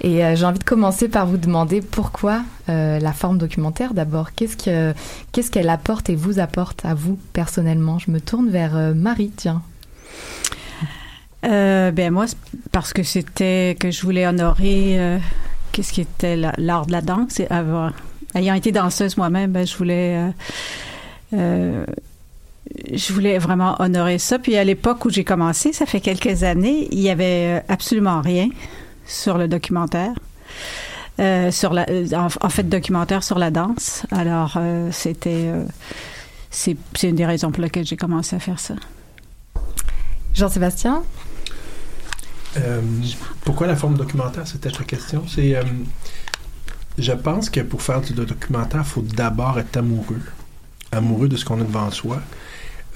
[0.00, 4.32] Et euh, j'ai envie de commencer par vous demander pourquoi euh, la forme documentaire d'abord.
[4.34, 4.94] Qu'est-ce que
[5.32, 7.98] qu'est-ce qu'elle apporte et vous apporte à vous personnellement?
[7.98, 9.62] Je me tourne vers Marie, tiens.
[11.44, 12.26] Euh, ben moi,
[12.70, 15.18] parce que c'était que je voulais honorer euh,
[15.72, 17.40] qu'est-ce qui était la- l'art de la danse.
[17.40, 17.48] Et
[18.34, 20.30] ayant été danseuse moi-même, ben, je voulais euh,
[21.34, 21.86] euh,
[22.92, 24.38] je voulais vraiment honorer ça.
[24.38, 28.20] Puis à l'époque où j'ai commencé, ça fait quelques années, il y avait euh, absolument
[28.20, 28.48] rien
[29.06, 30.12] sur le documentaire.
[31.20, 31.84] Euh, sur la,
[32.14, 34.04] en, fait, documentaire sur la danse.
[34.10, 35.64] Alors, euh, c'était, euh,
[36.50, 38.74] c'est une des raisons pour lesquelles j'ai commencé à faire ça.
[40.32, 41.02] Jean-Sébastien?
[42.58, 42.80] Euh,
[43.44, 45.24] pourquoi la forme documentaire, c'était ta question?
[45.26, 45.62] C'est, euh,
[46.98, 50.20] je pense que pour faire du documentaire, il faut d'abord être amoureux.
[50.90, 52.20] Amoureux de ce qu'on a devant soi.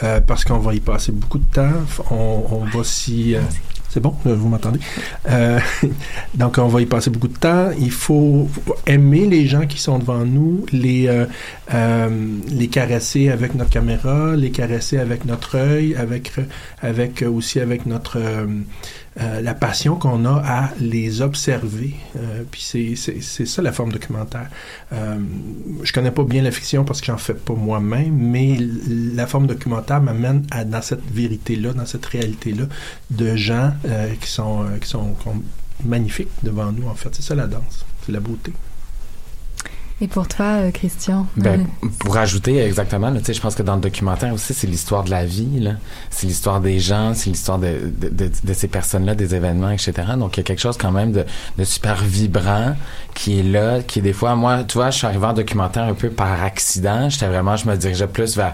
[0.03, 1.73] Euh, parce qu'on va y passer beaucoup de temps.
[2.11, 2.83] On, euh,
[3.89, 4.79] c'est bon, vous m'entendez?
[6.35, 7.71] Donc, on va y passer beaucoup de temps.
[7.81, 8.47] Il faut
[8.87, 11.09] aimer les gens qui sont devant nous, les,
[12.51, 16.33] les caresser avec notre caméra, les caresser avec notre œil, avec,
[16.83, 18.19] avec aussi avec notre...
[19.21, 21.95] euh, la passion qu'on a à les observer.
[22.17, 24.49] Euh, puis c'est, c'est, c'est ça la forme documentaire.
[24.93, 25.17] Euh,
[25.83, 28.59] je connais pas bien la fiction parce que j'en fais pas moi-même, mais
[29.15, 32.65] la forme documentaire m'amène à, dans cette vérité-là, dans cette réalité-là,
[33.11, 35.43] de gens euh, qui sont, euh, qui sont, qui sont
[35.85, 37.11] magnifiques devant nous, en fait.
[37.13, 37.85] C'est ça la danse.
[38.05, 38.53] C'est la beauté.
[40.03, 41.27] Et pour toi, euh, Christian?
[41.39, 41.67] Ben,
[41.99, 45.05] pour ajouter exactement, là, tu sais, je pense que dans le documentaire aussi, c'est l'histoire
[45.05, 45.73] de la vie, là.
[46.11, 49.93] c'est l'histoire des gens, c'est l'histoire de, de, de, de ces personnes-là, des événements, etc.
[50.19, 51.25] Donc il y a quelque chose quand même de,
[51.57, 52.77] de super vibrant
[53.15, 55.85] qui est là, qui est des fois, moi, tu vois, je suis arrivé en documentaire
[55.85, 57.09] un peu par accident.
[57.09, 58.53] J'étais vraiment, je me dirigeais plus vers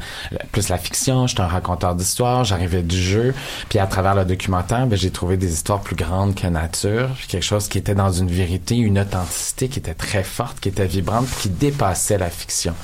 [0.52, 1.26] plus la fiction.
[1.26, 3.34] J'étais un raconteur d'histoire, j'arrivais du jeu,
[3.68, 7.26] puis à travers le documentaire, ben, j'ai trouvé des histoires plus grandes que nature, puis
[7.26, 10.86] quelque chose qui était dans une vérité, une authenticité qui était très forte, qui était
[10.86, 12.74] vibrante, qui dépassait la fiction.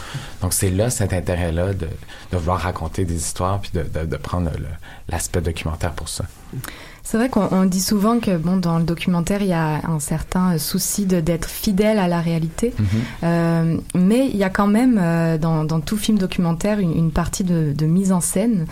[0.43, 1.89] Donc c'est là cet intérêt-là de,
[2.33, 4.51] de vouloir raconter des histoires puis de, de, de prendre
[5.09, 6.25] l'aspect documentaire pour ça.
[7.03, 9.99] C'est vrai qu'on on dit souvent que bon dans le documentaire il y a un
[9.99, 12.87] certain euh, souci de d'être fidèle à la réalité, Mhm.
[13.25, 17.11] Euh, mais il y a quand même euh, dans, dans tout film documentaire une, une
[17.11, 18.67] partie de, de mise en scène.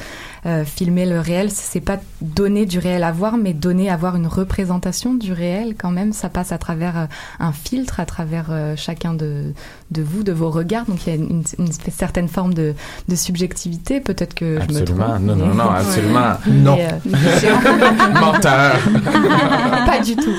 [0.47, 4.15] Euh, filmer le réel, c'est pas donner du réel à voir, mais donner à voir
[4.15, 6.13] une représentation du réel quand même.
[6.13, 7.05] Ça passe à travers euh,
[7.41, 9.53] un filtre, à travers euh, chacun de,
[9.91, 10.85] de vous, de vos regards.
[10.87, 12.75] Donc il y a une, une certaine forme de,
[13.09, 14.01] de subjectivité.
[14.01, 15.05] Peut-être que je me Absolument.
[15.09, 15.21] trompe.
[15.23, 15.79] Non, non, non, Ouais.
[15.79, 16.33] absolument.
[16.49, 16.79] Non.
[16.79, 18.79] euh, Menteur.
[19.87, 20.35] Pas du tout.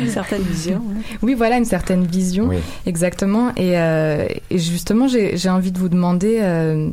[0.00, 0.82] Une certaine vision.
[1.22, 2.46] Oui, voilà, une certaine vision.
[2.48, 2.56] Oui.
[2.86, 3.50] Exactement.
[3.56, 6.88] Et, euh, et justement, j'ai j'ai envie de vous demander, euh,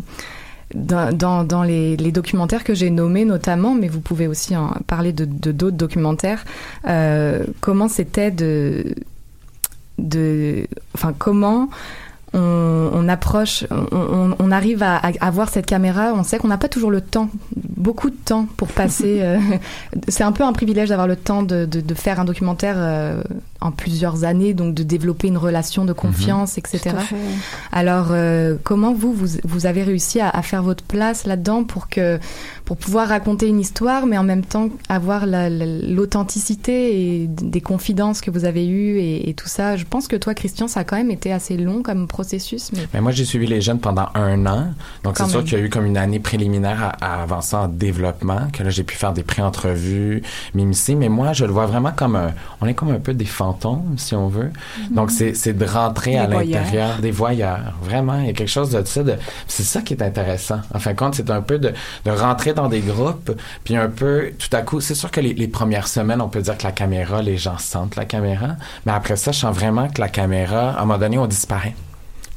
[0.73, 4.69] dans, dans, dans les, les documentaires que j'ai nommés notamment, mais vous pouvez aussi en
[4.87, 6.45] parler de d'autres documentaires,
[6.87, 8.95] euh, comment c'était de,
[9.97, 10.67] de...
[10.93, 11.69] Enfin, comment
[12.33, 16.13] on, on approche, on, arrive à, à avoir cette caméra.
[16.13, 19.19] On sait qu'on n'a pas toujours le temps, beaucoup de temps pour passer.
[19.21, 19.39] euh,
[20.07, 23.23] c'est un peu un privilège d'avoir le temps de, de, de faire un documentaire euh,
[23.61, 26.95] en plusieurs années, donc de développer une relation de confiance, etc.
[27.71, 31.89] Alors, euh, comment vous, vous, vous avez réussi à, à faire votre place là-dedans pour
[31.89, 32.19] que,
[32.65, 37.61] pour pouvoir raconter une histoire, mais en même temps avoir la- la- l'authenticité et des
[37.61, 39.75] confidences que vous avez eues et, et tout ça?
[39.77, 42.87] Je pense que toi, Christian, ça a quand même été assez long comme processus, mais
[42.93, 44.67] Mais moi, j'ai suivi les jeunes pendant un an.
[45.03, 47.67] Donc, c'est sûr qu'il y a eu comme une année préliminaire à, à avancer en
[47.67, 50.21] développement, que là, j'ai pu faire des pré-entrevues,
[50.53, 50.95] m'immiscer.
[50.95, 52.31] Mais moi, je le vois vraiment comme un,
[52.61, 54.51] on est comme un peu des fantômes, si on veut.
[54.89, 54.95] Mhm.
[54.95, 57.73] Donc, c'est, de rentrer Des à l'intérieur, des voyeurs.
[57.81, 59.01] Vraiment, il y a quelque chose de ça.
[59.47, 60.61] C'est ça qui est intéressant.
[60.73, 61.73] En fin de compte, c'est un peu de,
[62.05, 63.31] de rentrer dans des groupes,
[63.63, 66.41] puis un peu, tout à coup, c'est sûr que les, les premières semaines, on peut
[66.41, 68.55] dire que la caméra, les gens sentent la caméra.
[68.85, 71.75] Mais après ça, je sens vraiment que la caméra, à un moment donné, on disparaît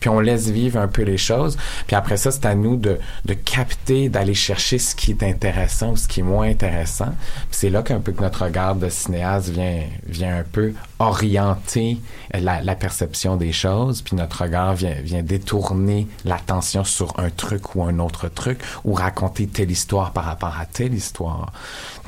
[0.02, 1.56] puis on laisse vivre un peu les choses.
[1.86, 5.92] Puis après ça, c'est à nous de, de capter, d'aller chercher ce qui est intéressant
[5.92, 7.14] ou ce qui est moins intéressant.
[7.52, 11.98] C'est là qu'un peu que notre regard de cinéaste vient, vient un peu orienter
[12.34, 17.76] la, la perception des choses, puis notre regard vient, vient détourner l'attention sur un truc
[17.76, 21.52] ou un autre truc, ou raconter telle histoire par rapport à telle histoire.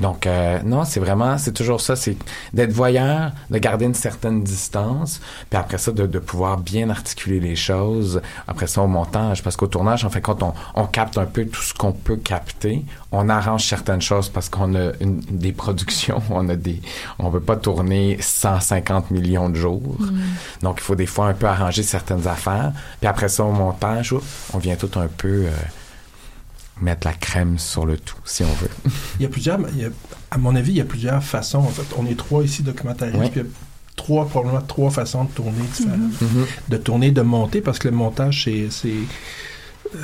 [0.01, 2.17] Donc, euh, non, c'est vraiment, c'est toujours ça, c'est
[2.53, 7.39] d'être voyeur, de garder une certaine distance, puis après ça, de, de pouvoir bien articuler
[7.39, 7.84] les choses.
[8.47, 11.45] Après ça, au montage, parce qu'au tournage, en fait, quand on, on capte un peu
[11.45, 16.21] tout ce qu'on peut capter, on arrange certaines choses parce qu'on a une, des productions,
[16.29, 16.81] on a des,
[17.19, 19.95] on peut pas tourner 150 millions de jours.
[19.99, 20.19] Mm.
[20.63, 22.71] Donc, il faut des fois un peu arranger certaines affaires.
[22.99, 24.13] Puis après ça, au montage,
[24.53, 25.51] on vient tout un peu euh,
[26.81, 28.69] mettre la crème sur le tout, si on veut.
[29.19, 29.89] Il y a plusieurs, il y a-
[30.31, 31.59] à mon avis, il y a plusieurs façons.
[31.59, 33.29] En fait, on est trois ici documentaristes, Oui.
[33.29, 33.51] puis il y a
[33.95, 36.21] trois, probablement trois façons de tourner différentes.
[36.21, 36.45] Mhm.
[36.69, 38.67] De tourner, de monter, parce que le montage, c'est.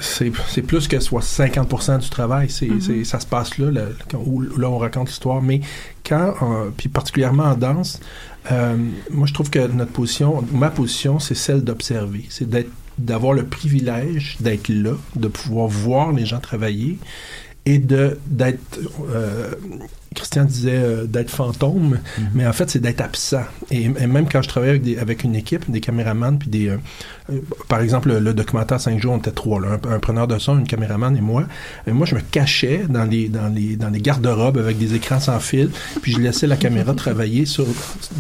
[0.02, 2.50] c'est plus que soit 50% du travail.
[2.50, 2.82] C'est Mhm.
[2.82, 3.86] c'est- ça se passe là, là,
[4.26, 5.42] où, là on raconte l'histoire.
[5.42, 5.62] Mais
[6.08, 8.00] quand, euh, puis particulièrement en danse,
[8.52, 8.78] euh,
[9.10, 12.26] moi je trouve que notre position, ma position, c'est celle d'observer.
[12.30, 17.00] C'est d'être d'avoir le privilège d'être là, de pouvoir voir les gens travailler
[17.66, 18.80] et de d'être
[19.14, 19.52] euh,
[20.14, 22.00] Christian disait euh, d'être fantôme,
[22.34, 23.44] mais en fait c'est d'être absent.
[23.70, 26.68] Et, et même quand je travaillais avec, des- avec une équipe, des caméramans, puis des,
[26.70, 26.78] euh,
[27.32, 27.40] euh,
[27.70, 30.38] par exemple le, le documentaire 5 jours, on était trois, là, un, un preneur de
[30.38, 31.46] son, une caméraman et moi.
[31.88, 35.20] Et moi je me cachais dans les dans les dans les garde-robes avec des écrans
[35.22, 35.70] sans fil,
[36.02, 37.66] puis je laissais la caméra travailler sur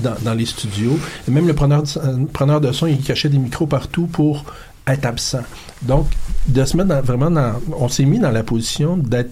[0.01, 0.97] dans, dans les studios.
[1.27, 4.45] Et même le preneur de, preneur de son, il cachait des micros partout pour
[4.87, 5.43] être absent.
[5.81, 6.07] Donc,
[6.47, 7.53] de se mettre vraiment dans...
[7.77, 9.31] On s'est mis dans la position d'être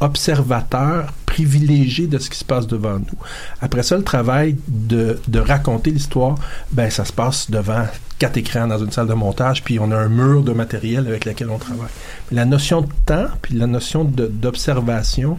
[0.00, 3.18] observateur privilégié de ce qui se passe devant nous.
[3.60, 6.34] Après ça, le travail de, de raconter l'histoire,
[6.72, 7.86] ben ça se passe devant
[8.18, 11.24] quatre écrans dans une salle de montage, puis on a un mur de matériel avec
[11.24, 11.88] lequel on travaille.
[12.32, 15.38] La notion de temps, puis la notion d'observation,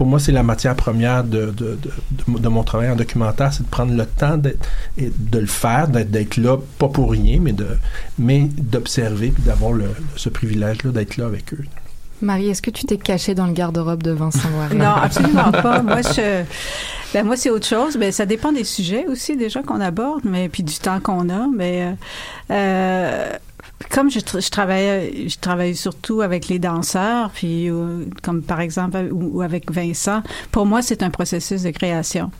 [0.00, 1.90] pour moi, c'est la matière première de, de, de,
[2.32, 4.40] de- de mon travail en documentaire, c'est de prendre le temps
[4.96, 7.66] et de le faire, d'être, d'être là, pas pour rien, mais, de,
[8.18, 9.84] mais d'observer, puis d'avoir le,
[10.16, 11.62] ce privilège-là d'être là avec eux.
[12.22, 15.82] Marie, est-ce que tu t'es cachée dans le garde-robe de Vincent Loiret Non, absolument pas.
[15.82, 16.44] Moi, je,
[17.12, 17.98] ben moi, c'est autre chose.
[17.98, 21.46] Ben, ça dépend des sujets aussi déjà qu'on aborde, mais puis du temps qu'on a.
[21.54, 21.92] Mais euh,
[22.52, 23.32] euh,
[23.88, 29.08] comme je, je travaille, je travaille surtout avec les danseurs, puis euh, comme par exemple
[29.10, 30.22] ou, avec Vincent.
[30.52, 32.30] Pour moi, c'est un processus de création.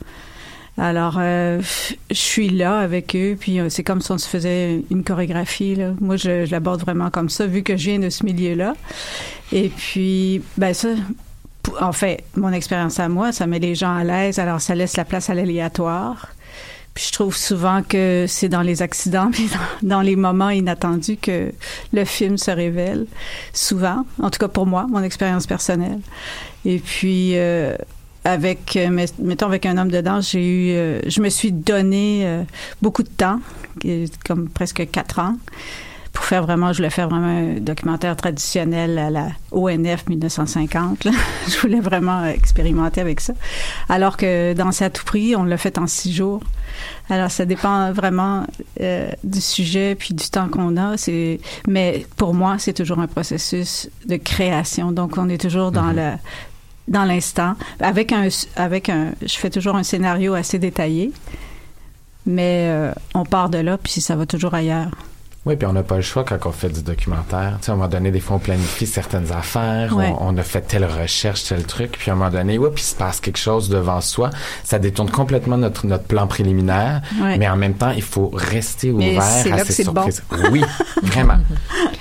[0.77, 1.61] Alors, euh,
[2.09, 5.75] je suis là avec eux, puis euh, c'est comme si on se faisait une chorégraphie.
[5.75, 5.93] Là.
[5.99, 8.75] Moi, je, je l'aborde vraiment comme ça, vu que je viens de ce milieu-là.
[9.51, 10.89] Et puis, ben ça,
[11.79, 14.95] en fait, mon expérience à moi, ça met les gens à l'aise, alors ça laisse
[14.95, 16.29] la place à l'aléatoire.
[16.93, 19.31] Puis je trouve souvent que c'est dans les accidents,
[19.81, 21.51] dans, les moments inattendus que
[21.93, 23.05] le film se révèle.
[23.53, 26.01] Souvent, en tout cas pour moi, mon expérience personnelle.
[26.65, 27.75] Et puis, euh,
[28.23, 31.51] avec, euh, met- mettons, avec un homme de danse, j'ai eu, euh, je me suis
[31.51, 32.43] donné euh,
[32.81, 33.39] beaucoup de temps,
[34.25, 35.37] comme presque quatre ans,
[36.21, 41.05] pour faire vraiment, je voulais faire vraiment un documentaire traditionnel à la ONF 1950.
[41.05, 41.11] là.
[41.47, 43.33] je voulais vraiment expérimenter avec ça.
[43.89, 46.43] Alors que Danser à tout prix, on l'a fait en six jours.
[47.09, 48.45] Alors, ça dépend vraiment
[48.81, 50.95] euh, du sujet puis du temps qu'on a.
[50.95, 54.91] C'est, mais pour moi, c'est toujours un processus de création.
[54.91, 56.11] Donc, on est toujours dans le
[56.87, 61.11] dans l'instant, avec un, avec un, je fais toujours un scénario assez détaillé,
[62.27, 64.91] mais euh, on part de là puis ça va toujours ailleurs.
[65.43, 67.57] Oui, puis on n'a pas le choix quand on fait du documentaire.
[67.59, 70.13] Tu sais, à un moment donné, des fois, on planifie certaines affaires, Ouais.
[70.19, 72.83] on, on a fait telle recherche, tel truc, puis à un moment donné, ouais, puis
[72.83, 74.29] il se passe quelque chose devant soi.
[74.63, 77.39] Ça détourne complètement notre, notre plan préliminaire, Ouais.
[77.39, 80.03] mais en même temps, il faut rester ouvert à ces bon.
[80.03, 80.21] surprises.
[80.51, 80.61] Oui,
[81.01, 81.37] vraiment.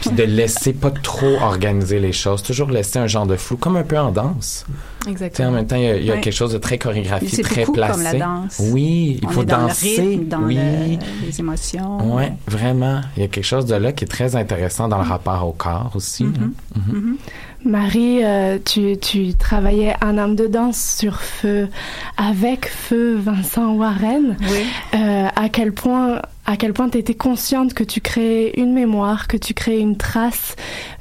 [0.03, 3.77] Puis de laisser pas trop organiser les choses, toujours laisser un genre de flou, comme
[3.77, 4.67] un peu en danse.
[5.01, 5.51] Tu sais, en Exactement.
[5.53, 6.21] même temps, il y a, il y a Ouais.
[6.21, 7.93] quelque chose de très chorégraphié, c'est très beaucoup placé.
[7.95, 8.61] comme la danse.
[8.73, 9.97] Oui, il On faut est dans danser.
[9.97, 10.57] le rythme, dans oui.
[10.57, 12.15] le- les émotions.
[12.17, 13.01] Ouais, vraiment.
[13.17, 15.53] Il y a quelque chose de là qui est très intéressant dans le rapport au
[15.53, 16.25] corps aussi.
[16.25, 16.31] là.
[16.31, 16.53] Mhm.
[16.95, 17.17] Mhm.
[17.65, 21.69] Marie, euh, tu, tu travaillais un homme de danse sur Feu
[22.17, 24.37] avec Feu Vincent Warren.
[24.41, 24.65] Oui.
[24.95, 29.29] Euh, à quel point à quel point tu étais consciente que tu créais une mémoire,
[29.29, 30.57] que tu créais une trace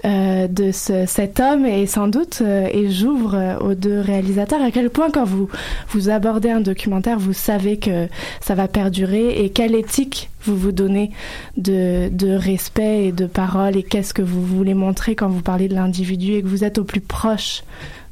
[0.06, 4.62] euh, de ce, cet homme et sans doute, euh, et j'ouvre euh, aux deux réalisateurs,
[4.62, 5.50] à quel point quand vous,
[5.89, 8.08] vous abordez un documentaire, vous savez que
[8.41, 11.12] ça va perdurer et quelle éthique vous vous donnez
[11.58, 15.68] de, de respect et de parole et qu'est-ce que vous voulez montrer quand vous parlez
[15.68, 17.64] de l'individu et que vous êtes au plus proche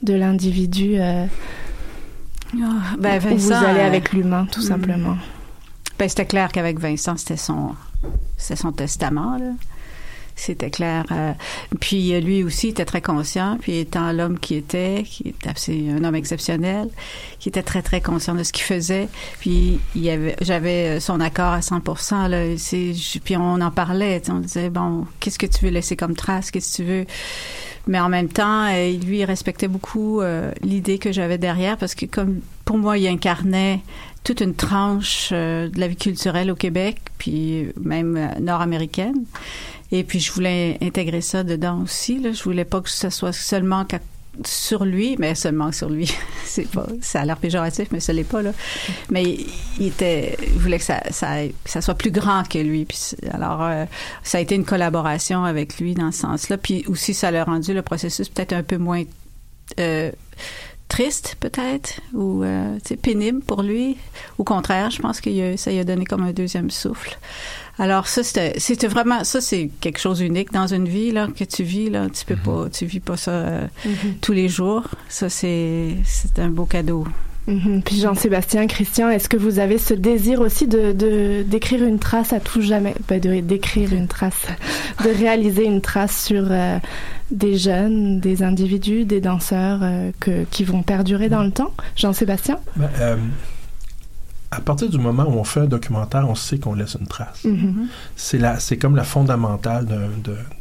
[0.01, 0.95] de l'individu.
[0.97, 1.25] euh,
[2.55, 4.63] Ah, ben, où vous allez avec l'humain, tout mm.
[4.63, 5.17] simplement.
[5.99, 7.75] Ben, c'était clair qu'avec Vincent, c'était son,
[8.37, 9.51] son testament, là.
[10.37, 11.03] C'était clair.
[11.11, 11.33] euh,
[11.79, 15.49] puis euh, lui aussi était très conscient, puis étant l'homme qui était, qui était
[15.89, 16.89] un homme exceptionnel,
[17.39, 19.09] qui était très très conscient de ce qu'il faisait.
[19.39, 22.29] Puis il y avait, j'avais euh, son accord à 100%.
[22.29, 22.55] Là,
[23.23, 26.77] puis on en parlait, on disait bon, qu'est-ce que tu veux laisser comme trace, qu'est-ce
[26.77, 27.05] que tu veux?
[27.87, 30.21] Mais en même temps, lui, il respectait beaucoup
[30.61, 33.79] l'idée que j'avais derrière parce que comme pour moi, il incarnait
[34.28, 39.23] toute une tranche euh, de la vie culturelle au Québec, puis même euh, nord-américaine.
[39.93, 42.19] Et puis je voulais intégrer ça dedans aussi.
[42.19, 42.34] Là.
[42.34, 43.86] Je voulais pas que ce soit seulement
[44.43, 46.11] sur lui, mais seulement sur lui.
[46.43, 48.51] C'est pas, ça a l'air péjoratif, mais ce l'est pas là.
[49.09, 49.23] Mais
[49.80, 52.86] il- était, il voulait que ça, ça, ça soit plus grand que lui.
[53.32, 53.86] Alors euh,
[54.23, 56.57] ça a été une collaboration avec lui dans ce sens-là.
[56.57, 59.03] Puis aussi ça l'a rendu le processus peut-être un peu moins
[59.80, 60.11] euh,
[60.88, 63.97] triste peut-être ou euh, pénible pour lui.
[64.38, 67.17] Au contraire, je pense que ça lui a donné comme un deuxième souffle.
[67.79, 71.43] Alors ça c'était c'était vraiment ça c'est quelque chose d'unique dans une vie là que
[71.43, 72.07] tu vis là.
[72.09, 73.67] Tu peux pas tu vis pas ça euh,
[74.21, 74.88] tous les jours.
[75.09, 77.05] Ça c'est c'est un beau cadeau
[77.47, 77.81] Mhm.
[77.81, 82.39] Puis Jean-Sébastien, Christian, est-ce que vous avez ce désir aussi de d'écrire une trace à
[82.39, 84.45] tout jamais, ben, de d'écrire une trace,
[85.03, 86.77] de réaliser une trace sur euh,
[87.31, 91.73] des jeunes, des individus, des danseurs euh, que, qui vont perdurer dans le temps?
[91.95, 92.59] Jean-Sébastien?
[92.75, 93.15] Ben, euh,
[94.51, 97.45] à partir du moment où on fait un documentaire, on sait qu'on laisse une trace.
[97.45, 97.87] Mhm.
[98.17, 99.87] C'est la, c'est comme la fondamentale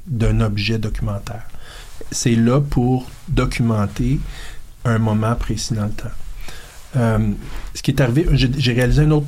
[0.06, 1.48] d'un objet documentaire.
[2.12, 4.20] C'est là pour documenter
[4.84, 6.10] un moment précis dans le temps.
[6.96, 7.18] Euh,
[7.74, 9.26] ce qui est arrivé, j'ai, réalisé un autre,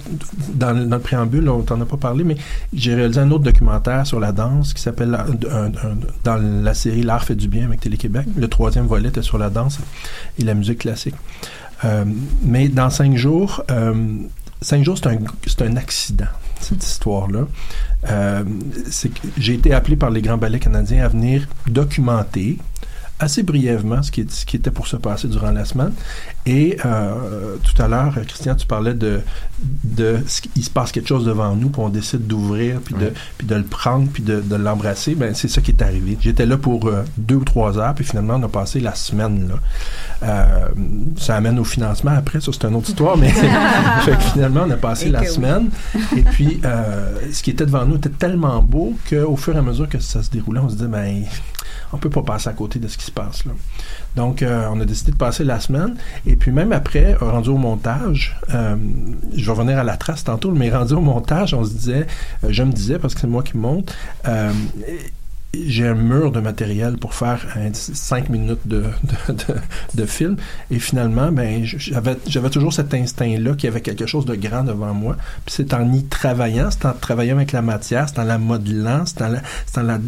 [0.55, 2.37] dans le, préambule, on t'en a pas parlé, mais
[2.73, 5.17] j'ai réalisé un autre documentaire sur la danse qui s'appelle,
[6.25, 8.27] dans la série L'Art fait du bien avec Télé-Québec.
[8.37, 9.79] Le troisième volet était sur la danse
[10.39, 11.15] et la musique classique.
[11.85, 12.05] Euh,
[12.43, 13.95] mais dans cinq jours, euh,
[14.63, 16.27] cinq jours, c'est un, un accident,
[16.61, 17.47] cette histoire-là.
[19.37, 22.57] J'ai été appelé par les grands ballets canadiens à venir documenter
[23.21, 25.93] assez brièvement ce qui, est- ce qui était pour se passer durant la semaine.
[26.47, 29.21] Et euh, tout à l'heure, Christian, tu parlais de,
[29.85, 30.19] de
[30.57, 33.55] il se passe quelque chose devant nous, puis on décide d'ouvrir, puis de, puis de
[33.55, 35.15] le prendre, puis de, de l'embrasser.
[35.15, 36.17] Ben, c'est ça qui est arrivé.
[36.21, 39.49] J'étais là pour euh, deux ou trois heures, puis finalement, on a passé la semaine
[39.49, 39.55] là.
[40.23, 40.69] Euh,
[41.17, 43.29] ça amène au financement après, ça c'est une autre histoire, mais
[44.05, 45.27] fait que finalement, on a passé Et la oui.
[45.29, 45.71] semaine.
[46.17, 49.63] Et puis, euh, ce qui était devant nous était tellement beau qu'au fur et à
[49.63, 51.25] mesure que ça se déroulait, on se disait, ben,
[51.93, 53.53] on peut pas passer à côté de ce qui se passe là.
[54.17, 55.97] Donc, euh, on a décidé de passer la semaine.
[56.27, 58.77] Et puis, même après, euh, rendu au montage, euh,
[59.37, 62.07] je vais revenir à la trace tantôt, mais rendu au montage, on se disait,
[62.49, 63.95] je me disais, parce que c'est moi qui monte,
[65.55, 68.85] j'ai un mur de matériel pour faire cinq minutes de,
[70.07, 70.37] film.
[70.71, 72.17] Et finalement, ben, j'avais,
[72.51, 75.17] toujours cet instinct-là qu'il y avait quelque chose de grand devant moi.
[75.47, 79.05] Puis c'est en y travaillant, c'est en travaillant avec la matière, c'est en la modelant,
[79.07, 79.99] c'est en la,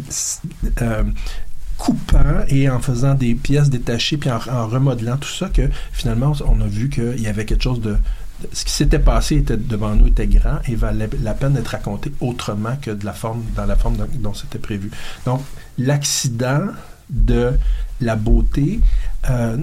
[1.81, 6.61] coupant et en faisant des pièces détachées puis en, remodelant tout ça que finalement on
[6.61, 7.97] a vu qu'il y avait quelque chose de,
[8.53, 12.11] ce qui s'était passé était devant nous était grand et valait la peine d'être raconté
[12.19, 14.91] autrement que de la forme dans la forme dont, dont c'était prévu.
[15.25, 15.41] Donc
[15.79, 16.67] l'accident
[17.09, 17.53] de
[17.99, 18.79] la beauté,
[19.31, 19.57] euh,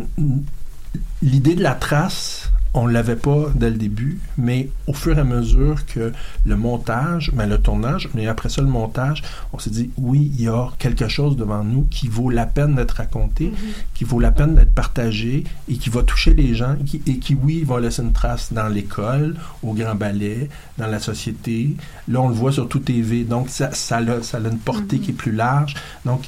[1.23, 5.25] l'idée de la trace, on l'avait pas dès le début, mais au fur et à
[5.25, 6.13] mesure que
[6.45, 10.43] le montage, ben le tournage, mais après ça le montage, on s'est dit oui, il
[10.45, 13.53] y a quelque chose devant nous qui vaut la peine d'être raconté,
[13.95, 17.35] qui vaut la peine d'être partagé et qui va toucher les gens qui- et qui
[17.35, 21.75] oui va laisser une trace dans l'école, au Grand Ballet, dans la société.
[22.07, 24.99] Là on le voit sur tout TV, donc ça, ça, a, ça a une portée
[24.99, 25.75] qui est plus large.
[26.05, 26.23] Donc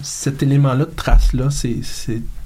[0.00, 1.80] cet élément-là de trace-là, c'est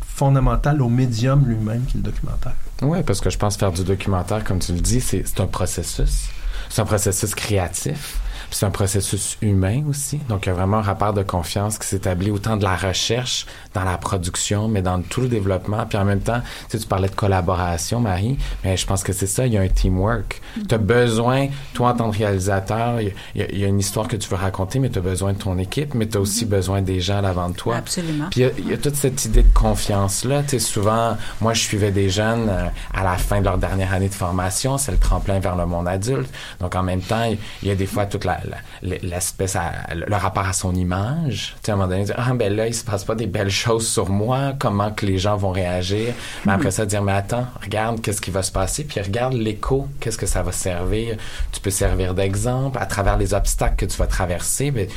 [0.03, 2.55] fondamental au médium lui-même qui est le documentaire.
[2.83, 5.47] Oui, parce que je pense faire du documentaire, comme tu le dis, c'est c'est un
[5.47, 6.29] processus.
[6.69, 8.19] C'est un processus créatif.
[8.51, 10.19] C'est un processus humain aussi.
[10.29, 13.47] Donc, il y a vraiment un rapport de confiance qui s'établit autant de la recherche,
[13.75, 15.85] dans la production, mais dans tout le développement.
[15.87, 19.13] Puis en même temps, tu sais, tu parlais de collaboration, Marie, mais je pense que
[19.13, 20.41] c'est ça, il y a un teamwork.
[20.69, 23.81] Tu as besoin, toi, en tant que réalisateur, il y, a- il y a une
[23.81, 26.21] histoire que tu veux raconter, mais tu as besoin de ton équipe, mais tu as
[26.21, 27.77] aussi besoin des gens à l'avant de toi.
[27.77, 28.27] Absolument.
[28.31, 30.43] Puis il y a- il y, a toute cette idée de confiance-là.
[30.43, 33.93] Tu sais, souvent, moi, je suivais des jeunes euh, à la fin de leur dernière
[33.93, 34.79] année de formation.
[34.79, 36.29] C'est le tremplin vers le monde adulte.
[36.61, 37.25] Donc, en même temps,
[37.63, 38.36] il y a des fois toute la-
[38.83, 39.57] l'espèce,
[39.95, 41.55] le rapport à son image.
[41.63, 43.27] Tu sais, à un moment donné, dire, ah, ben là, il se passe pas des
[43.27, 44.55] belles choses sur moi.
[44.59, 46.15] Comment que les gens vont réagir?
[46.45, 48.85] Mais après ça, dire, mais attends, regarde qu'est-ce qui va se passer.
[48.85, 49.89] Puis regarde l'écho.
[50.01, 51.17] Qu'est-ce que ça va servir?
[51.53, 54.89] Tu peux servir d'exemple à travers les obstacles que tu vas traverser.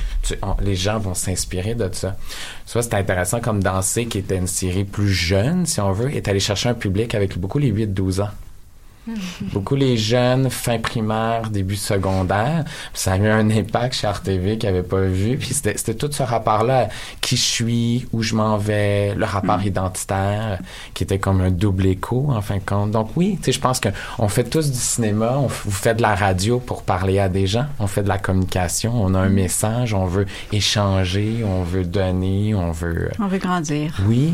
[0.41, 2.15] On- les gens vont s'inspirer de ça.
[2.73, 6.27] Vois, c'est intéressant comme Danser, qui était une série plus jeune, si on veut, est
[6.27, 8.29] allé chercher un public avec beaucoup les 8-12 ans.
[9.53, 12.65] Beaucoup les jeunes, fin primaire, début secondaire.
[12.93, 15.37] Puis ça a eu un impact chez RTV qu'ils n'avaient pas vu.
[15.37, 16.89] Puis c'était c'était tout ce rapport-là,
[17.21, 20.59] qui je suis, où je m'en vais, le rapport identitaire,
[20.93, 22.91] qui était comme un double écho, en fin de compte.
[22.91, 26.01] Donc oui, tu sais, je pense qu'on fait tous du cinéma, on vous fait de
[26.01, 29.29] la radio pour parler à des gens, on fait de la communication, on a un
[29.29, 33.11] message, on veut échanger, on veut donner, on veut...
[33.19, 33.95] On veut grandir.
[34.07, 34.33] Oui,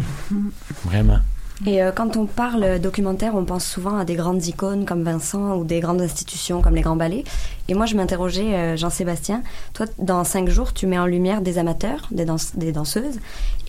[0.84, 1.20] vraiment.
[1.66, 5.56] Et euh, quand on parle documentaire, on pense souvent à des grandes icônes comme Vincent
[5.56, 7.24] ou des grandes institutions comme les Grands Ballets.
[7.70, 9.42] Et moi, je m'interrogeais, euh, Jean-Sébastien,
[9.74, 13.20] toi, dans cinq jours, tu mets en lumière des amateurs, des, danse- des danseuses.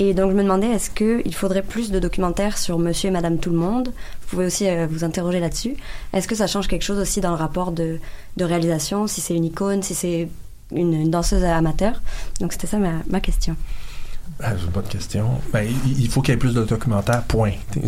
[0.01, 3.39] Et donc, je me demandais, est-ce qu'il faudrait plus de documentaires sur Monsieur et Madame
[3.39, 3.89] Tout le Monde?
[4.23, 5.77] Vous pouvez aussi euh, vous interroger là-dessus.
[6.13, 8.01] Est-ce que ça change quelque chose aussi dans le rapport de,
[8.39, 10.29] réalisation, si c'est une icône, si c'est
[10.73, 12.03] une, danseuse amateur?
[12.41, 13.57] Donc, c'était ça ma question.
[14.43, 15.31] Ah, c'est une bonne question.
[15.51, 17.53] Ben, il, faut qu'il y ait plus de documentaires, point.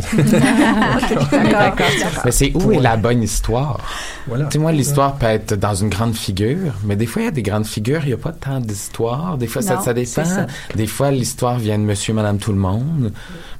[2.24, 3.78] Mais c'est où est la bonne histoire?
[4.26, 4.46] Voilà.
[4.46, 7.28] Tu sais, moi, l'histoire peut être dans une grande figure, mais des fois, il y
[7.28, 9.36] a des grandes figures, il n'y a pas tant d'histoire.
[9.36, 10.24] Des fois, ça, Non, ça dépend.
[10.24, 10.46] ça.
[10.74, 13.12] Des fois, l'histoire vient de monsieur, madame, tout le monde,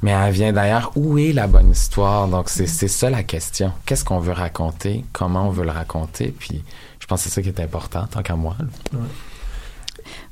[0.02, 0.90] mais elle vient d'ailleurs.
[0.96, 2.26] Où est la bonne histoire?
[2.26, 3.72] Donc, c'est c'est ça la question.
[3.84, 5.04] Qu'est-ce qu'on veut raconter?
[5.12, 6.34] Comment on veut le raconter?
[6.38, 6.62] Puis,
[7.00, 8.56] je pense que c'est ça qui est important, tant qu'à moi.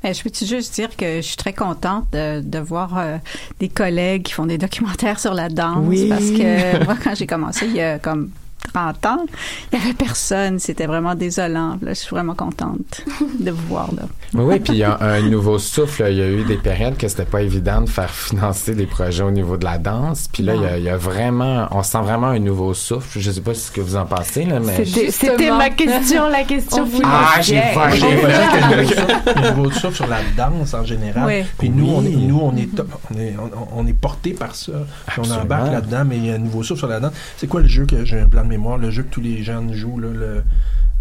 [0.06, 3.16] Ben, je peux-tu juste dire que je suis très contente de, de voir euh,
[3.58, 5.78] des collègues qui font des documentaires sur la danse?
[5.82, 6.08] Oui.
[6.08, 8.30] Parce que moi, quand j'ai commencé, il y a comme
[8.72, 9.26] 30 ans,
[9.72, 10.58] il n'y avait personne.
[10.58, 11.72] C'était vraiment désolant.
[11.82, 13.02] Là, je suis vraiment contente
[13.40, 14.02] de vous voir là.
[14.34, 16.04] Oui, puis il y a un nouveau souffle.
[16.10, 19.22] Il y a eu des périodes que c'était pas évident de faire financer des projets
[19.22, 20.28] au niveau de la danse.
[20.32, 23.18] Puis là, il y, a, il y a vraiment, on sent vraiment un nouveau souffle.
[23.20, 24.84] Je sais pas ce que vous en pensez, là, mais...
[24.84, 26.86] C'était ma question, la question.
[27.04, 31.24] Ah, j'ai un nouveau souffle- un nouveau souffle sur la danse en général.
[31.26, 31.44] Oui.
[31.58, 34.54] Puis nous, on est, nous, on est, top- on est, on, on est porté par
[34.54, 34.72] ça.
[35.06, 37.12] Puis on embarque là-dedans, mais il y a un nouveau souffle sur la danse.
[37.36, 39.42] C'est quoi le jeu que j'ai un plan de mémoire, le jeu que tous les
[39.42, 40.42] jeunes jouent, là, le.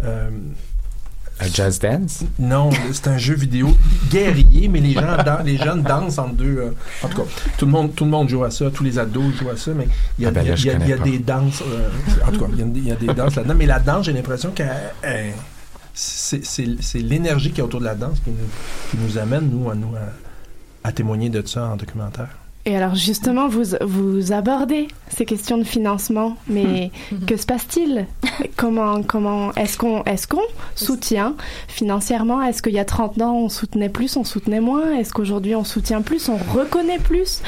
[0.04, 0.30] euh,
[1.38, 2.24] Un Jazz Dance?
[2.38, 3.68] non, c'est un jeu vidéo
[4.10, 6.56] guerrier, mais les gens, dan- les jeunes dansent entre deux.
[6.58, 6.70] euh,
[7.02, 7.28] en tout cas,
[7.58, 9.72] tout le monde, tout le monde joue à ça, tous les ados jouent à ça,
[9.74, 9.86] mais
[10.18, 11.62] il y a, Ah ben là, y y des danses.
[11.62, 11.90] euh,
[12.26, 14.06] en tout cas, il y a, il y a des danses là-dedans, mais la danse,
[14.06, 14.62] j'ai l'impression que
[15.94, 18.36] c'est l'énergie qui est autour de la danse qui nous,
[18.90, 22.28] qui nous amène nous à nous à, à témoigner de ça en documentaire.
[22.66, 26.90] Et alors justement, vous, vous abordez ces questions de financement, mais
[27.26, 28.06] que se passe-t-il?
[28.56, 30.42] Comment, comment est-ce qu'on est qu'on
[30.74, 31.36] soutient
[31.68, 32.42] financièrement?
[32.42, 34.92] Est-ce qu'il y a 30 ans, on soutenait plus, on soutenait moins?
[34.94, 37.40] Est-ce qu'aujourd'hui, on soutient plus, on reconnaît plus?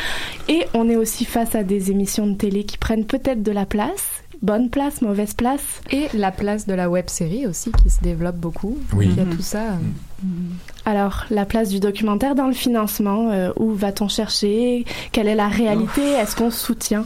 [0.49, 3.67] Et on est aussi face à des émissions de télé qui prennent peut-être de la
[3.67, 5.81] place, bonne place, mauvaise place.
[5.91, 8.79] Et la place de la web série aussi qui se développe beaucoup.
[8.95, 9.09] Oui.
[9.11, 9.79] Il y a tout ça.
[10.89, 14.87] Alors, la place du documentaire dans le financement, euh, où va-t-on chercher?
[15.13, 16.01] Quelle est la réalité?
[16.01, 17.05] Est-ce qu'on soutient?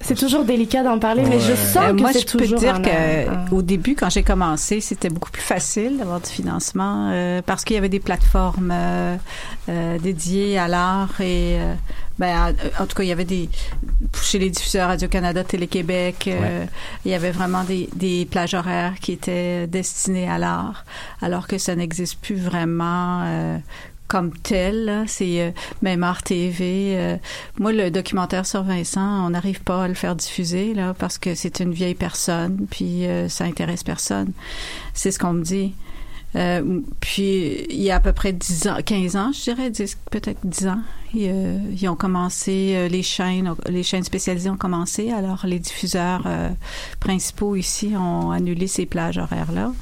[0.00, 2.74] C'est toujours délicat d'en parler, mais je Euh, sens que moi, c'est je peux dire
[2.76, 2.90] un- que
[3.30, 7.64] un- au début, quand j'ai commencé, c'était beaucoup plus facile d'avoir du financement euh, parce
[7.64, 9.16] qu'il y avait des plateformes euh,
[9.68, 11.74] euh, dédiées à l'art et euh,
[12.18, 12.28] ben,
[12.78, 13.48] à- en tout cas, il y avait des
[14.22, 16.68] chez les diffuseurs Radio Canada, Télé Québec, euh, Ouais.
[17.04, 20.84] il y avait vraiment des, des plages horaires qui étaient destinées à l'art,
[21.22, 23.22] alors que ça n'existe plus vraiment.
[24.08, 25.50] Comme tel, c'est euh,
[25.82, 26.94] même Art TV.
[26.96, 27.16] euh,
[27.58, 31.34] moi, le documentaire sur Vincent, on n'arrive pas à le faire diffuser là parce que
[31.34, 34.32] c'est une vieille personne, puis euh, ça intéresse personne.
[34.94, 35.74] C'est ce qu'on me dit.
[36.36, 39.96] Euh, puis il y a à peu près 10 ans, 15 ans, je dirais, 10,
[40.10, 40.80] peut-être 10 ans,
[41.14, 45.58] ils, euh, ils ont commencé, euh, les chaînes, les chaînes spécialisées ont commencé, alors les
[45.58, 46.26] diffuseurs
[47.00, 49.72] principaux ici ont annulé ces plages horaires-là.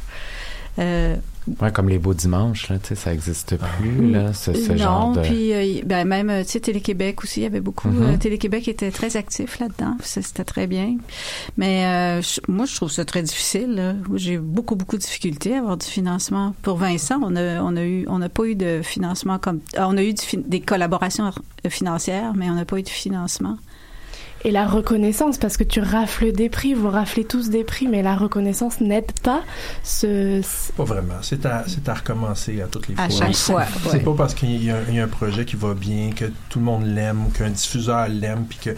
[1.61, 4.79] Ouais, comme les beaux dimanches, là, tu sais, ça n'existe plus, là, ce, ce non,
[4.79, 5.21] genre de...
[5.21, 7.89] puis euh, ben, même, euh, tu sais, Télé-Québec aussi, il y avait beaucoup.
[7.89, 8.03] Mhm.
[8.03, 10.97] euh, Télé-Québec était très actif là-dedans, c'était très bien.
[11.59, 13.97] Mais euh, je- moi, je trouve ça très difficile.
[14.15, 16.55] J'ai beaucoup, beaucoup de difficultés à avoir du financement.
[16.63, 19.61] Pour Vincent, on a, on a eu, on n'a pas eu de financement comme...
[19.77, 21.31] ah, On a eu du des collaborations
[21.69, 23.59] financières, mais on n'a pas eu de financement.
[24.47, 28.03] Et la reconnaissance, parce que tu rafles des prix, vous raflez tous des prix, mais
[28.03, 29.43] la reconnaissance n'aide pas
[29.83, 30.43] ce...
[30.77, 31.15] Pas vraiment.
[31.23, 33.27] C'est à, c'est à recommencer à toutes les À fois.
[33.27, 34.01] chaque fois, C'est ouais.
[34.01, 36.59] pas parce qu'il y, a- il y a un projet qui va bien, que tout
[36.59, 38.71] le monde l'aime, qu'un diffuseur l'aime, puis que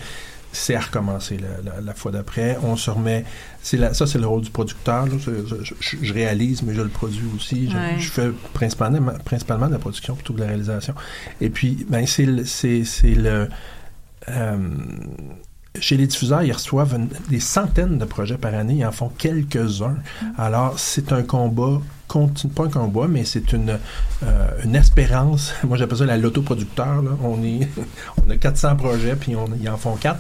[0.53, 2.57] c'est à recommencer la, la- la fois d'après.
[2.63, 3.25] On se remet.
[3.61, 5.07] C'est la- ça, c'est le rôle du producteur.
[5.07, 5.13] là.
[5.19, 5.33] Je,
[5.81, 7.69] je- réalise, mais je le produis aussi.
[7.71, 7.97] Je, Ouais.
[7.99, 10.95] je fais principalement, principalement de la production plutôt que de la réalisation.
[11.41, 12.45] Et puis, ben, c'est le.
[12.45, 13.49] C'est, c'est le
[14.29, 14.59] euh,
[15.81, 16.99] chez les diffuseurs, ils reçoivent
[17.29, 18.77] des centaines de projets par année.
[18.79, 19.97] Ils en font quelques-uns.
[20.37, 21.81] Alors, c'est un combat
[22.55, 23.79] pas un combat, mais c'est une,
[24.23, 25.55] euh, espérance.
[25.65, 27.03] Moi, j'appelle ça la l'autoproducteur.
[27.03, 27.11] là.
[27.23, 27.39] On,
[28.31, 30.19] a 400 projets, puis on, ils en font 4.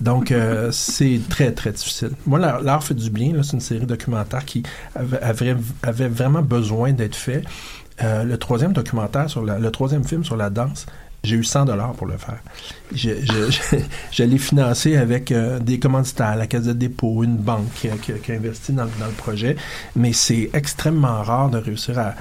[0.00, 2.10] Donc, euh, c'est très, très difficile.
[2.26, 3.32] Moi, l'art, fait du bien.
[3.42, 4.62] C'est une série documentaire qui
[4.94, 5.54] avait,
[6.08, 7.42] vraiment besoin d'être fait.
[8.02, 10.86] Euh, le troisième documentaire, sur le troisième film sur la danse,
[11.24, 12.38] j'ai eu 100 dollars pour le faire.
[12.94, 13.50] Je, je,
[14.12, 17.96] je, l'ai financé avec euh, des commanditaires, la Caisse de dépôt, une banque qui, a-
[17.96, 19.56] qui a- qui a investi dans, le projet.
[19.96, 22.14] Mais c'est extrêmement rare de réussir à,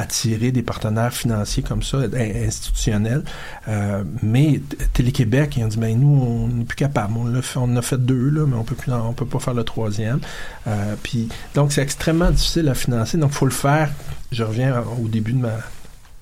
[0.00, 3.22] attirer des partenaires financiers comme ça, in- institutionnels.
[3.68, 4.60] Euh, mais
[4.92, 7.14] Télé-Québec, ils ont dit, ben nous, on n'est plus capable.
[7.16, 9.38] On, l'a fait- on a fait deux, là, mais on peut plus, on peut pas
[9.38, 10.20] faire le troisième.
[10.66, 13.18] Euh, puis, donc, c'est extrêmement difficile à financer.
[13.18, 13.90] Donc, il faut le faire.
[14.32, 15.50] Je reviens au début de ma,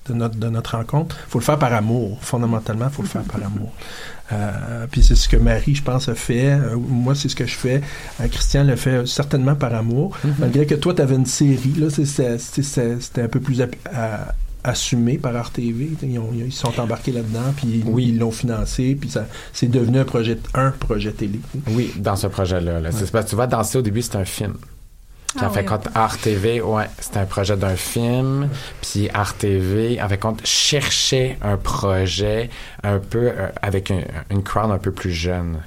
[0.07, 1.15] de notre, de notre rencontre.
[1.27, 2.17] Il faut le faire par amour.
[2.21, 3.71] Fondamentalement, il faut le faire par amour.
[4.31, 6.51] Euh, puis c'est ce que Marie, je pense, a fait.
[6.53, 7.81] Euh, moi, c'est ce que je fais.
[8.21, 10.17] Euh, Christian le fait certainement par amour.
[10.39, 14.33] Malgré que toi, tu avais une série, là, c'était un peu plus à-
[14.65, 15.91] assumé par RTV.
[16.03, 20.05] Ils, ont- ils sont embarqués là-dedans, puis ils l'ont financé, puis ça, c'est devenu un
[20.05, 21.39] projet, un projet télé.
[21.71, 22.79] Oui, dans ce projet-là.
[22.79, 22.89] là.
[23.27, 24.53] Tu vois, danser au début, c'est un film.
[25.35, 25.65] Puis Ah en fait, oui.
[25.65, 28.49] compte, Art TV, ouais, c'était un projet d'un film.
[28.81, 32.49] Puis Art TV, en fait, compte, cherchait un projet
[32.83, 35.57] un peu euh, avec un- une crowd un peu plus jeune.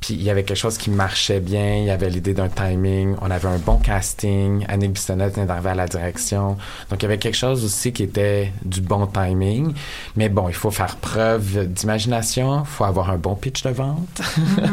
[0.00, 3.16] Puis il y avait quelque chose qui marchait bien, il y avait l'idée d'un timing,
[3.22, 6.58] on avait un bon casting, Annick Bissonnette est arrivée à la direction.
[6.90, 9.72] Donc il y avait quelque chose aussi qui était du bon timing.
[10.16, 14.20] Mais bon, il faut faire preuve d'imagination, il faut avoir un bon pitch de vente.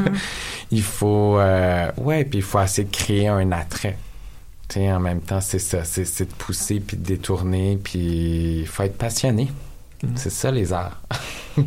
[0.71, 3.97] il faut, euh, ouais, puis il faut essayer de créer un attrait.
[4.77, 8.97] En même temps, c'est ça, c'est de pousser puis de détourner, puis il faut être
[8.97, 9.49] passionné.
[10.15, 10.99] C'est ça les arts.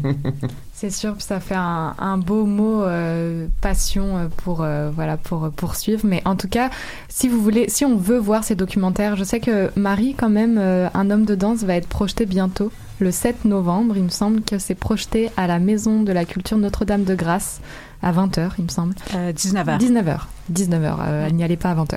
[0.77, 5.17] C'est sûr, puis ça fait un, un beau mot euh, passion euh, pour euh, voilà
[5.17, 6.01] pour poursuivre.
[6.05, 6.69] Mais en tout cas,
[7.09, 10.59] si vous voulez, si on veut voir ces documentaires, je sais que Marie, quand même,
[10.59, 13.97] euh, un homme de danse va être projeté bientôt, le 7 novembre.
[13.97, 17.61] Il me semble que c'est projeté à la Maison de la Culture Notre-Dame de Grâce
[18.03, 18.95] à 20h, il me semble.
[19.15, 19.79] 19h.
[19.79, 20.19] 19h.
[20.53, 20.97] 19h.
[21.01, 21.97] Euh, N'y allez pas à 20h,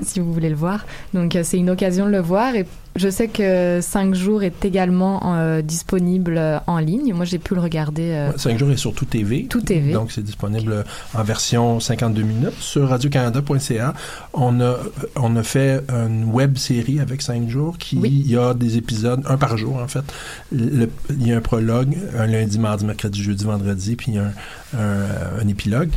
[0.04, 0.84] si vous voulez le voir.
[1.14, 2.54] Donc euh, c'est une occasion de le voir.
[2.54, 2.66] Et
[2.96, 7.12] je sais que 5 jours est également euh, disponible euh, en ligne.
[7.12, 8.10] Moi, j'ai pu le regarder.
[8.12, 9.44] euh, 5 jours est sur Tout TV.
[9.50, 9.92] Tout TV.
[9.92, 10.82] Donc, c'est disponible
[11.12, 13.92] en version 52 minutes sur radiocanada.ca.
[14.32, 14.76] On a,
[15.16, 19.22] on a fait une web série avec 5 jours qui il y a des épisodes,
[19.28, 20.04] un par jour en fait.
[20.52, 24.18] Le- il y a un prologue, un lundi, mardi, mercredi, jeudi, vendredi, puis il y
[24.18, 25.90] a un, un- un épilogue.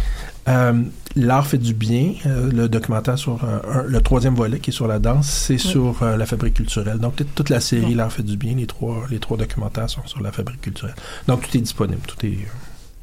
[0.48, 0.74] Euh,
[1.20, 4.74] L'art fait du bien, euh, le documentaire sur euh, un- le troisième volet qui est
[4.74, 6.98] sur la danse, c'est sur euh, la fabrique culturelle.
[7.00, 10.06] Donc toute- toute la série L'art fait du bien, les trois, les trois documentaires sont
[10.06, 10.96] sur la fabrique culturelle.
[11.28, 12.38] Donc tout est disponible, tout est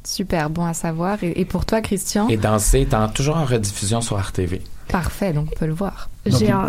[0.03, 1.21] Super, bon à savoir.
[1.23, 2.27] Et, et pour toi, Christian?
[2.29, 4.61] Et danser toujours en rediffusion sur RTV.
[4.87, 6.09] Parfait, donc on peut le voir.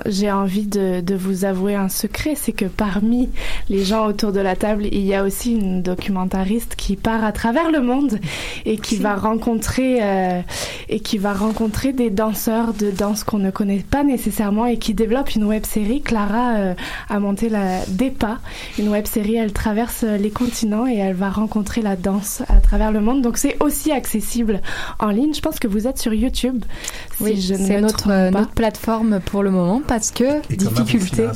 [0.06, 3.28] J'ai envie de, de vous avouer un secret, c'est que parmi
[3.68, 7.32] les gens autour de la table, il y a aussi une documentariste qui part à
[7.32, 8.18] travers le monde
[8.64, 10.40] et qui va rencontrer euh,
[10.88, 14.94] et qui va rencontrer des danseurs de danse qu'on ne connaît pas nécessairement et qui
[14.94, 16.00] développe une web série.
[16.00, 16.74] Clara euh,
[17.08, 18.38] a monté la Dépa,
[18.78, 19.36] une web série.
[19.36, 23.22] Elle traverse les continents et elle va rencontrer la danse à travers le monde.
[23.22, 24.60] Donc c'est aussi accessible
[24.98, 25.34] en ligne.
[25.34, 26.64] Je pense que vous êtes sur YouTube.
[27.16, 31.26] si Oui, c'est notre, euh, notre plateforme pour le moment parce que Et difficulté.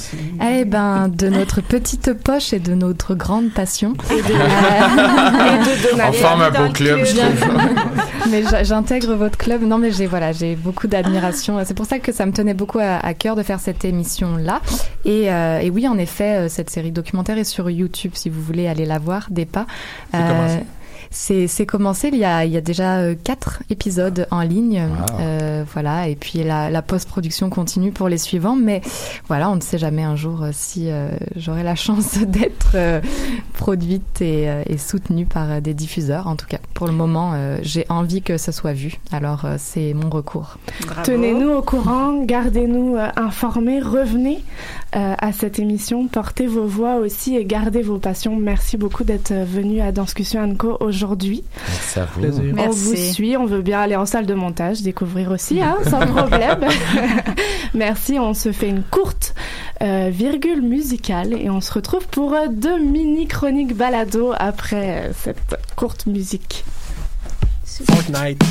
[0.43, 3.95] Eh ben, de notre petite poche et de notre grande passion.
[4.11, 6.09] Et de- et de donations.
[6.09, 7.61] On forme un beau club, je trouve.
[8.31, 9.63] mais j'intègre votre club.
[9.63, 11.59] Non, mais j'ai voilà, j'ai beaucoup d'admiration.
[11.65, 14.37] C'est pour ça que ça me tenait beaucoup à, à cœur de faire cette émission
[14.37, 14.61] là.
[15.05, 18.41] Et, euh, et oui, en effet, euh, cette série documentaire est sur YouTube si vous
[18.43, 19.27] voulez aller la voir.
[19.31, 19.67] Des pas.
[20.13, 20.61] C'est commencé.
[21.13, 22.09] C'est c'est commencé.
[22.13, 24.83] Il y a il y a déjà euh, quatre épisodes en ligne.
[24.83, 25.17] Wow.
[25.21, 26.09] Euh, voilà.
[26.09, 28.57] Et puis la, la post-production continue pour les suivants.
[28.57, 28.81] Mais
[29.29, 33.01] voilà, on ne sait jamais un jour euh, si euh, j'aurai la chance d'être euh,
[33.55, 36.27] produite et, et soutenue par des diffuseurs.
[36.27, 38.95] En tout cas, pour le moment, euh, j'ai envie que ce soit vu.
[39.13, 40.59] Alors, euh, c'est mon recours.
[41.05, 44.43] Tenez-nous au courant, gardez-nous informés, revenez
[44.97, 48.37] euh, à cette émission, portez vos voix aussi et gardez vos passions.
[48.37, 51.02] Merci beaucoup d'être venu à Danscussion Co aujourd'hui.
[51.69, 52.25] Merci à vous.
[52.25, 52.79] On Merci.
[52.85, 56.61] vous suit, on veut bien aller en salle de montage, découvrir aussi, hein, sans problème.
[57.75, 59.35] Merci, on se fait une courte
[59.83, 65.13] euh, virgule musicale et on se retrouve pour euh, deux mini chroniques balado après euh,
[65.19, 66.65] cette courte musique.
[67.65, 68.43] Fortnite.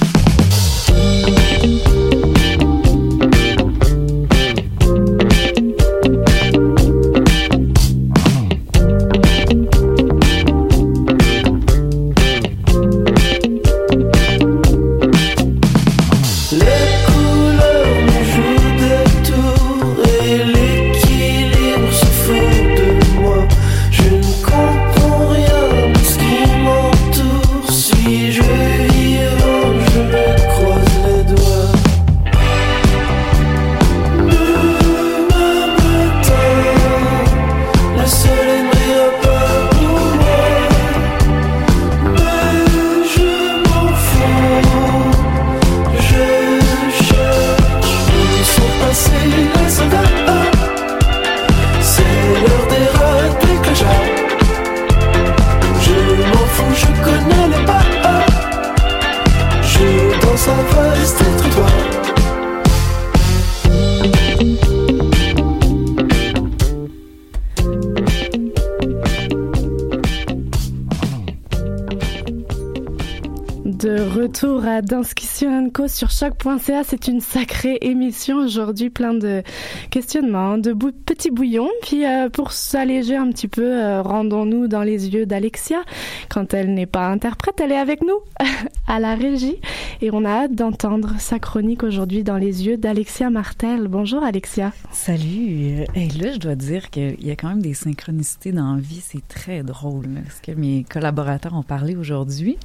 [76.02, 79.44] Sur choc.ca, c'est une sacrée émission aujourd'hui, plein de
[79.92, 81.70] questionnements, de petits bouillons.
[81.84, 85.84] Puis euh, pour s'alléger un petit peu, euh, rendons-nous dans les yeux d'Alexia.
[86.28, 88.18] Quand elle n'est pas interprète, elle est avec nous
[88.88, 89.58] à la régie.
[90.02, 93.88] Et on a hâte d'entendre sa chronique aujourd'hui dans les yeux d'Alexia Martel.
[93.88, 94.74] Bonjour Alexia.
[94.92, 95.86] Salut.
[95.94, 99.04] Et là, je dois dire qu'il y a quand même des synchronicités dans la vie.
[99.04, 102.58] C'est très drôle, ce que mes collaborateurs ont parlé aujourd'hui.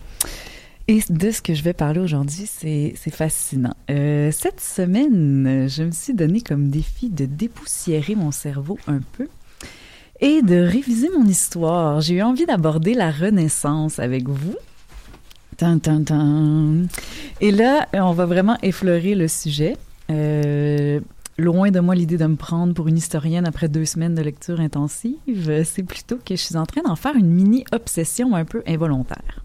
[0.89, 3.75] Et de ce que je vais parler aujourd'hui, c'est fascinant.
[3.91, 9.27] Euh, cette semaine, je me suis donné comme défi de dépoussiérer mon cerveau un peu
[10.21, 12.01] et de réviser mon histoire.
[12.01, 14.55] J'ai eu envie d'aborder la Renaissance avec vous.
[15.57, 16.05] Tan, tan.
[17.41, 19.77] Et là, on va vraiment effleurer le sujet.
[20.11, 21.01] Euh,
[21.37, 24.61] loin de moi l'idée de me prendre pour une historienne après deux semaines de lecture
[24.61, 25.65] intensive.
[25.65, 29.43] C'est plutôt que je suis en train d'en faire une mini-obsession un peu involontaire.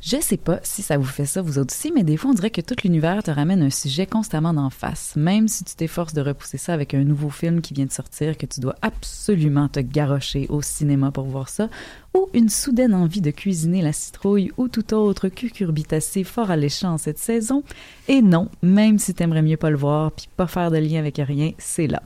[0.00, 2.34] Je sais pas si ça vous fait ça vous autres aussi, mais des fois on
[2.34, 6.14] dirait que tout l'univers te ramène un sujet constamment d'en face, même si tu t'efforces
[6.14, 9.68] de repousser ça avec un nouveau film qui vient de sortir que tu dois absolument
[9.68, 11.68] te garrocher au cinéma pour voir ça,
[12.14, 17.18] ou une soudaine envie de cuisiner la citrouille ou tout autre cucurbitacé fort alléchant cette
[17.18, 17.64] saison.
[18.06, 21.16] Et non, même si t'aimerais mieux pas le voir puis pas faire de lien avec
[21.18, 22.02] rien, c'est là.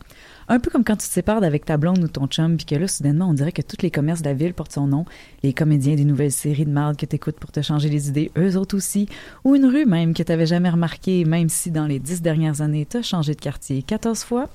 [0.49, 2.75] Un peu comme quand tu te sépares d'avec ta blonde ou ton chum, puis que
[2.75, 5.05] là, soudainement, on dirait que tous les commerces de la ville portent son nom,
[5.43, 8.57] les comédiens des nouvelles séries de marde que t'écoutes pour te changer les idées, eux
[8.57, 9.09] autres aussi,
[9.45, 12.87] ou une rue même que t'avais jamais remarqué, même si dans les dix dernières années,
[12.87, 14.49] t'as changé de quartier 14 fois.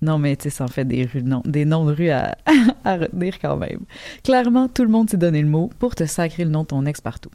[0.00, 2.36] Non, mais tu sais, ça en fait des, rues, noms de rues à,
[2.84, 3.80] à retenir quand même.
[4.22, 6.86] Clairement, tout le monde s'est donné le mot pour te sacrer le nom de ton
[6.86, 7.30] ex partout.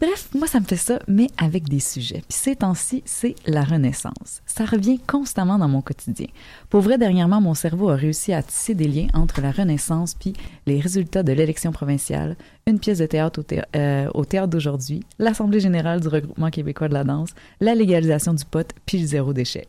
[0.00, 2.22] Bref, moi, ça me fait ça, mais avec des sujets.
[2.28, 4.42] Puis ces temps-ci, c'est la Renaissance.
[4.46, 6.28] Ça revient constamment dans mon quotidien.
[6.70, 10.34] Pour vrai, dernièrement, mon cerveau a réussi à tisser des liens entre la Renaissance puis
[10.66, 12.36] les résultats de l'élection provinciale,
[12.68, 16.94] une pièce de théâtre au, euh, au théâtre d'aujourd'hui, l'Assemblée générale du regroupement québécois de
[16.94, 17.30] la danse,
[17.60, 19.66] la légalisation du pot puis le zéro déchet.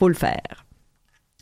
[0.00, 0.67] Faut le faire.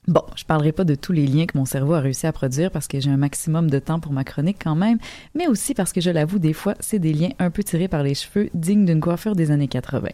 [0.08, 2.70] Bon, je parlerai pas de tous les liens que mon cerveau a réussi à produire
[2.70, 4.98] parce que j'ai un maximum de temps pour ma chronique quand même,
[5.34, 8.04] mais aussi parce que je l'avoue, des fois, c'est des liens un peu tirés par
[8.04, 10.10] les cheveux, dignes d'une coiffure des années 80.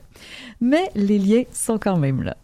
[0.62, 2.38] Mais les liens sont quand même là.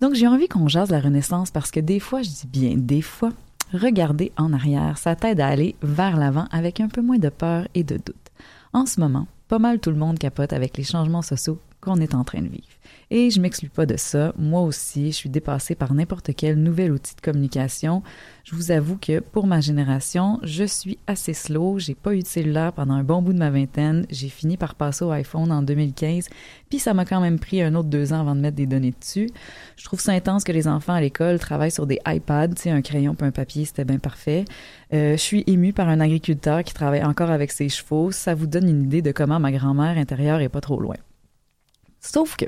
[0.00, 3.02] Donc j'ai envie qu'on jase la Renaissance parce que des fois, je dis bien des
[3.02, 3.32] fois,
[3.74, 7.68] regarder en arrière, ça t'aide à aller vers l'avant avec un peu moins de peur
[7.74, 8.16] et de doute.
[8.72, 12.14] En ce moment, pas mal tout le monde capote avec les changements sociaux qu'on est
[12.14, 12.64] en train de vivre.
[13.10, 14.32] Et je m'exclus pas de ça.
[14.38, 18.02] Moi aussi, je suis dépassée par n'importe quel nouvel outil de communication.
[18.44, 21.78] Je vous avoue que pour ma génération, je suis assez slow.
[21.78, 24.06] J'ai pas eu de cellulaire pendant un bon bout de ma vingtaine.
[24.10, 26.28] J'ai fini par passer au iPhone en 2015.
[26.68, 28.94] Puis ça m'a quand même pris un autre deux ans avant de mettre des données
[28.98, 29.30] dessus.
[29.76, 32.48] Je trouve ça intense que les enfants à l'école travaillent sur des iPads.
[32.48, 34.44] Tu sais, un crayon puis un papier, c'était bien parfait.
[34.92, 38.10] Euh, je suis émue par un agriculteur qui travaille encore avec ses chevaux.
[38.10, 40.96] Ça vous donne une idée de comment ma grand-mère intérieure est pas trop loin.
[42.00, 42.46] Sauf que,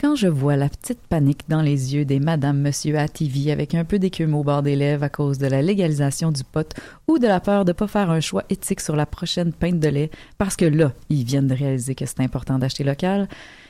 [0.00, 3.74] quand je vois la petite panique dans les yeux des Madame Monsieur à TV avec
[3.74, 6.74] un peu d'écume au bord des lèvres à cause de la légalisation du pot
[7.06, 9.88] ou de la peur de pas faire un choix éthique sur la prochaine pinte de
[9.88, 13.28] lait parce que là, ils viennent de réaliser que c'est important d'acheter local,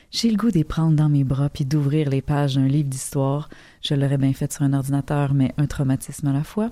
[0.09, 3.49] j'ai le goût d'y prendre dans mes bras puis d'ouvrir les pages d'un livre d'histoire.
[3.81, 6.71] Je l'aurais bien fait sur un ordinateur, mais un traumatisme à la fois.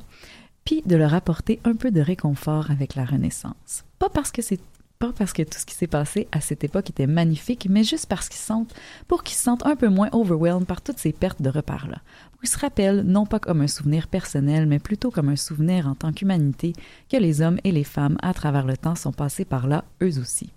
[0.63, 3.83] Puis de leur apporter un peu de réconfort avec la Renaissance.
[3.97, 4.61] Pas parce que c'est
[4.99, 8.07] pas parce que tout ce qui s'est passé à cette époque était magnifique, mais juste
[8.07, 8.75] parce qu'ils sentent,
[9.07, 11.99] pour qu'ils se sentent un peu moins overwhelmed par toutes ces pertes de repères-là.
[12.41, 15.95] Qu'ils se rappellent, non pas comme un souvenir personnel, mais plutôt comme un souvenir en
[15.95, 16.73] tant qu'humanité,
[17.09, 20.19] que les hommes et les femmes à travers le temps sont passés par là, eux
[20.19, 20.51] aussi.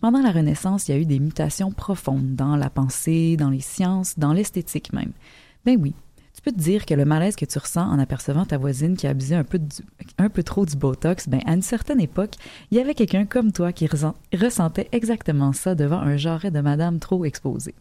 [0.00, 3.60] Pendant la Renaissance, il y a eu des mutations profondes dans la pensée, dans les
[3.60, 5.12] sciences, dans l'esthétique même.
[5.64, 5.94] Ben oui,
[6.46, 9.10] peux te dire que le malaise que tu ressens en apercevant ta voisine qui a
[9.10, 9.58] abusé un peu,
[10.16, 12.34] un peu trop du Botox, ben à une certaine époque,
[12.70, 17.00] il y avait quelqu'un comme toi qui ressentait exactement ça devant un jarret de madame
[17.00, 17.74] trop exposée.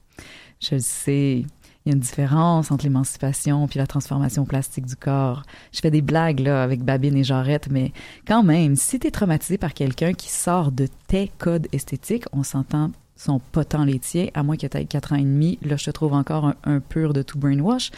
[0.60, 4.96] Je le sais, il y a une différence entre l'émancipation puis la transformation plastique du
[4.96, 5.44] corps.
[5.72, 7.92] Je fais des blagues là avec babine et jarrette, mais
[8.28, 12.90] quand même, si t'es traumatisé par quelqu'un qui sort de tes codes esthétiques, on s'entend
[13.16, 15.58] sont pas tant les tiens, à moins que tu aies 4 ans et demi.
[15.62, 17.92] Là, je te trouve encore un pur de tout brainwash.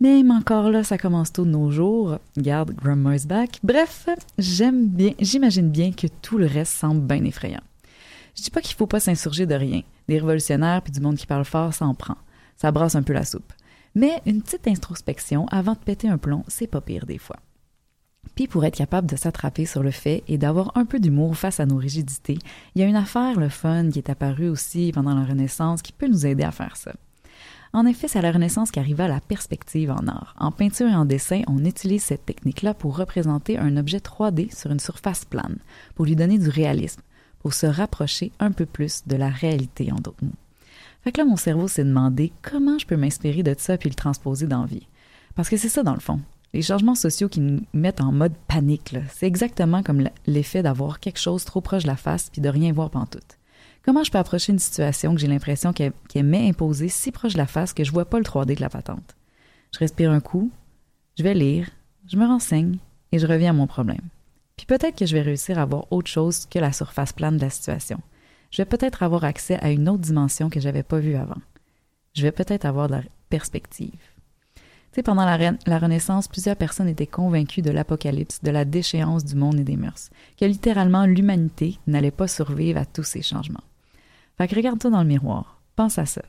[0.00, 2.18] Même encore là, ça commence tôt de nos jours.
[2.36, 3.60] Garde Grandma's back.
[3.62, 4.08] Bref,
[4.38, 7.62] j'aime bien, j'imagine bien que tout le reste semble bien effrayant.
[8.36, 9.82] Je dis pas qu'il faut pas s'insurger de rien.
[10.08, 12.16] Des révolutionnaires puis du monde qui parle fort, ça en prend.
[12.56, 13.52] Ça brasse un peu la soupe.
[13.94, 17.36] Mais une petite introspection avant de péter un plomb, c'est pas pire des fois.
[18.34, 21.60] Puis pour être capable de s'attraper sur le fait et d'avoir un peu d'humour face
[21.60, 22.38] à nos rigidités,
[22.74, 25.92] il y a une affaire, le fun, qui est apparue aussi pendant la Renaissance qui
[25.92, 26.92] peut nous aider à faire ça.
[27.74, 30.36] En effet, c'est à la Renaissance qu'arriva la perspective en art.
[30.38, 34.70] En peinture et en dessin, on utilise cette technique-là pour représenter un objet 3D sur
[34.70, 35.58] une surface plane,
[35.96, 37.02] pour lui donner du réalisme,
[37.40, 40.30] pour se rapprocher un peu plus de la réalité, en d'autres mots.
[41.02, 43.96] Fait que là, mon cerveau s'est demandé comment je peux m'inspirer de ça puis le
[43.96, 44.86] transposer dans vie.
[45.34, 46.20] Parce que c'est ça, dans le fond.
[46.52, 51.18] Les changements sociaux qui nous mettent en mode panique, c'est exactement comme l'effet d'avoir quelque
[51.18, 53.36] chose trop proche de la face puis de rien voir pantoute.
[53.84, 57.34] Comment je peux approcher une situation que j'ai l'impression qu'elle qu'elle m'est imposée si proche
[57.34, 59.14] de la face que je vois pas le 3D de la patente?
[59.72, 60.50] Je respire un coup,
[61.18, 61.68] je vais lire,
[62.06, 62.78] je me renseigne
[63.12, 64.08] et je reviens à mon problème.
[64.56, 67.42] Puis peut-être que je vais réussir à voir autre chose que la surface plane de
[67.42, 68.00] la situation.
[68.50, 71.40] Je vais peut-être avoir accès à une autre dimension que j'avais pas vue avant.
[72.14, 73.90] Je vais peut-être avoir de la perspective.
[74.54, 74.60] Tu
[75.00, 79.58] sais, pendant la Renaissance, plusieurs personnes étaient convaincues de l'apocalypse, de la déchéance du monde
[79.58, 80.08] et des mœurs,
[80.40, 83.64] que littéralement l'humanité n'allait pas survivre à tous ces changements.
[84.38, 86.22] Fait regarde-toi dans le miroir, pense à ça.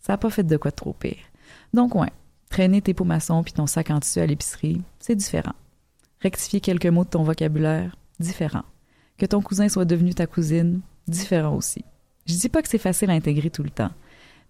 [0.00, 1.16] Ça a pas fait de quoi de trop pire.
[1.74, 2.12] Donc ouais,
[2.50, 5.54] traîner tes pots maçons puis ton sac en tissu à l'épicerie, c'est différent.
[6.20, 8.64] Rectifier quelques mots de ton vocabulaire, différent.
[9.18, 11.84] Que ton cousin soit devenu ta cousine, différent aussi.
[12.26, 13.90] Je dis pas que c'est facile à intégrer tout le temps,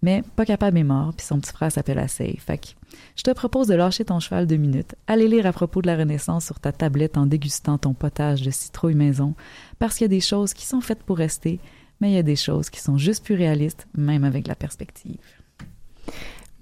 [0.02, 2.36] mais pas capable est mort, puis son petit frère s'appelle Assey.
[2.39, 2.74] Fait
[3.16, 5.97] je te propose de lâcher ton cheval deux minutes, aller lire à propos de la
[5.97, 9.35] Renaissance sur ta tablette en dégustant ton potage de citrouille maison,
[9.78, 11.60] parce qu'il y a des choses qui sont faites pour rester,
[12.01, 15.19] mais il y a des choses qui sont juste plus réalistes, même avec la perspective.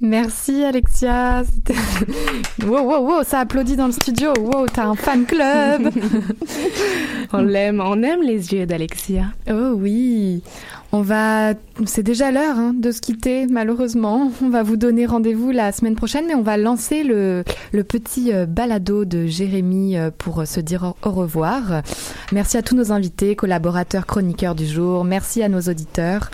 [0.01, 1.43] Merci Alexia.
[2.65, 4.33] Wow, wow, wow, ça applaudit dans le studio.
[4.41, 5.91] Wow, t'as un fan club.
[7.33, 9.27] on l'aime, on aime les yeux d'Alexia.
[9.49, 10.43] Oh oui.
[10.91, 11.55] On va,
[11.85, 14.33] c'est déjà l'heure hein, de se quitter, malheureusement.
[14.43, 18.33] On va vous donner rendez-vous la semaine prochaine, mais on va lancer le, le petit
[18.33, 21.83] euh, balado de Jérémy euh, pour euh, se dire au revoir.
[22.33, 25.05] Merci à tous nos invités, collaborateurs, chroniqueurs du jour.
[25.05, 26.31] Merci à nos auditeurs.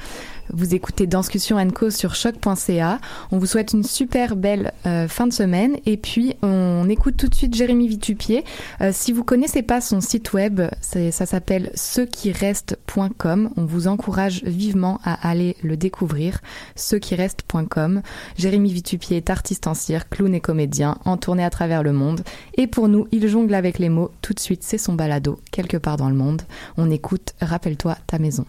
[0.50, 3.00] Vous écoutez Danscussion Co sur choc.ca.
[3.30, 7.28] On vous souhaite une super belle euh, fin de semaine et puis on écoute tout
[7.28, 8.44] de suite Jérémy Vitupier.
[8.80, 13.50] Euh, si vous connaissez pas son site web, ça s'appelle cequirestent.com.
[13.56, 16.40] On vous encourage vivement à aller le découvrir.
[16.76, 18.02] cequirestent.com.
[18.36, 22.22] Jérémy Vitupier est artiste en cirque, clown et comédien, en tournée à travers le monde.
[22.56, 24.10] Et pour nous, il jongle avec les mots.
[24.20, 26.42] Tout de suite, c'est son balado, quelque part dans le monde.
[26.76, 28.46] On écoute Rappelle-toi ta maison.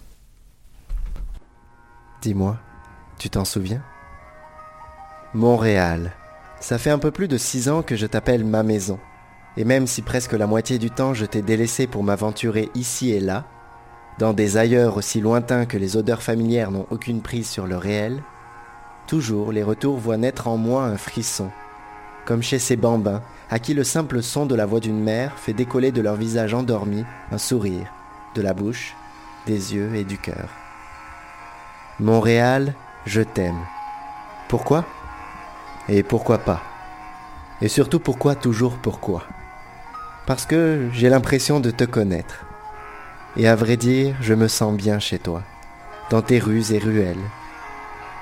[2.23, 2.55] Dis-moi,
[3.19, 3.81] tu t'en souviens?
[5.33, 6.13] Montréal.
[6.61, 8.97] Ça fait un peu plus de six ans que je t'appelle ma maison.
[9.57, 13.19] Et même si presque la moitié du temps je t'ai délaissé pour m'aventurer ici et
[13.19, 13.43] là,
[14.19, 18.23] dans des ailleurs aussi lointains que les odeurs familières n'ont aucune prise sur le réel,
[19.05, 21.51] toujours les retours voient naître en moi un frisson,
[22.23, 25.51] comme chez ces bambins à qui le simple son de la voix d'une mère fait
[25.51, 27.91] décoller de leur visage endormi un sourire,
[28.33, 28.95] de la bouche,
[29.45, 30.62] des yeux et du cœur.
[31.99, 32.73] Montréal,
[33.05, 33.59] je t'aime.
[34.49, 34.83] Pourquoi?
[35.87, 36.59] Et pourquoi pas?
[37.61, 39.23] Et surtout pourquoi toujours pourquoi?
[40.25, 42.45] Parce que j'ai l'impression de te connaître.
[43.37, 45.43] Et à vrai dire, je me sens bien chez toi,
[46.09, 47.29] dans tes rues et ruelles.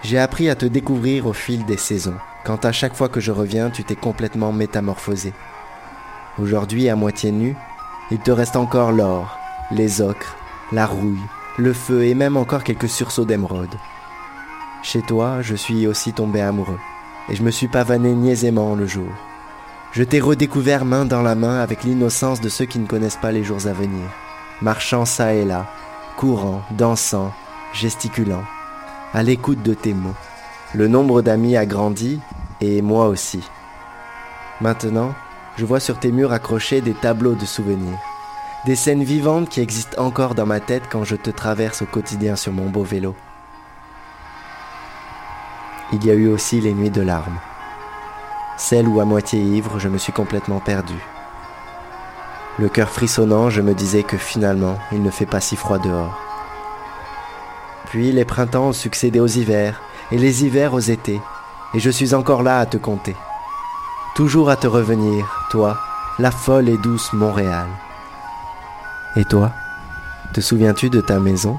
[0.03, 3.31] J'ai appris à te découvrir au fil des saisons, quand à chaque fois que je
[3.31, 5.31] reviens, tu t'es complètement métamorphosé.
[6.39, 7.55] Aujourd'hui, à moitié nu,
[8.09, 9.37] il te reste encore l'or,
[9.71, 10.35] les ocres,
[10.73, 11.23] la rouille,
[11.61, 13.75] le feu et même encore quelques sursauts d'émeraude.
[14.83, 16.79] Chez toi, je suis aussi tombé amoureux,
[17.29, 19.09] et je me suis pavané niaisément le jour.
[19.91, 23.31] Je t'ai redécouvert main dans la main avec l'innocence de ceux qui ne connaissent pas
[23.31, 24.09] les jours à venir,
[24.61, 25.67] marchant çà et là,
[26.17, 27.31] courant, dansant,
[27.73, 28.43] gesticulant,
[29.13, 30.15] à l'écoute de tes mots.
[30.73, 32.19] Le nombre d'amis a grandi,
[32.59, 33.43] et moi aussi.
[34.61, 35.13] Maintenant,
[35.57, 37.99] je vois sur tes murs accrochés des tableaux de souvenirs,
[38.65, 42.35] des scènes vivantes qui existent encore dans ma tête quand je te traverse au quotidien
[42.35, 43.15] sur mon beau vélo.
[45.93, 47.39] Il y a eu aussi les nuits de larmes,
[48.57, 50.93] celles où à moitié ivre je me suis complètement perdu.
[52.59, 56.19] Le cœur frissonnant, je me disais que finalement il ne fait pas si froid dehors.
[57.85, 59.81] Puis les printemps ont succédé aux hivers,
[60.11, 61.19] et les hivers aux étés,
[61.73, 63.15] et je suis encore là à te compter.
[64.13, 65.77] Toujours à te revenir, toi,
[66.19, 67.67] la folle et douce Montréal.
[69.17, 69.51] Et toi,
[70.33, 71.57] te souviens-tu de ta maison?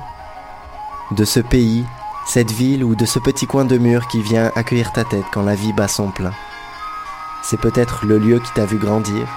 [1.10, 1.84] De ce pays,
[2.26, 5.42] cette ville ou de ce petit coin de mur qui vient accueillir ta tête quand
[5.42, 6.32] la vie bat son plein?
[7.42, 9.28] C'est peut-être le lieu qui t'a vu grandir,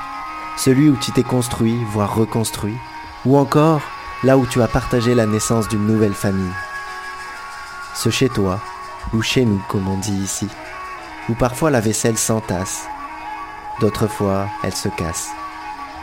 [0.55, 2.77] celui où tu t'es construit, voire reconstruit,
[3.25, 3.81] ou encore
[4.23, 6.53] là où tu as partagé la naissance d'une nouvelle famille.
[7.95, 8.61] Ce chez toi,
[9.13, 10.47] ou chez nous comme on dit ici,
[11.27, 12.85] où parfois la vaisselle s'entasse,
[13.81, 15.31] d'autres fois elle se casse.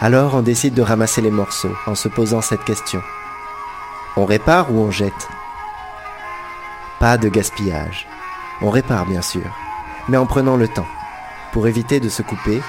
[0.05, 3.01] Alors on décide de ramasser les morceaux en se posant cette question.
[4.17, 5.29] On répare ou on jette?
[6.99, 8.09] Pas de gaspillage.
[8.63, 9.49] On répare bien sûr,
[10.09, 10.89] mais en prenant le temps,
[11.53, 12.61] pour éviter de se couper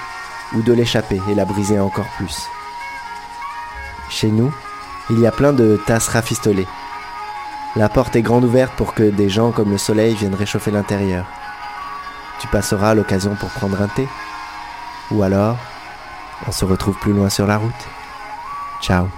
[0.54, 2.38] ou de l'échapper et la briser encore plus.
[4.10, 4.54] Chez nous,
[5.10, 6.68] il y a plein de tasses rafistolées.
[7.74, 11.26] La porte est grande ouverte pour que des gens comme le soleil viennent réchauffer l'intérieur.
[12.38, 14.06] Tu passeras l'occasion pour prendre un thé.
[15.10, 15.56] Ou alors,
[16.46, 17.72] on se retrouve plus loin sur la route.
[18.80, 19.08] Ciao.